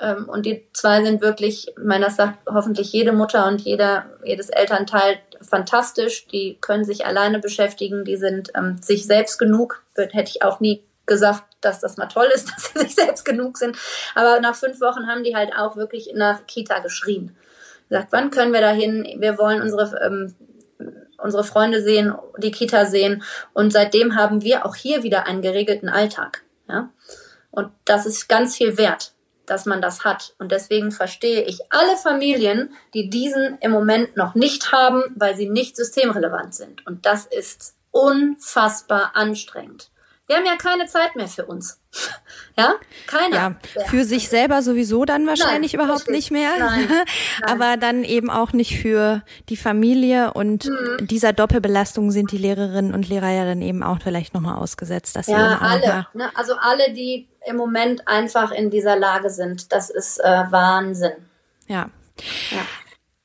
Ähm, 0.00 0.28
und 0.28 0.46
die 0.46 0.66
zwei 0.72 1.04
sind 1.04 1.20
wirklich, 1.20 1.68
ich 1.68 1.74
meine, 1.76 2.06
das 2.06 2.16
sagt 2.16 2.38
hoffentlich 2.46 2.92
jede 2.92 3.12
Mutter 3.12 3.46
und 3.46 3.60
jeder, 3.60 4.06
jedes 4.24 4.48
Elternteil 4.48 5.18
fantastisch. 5.42 6.26
Die 6.28 6.58
können 6.60 6.84
sich 6.84 7.06
alleine 7.06 7.38
beschäftigen, 7.38 8.04
die 8.04 8.16
sind 8.16 8.50
ähm, 8.56 8.78
sich 8.80 9.06
selbst 9.06 9.38
genug. 9.38 9.82
Hätte 9.94 10.30
ich 10.30 10.42
auch 10.42 10.60
nie 10.60 10.82
gesagt, 11.06 11.44
dass 11.60 11.80
das 11.80 11.96
mal 11.98 12.06
toll 12.06 12.28
ist, 12.34 12.48
dass 12.54 12.72
sie 12.72 12.78
sich 12.80 12.94
selbst 12.94 13.24
genug 13.24 13.58
sind. 13.58 13.76
Aber 14.14 14.40
nach 14.40 14.56
fünf 14.56 14.80
Wochen 14.80 15.06
haben 15.06 15.22
die 15.22 15.36
halt 15.36 15.52
auch 15.56 15.76
wirklich 15.76 16.12
nach 16.14 16.46
Kita 16.46 16.78
geschrien. 16.78 17.36
Gesagt, 17.88 18.08
wann 18.10 18.30
können 18.30 18.52
wir 18.52 18.60
dahin? 18.60 19.04
Wir 19.18 19.36
wollen 19.36 19.60
unsere 19.60 20.00
ähm, 20.04 20.34
unsere 21.18 21.44
Freunde 21.44 21.82
sehen, 21.82 22.14
die 22.38 22.50
Kita 22.50 22.86
sehen. 22.86 23.22
Und 23.52 23.74
seitdem 23.74 24.16
haben 24.16 24.42
wir 24.42 24.64
auch 24.64 24.74
hier 24.74 25.02
wieder 25.02 25.26
einen 25.26 25.42
geregelten 25.42 25.90
Alltag. 25.90 26.42
Ja? 26.66 26.88
Und 27.50 27.68
das 27.84 28.06
ist 28.06 28.26
ganz 28.26 28.56
viel 28.56 28.78
wert 28.78 29.12
dass 29.50 29.66
man 29.66 29.82
das 29.82 30.04
hat. 30.04 30.34
Und 30.38 30.52
deswegen 30.52 30.92
verstehe 30.92 31.42
ich 31.42 31.60
alle 31.70 31.96
Familien, 31.96 32.70
die 32.94 33.10
diesen 33.10 33.58
im 33.60 33.72
Moment 33.72 34.16
noch 34.16 34.34
nicht 34.34 34.72
haben, 34.72 35.02
weil 35.16 35.36
sie 35.36 35.48
nicht 35.48 35.76
systemrelevant 35.76 36.54
sind. 36.54 36.86
Und 36.86 37.04
das 37.06 37.26
ist 37.26 37.74
unfassbar 37.90 39.12
anstrengend. 39.14 39.89
Wir 40.30 40.36
haben 40.36 40.46
ja 40.46 40.54
keine 40.54 40.86
Zeit 40.86 41.16
mehr 41.16 41.26
für 41.26 41.44
uns. 41.44 41.80
Ja, 42.56 42.74
keiner. 43.06 43.56
Ja, 43.74 43.84
für 43.86 44.04
sich 44.04 44.28
selber 44.28 44.60
sowieso 44.60 45.04
dann 45.06 45.26
wahrscheinlich 45.26 45.72
Nein, 45.72 45.82
überhaupt 45.86 46.10
nicht 46.10 46.30
mehr. 46.30 46.50
Nein, 46.58 46.88
Nein. 46.90 47.04
Aber 47.42 47.76
dann 47.78 48.04
eben 48.04 48.28
auch 48.28 48.52
nicht 48.52 48.78
für 48.78 49.22
die 49.48 49.56
Familie 49.56 50.34
und 50.34 50.66
mhm. 50.66 51.06
dieser 51.06 51.32
Doppelbelastung 51.32 52.10
sind 52.10 52.32
die 52.32 52.38
Lehrerinnen 52.38 52.92
und 52.92 53.08
Lehrer 53.08 53.30
ja 53.30 53.46
dann 53.46 53.62
eben 53.62 53.82
auch 53.82 53.98
vielleicht 54.02 54.34
nochmal 54.34 54.56
ausgesetzt. 54.56 55.16
Dass 55.16 55.28
ja, 55.28 55.58
alle. 55.58 56.06
Ne? 56.12 56.30
Also 56.34 56.54
alle, 56.60 56.92
die 56.92 57.28
im 57.46 57.56
Moment 57.56 58.06
einfach 58.06 58.50
in 58.50 58.68
dieser 58.68 58.96
Lage 58.96 59.30
sind, 59.30 59.72
das 59.72 59.88
ist 59.88 60.18
äh, 60.18 60.44
Wahnsinn. 60.50 61.12
Ja. 61.66 61.88
ja. 62.50 62.66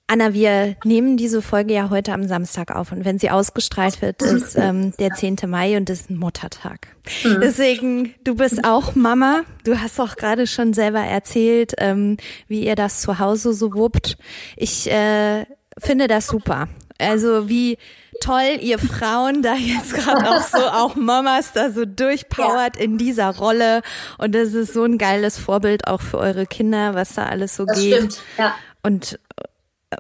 Anna, 0.08 0.34
wir 0.34 0.76
nehmen 0.84 1.18
diese 1.18 1.42
Folge 1.42 1.74
ja 1.74 1.90
heute 1.90 2.14
am 2.14 2.28
Samstag 2.28 2.76
auf 2.76 2.92
und 2.92 3.06
wenn 3.06 3.18
sie 3.18 3.32
ausgestrahlt 3.32 4.04
wird, 4.04 4.22
ist 4.22 4.56
ähm, 4.56 4.94
der 5.00 5.12
10. 5.12 5.38
Mai 5.48 5.78
und 5.78 5.90
ist 5.90 6.12
ein 6.12 6.18
Muttertag. 6.18 6.90
Mhm. 7.24 7.40
Deswegen, 7.42 8.16
du 8.24 8.36
bist 8.36 8.64
auch 8.64 8.94
Mama. 8.94 9.42
Du 9.64 9.80
hast 9.80 10.00
auch 10.00 10.16
gerade 10.16 10.46
schon 10.46 10.74
selber 10.74 11.00
erzählt, 11.00 11.74
ähm, 11.80 12.18
wie 12.48 12.66
ihr 12.66 12.76
das 12.76 13.02
zu 13.02 13.18
Hause 13.18 13.54
so 13.54 13.74
wuppt. 13.74 14.18
Ich 14.56 14.92
äh, 14.92 15.48
finde 15.80 16.08
das 16.08 16.28
super. 16.28 16.68
Also 17.00 17.50
wie 17.50 17.80
toll 18.22 18.60
ihr 18.62 18.78
Frauen 18.78 19.42
da 19.42 19.56
jetzt 19.56 19.96
gerade 19.96 20.30
auch 20.30 20.44
so, 20.44 20.58
auch 20.72 20.96
Mamas 20.96 21.52
da 21.54 21.72
so 21.72 21.84
durchpowert 21.84 22.78
ja. 22.78 22.84
in 22.84 23.00
dieser 23.00 23.36
Rolle. 23.36 23.82
Und 24.20 24.36
das 24.36 24.54
ist 24.54 24.74
so 24.74 24.84
ein 24.84 25.00
geiles 25.00 25.40
Vorbild 25.40 25.88
auch 25.88 26.02
für 26.02 26.20
eure 26.20 26.46
Kinder, 26.46 26.94
was 26.94 27.16
da 27.16 27.26
alles 27.26 27.56
so 27.56 27.66
das 27.66 27.80
geht. 27.80 27.96
Stimmt, 27.96 28.20
ja. 28.38 28.56
Und 28.84 29.20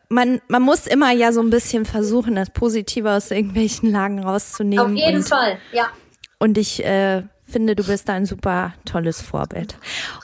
man, 0.10 0.42
man 0.48 0.62
muss 0.62 0.88
immer 0.88 1.12
ja 1.12 1.32
so 1.32 1.42
ein 1.42 1.50
bisschen 1.50 1.86
versuchen, 1.86 2.36
das 2.36 2.50
Positive 2.50 3.12
aus 3.12 3.32
irgendwelchen 3.32 3.92
Lagen 3.92 4.20
rauszunehmen. 4.24 4.86
Auf 4.86 4.94
jeden 4.94 5.18
und, 5.18 5.28
Fall, 5.28 5.58
ja. 5.72 5.90
Und 6.40 6.58
ich 6.58 6.84
äh, 6.84 7.24
finde, 7.48 7.76
du 7.76 7.84
bist 7.84 8.10
da 8.10 8.14
ein 8.14 8.26
super 8.26 8.74
tolles 8.86 9.22
Vorbild. 9.22 9.78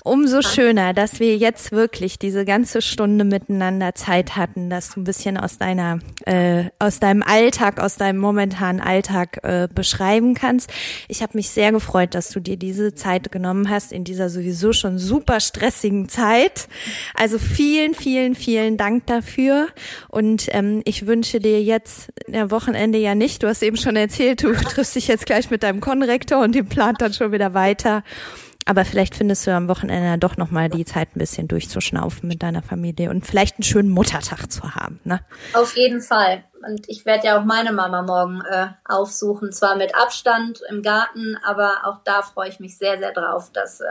Umso 0.03 0.41
schöner, 0.41 0.93
dass 0.93 1.19
wir 1.19 1.37
jetzt 1.37 1.71
wirklich 1.71 2.17
diese 2.17 2.45
ganze 2.45 2.81
Stunde 2.81 3.23
miteinander 3.23 3.93
Zeit 3.93 4.35
hatten, 4.35 4.69
dass 4.69 4.89
du 4.89 5.01
ein 5.01 5.03
bisschen 5.03 5.37
aus 5.37 5.57
deiner, 5.57 5.99
äh, 6.25 6.65
aus 6.79 6.99
deinem 6.99 7.21
Alltag, 7.23 7.79
aus 7.79 7.97
deinem 7.97 8.17
momentanen 8.19 8.81
Alltag 8.81 9.39
äh, 9.43 9.67
beschreiben 9.73 10.33
kannst. 10.33 10.71
Ich 11.07 11.21
habe 11.21 11.37
mich 11.37 11.51
sehr 11.51 11.71
gefreut, 11.71 12.15
dass 12.15 12.29
du 12.29 12.39
dir 12.39 12.57
diese 12.57 12.95
Zeit 12.95 13.31
genommen 13.31 13.69
hast 13.69 13.91
in 13.91 14.03
dieser 14.03 14.29
sowieso 14.29 14.73
schon 14.73 14.97
super 14.97 15.39
stressigen 15.39 16.09
Zeit. 16.09 16.67
Also 17.13 17.37
vielen, 17.37 17.93
vielen, 17.93 18.33
vielen 18.33 18.77
Dank 18.77 19.05
dafür. 19.05 19.67
Und 20.09 20.47
ähm, 20.49 20.81
ich 20.85 21.05
wünsche 21.05 21.39
dir 21.39 21.61
jetzt, 21.61 22.11
der 22.27 22.49
Wochenende 22.49 22.97
ja 22.97 23.13
nicht, 23.13 23.43
du 23.43 23.47
hast 23.47 23.61
eben 23.61 23.77
schon 23.77 23.95
erzählt, 23.95 24.43
du 24.43 24.53
triffst 24.63 24.95
dich 24.95 25.07
jetzt 25.07 25.27
gleich 25.27 25.51
mit 25.51 25.61
deinem 25.61 25.81
Konrektor 25.81 26.39
und 26.39 26.55
dem 26.55 26.67
plant 26.67 26.99
dann 27.01 27.10
schon 27.13 27.31
wieder 27.31 27.53
weiter. 27.53 28.03
Aber 28.65 28.85
vielleicht 28.85 29.15
findest 29.15 29.47
du 29.47 29.51
am 29.51 29.67
Wochenende 29.67 30.17
doch 30.19 30.37
nochmal 30.37 30.69
die 30.69 30.85
Zeit, 30.85 31.15
ein 31.15 31.19
bisschen 31.19 31.47
durchzuschnaufen 31.47 32.27
mit 32.29 32.43
deiner 32.43 32.61
Familie 32.61 33.09
und 33.09 33.25
vielleicht 33.25 33.57
einen 33.57 33.63
schönen 33.63 33.89
Muttertag 33.89 34.51
zu 34.51 34.75
haben. 34.75 34.99
Ne? 35.03 35.19
Auf 35.53 35.75
jeden 35.75 36.01
Fall. 36.01 36.43
Und 36.67 36.87
ich 36.87 37.05
werde 37.05 37.27
ja 37.27 37.39
auch 37.39 37.43
meine 37.43 37.71
Mama 37.71 38.03
morgen 38.03 38.41
äh, 38.41 38.67
aufsuchen. 38.85 39.51
Zwar 39.51 39.75
mit 39.75 39.95
Abstand 39.95 40.61
im 40.69 40.83
Garten, 40.83 41.37
aber 41.43 41.79
auch 41.85 41.97
da 42.03 42.21
freue 42.21 42.49
ich 42.49 42.59
mich 42.59 42.77
sehr, 42.77 42.99
sehr 42.99 43.11
drauf, 43.11 43.51
dass 43.51 43.81
äh, 43.81 43.85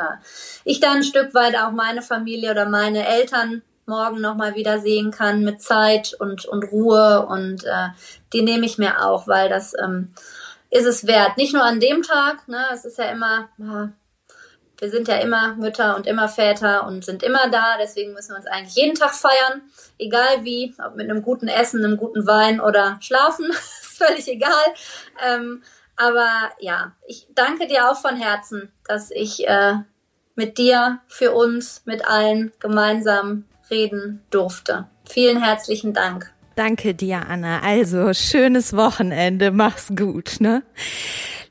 ich 0.64 0.78
da 0.78 0.92
ein 0.92 1.02
Stück 1.02 1.34
weit 1.34 1.56
auch 1.56 1.72
meine 1.72 2.02
Familie 2.02 2.52
oder 2.52 2.68
meine 2.68 3.06
Eltern 3.06 3.62
morgen 3.86 4.20
nochmal 4.20 4.54
wieder 4.54 4.78
sehen 4.78 5.10
kann 5.10 5.42
mit 5.42 5.60
Zeit 5.60 6.14
und, 6.18 6.44
und 6.44 6.62
Ruhe. 6.70 7.26
Und 7.26 7.64
äh, 7.64 7.88
die 8.32 8.42
nehme 8.42 8.66
ich 8.66 8.78
mir 8.78 9.04
auch, 9.04 9.26
weil 9.26 9.48
das 9.48 9.74
ähm, 9.82 10.14
ist 10.70 10.86
es 10.86 11.06
wert. 11.06 11.36
Nicht 11.36 11.52
nur 11.52 11.64
an 11.64 11.80
dem 11.80 12.02
Tag, 12.02 12.48
ne, 12.48 12.64
es 12.72 12.84
ist 12.84 12.98
ja 12.98 13.10
immer, 13.10 13.50
wir 14.78 14.90
sind 14.90 15.08
ja 15.08 15.16
immer 15.16 15.54
Mütter 15.56 15.96
und 15.96 16.06
immer 16.06 16.28
Väter 16.28 16.86
und 16.86 17.04
sind 17.04 17.22
immer 17.22 17.50
da, 17.50 17.76
deswegen 17.78 18.12
müssen 18.12 18.30
wir 18.30 18.36
uns 18.36 18.46
eigentlich 18.46 18.76
jeden 18.76 18.94
Tag 18.94 19.14
feiern, 19.14 19.62
egal 19.98 20.44
wie, 20.44 20.74
ob 20.84 20.96
mit 20.96 21.10
einem 21.10 21.22
guten 21.22 21.48
Essen, 21.48 21.84
einem 21.84 21.96
guten 21.96 22.26
Wein 22.26 22.60
oder 22.60 22.98
schlafen, 23.00 23.46
ist 23.50 23.98
völlig 23.98 24.28
egal. 24.28 24.64
Ähm, 25.24 25.62
aber 25.96 26.30
ja, 26.60 26.92
ich 27.06 27.26
danke 27.34 27.66
dir 27.66 27.90
auch 27.90 27.96
von 28.00 28.16
Herzen, 28.16 28.72
dass 28.86 29.10
ich 29.10 29.46
äh, 29.46 29.74
mit 30.34 30.56
dir, 30.56 31.00
für 31.08 31.32
uns, 31.32 31.82
mit 31.84 32.06
allen 32.06 32.52
gemeinsam 32.58 33.44
reden 33.70 34.24
durfte. 34.30 34.88
Vielen 35.04 35.42
herzlichen 35.42 35.92
Dank. 35.92 36.32
Danke 36.56 36.94
dir, 36.94 37.26
Anna. 37.28 37.60
Also, 37.60 38.12
schönes 38.12 38.76
Wochenende. 38.76 39.50
Mach's 39.50 39.92
gut, 39.96 40.36
ne? 40.40 40.62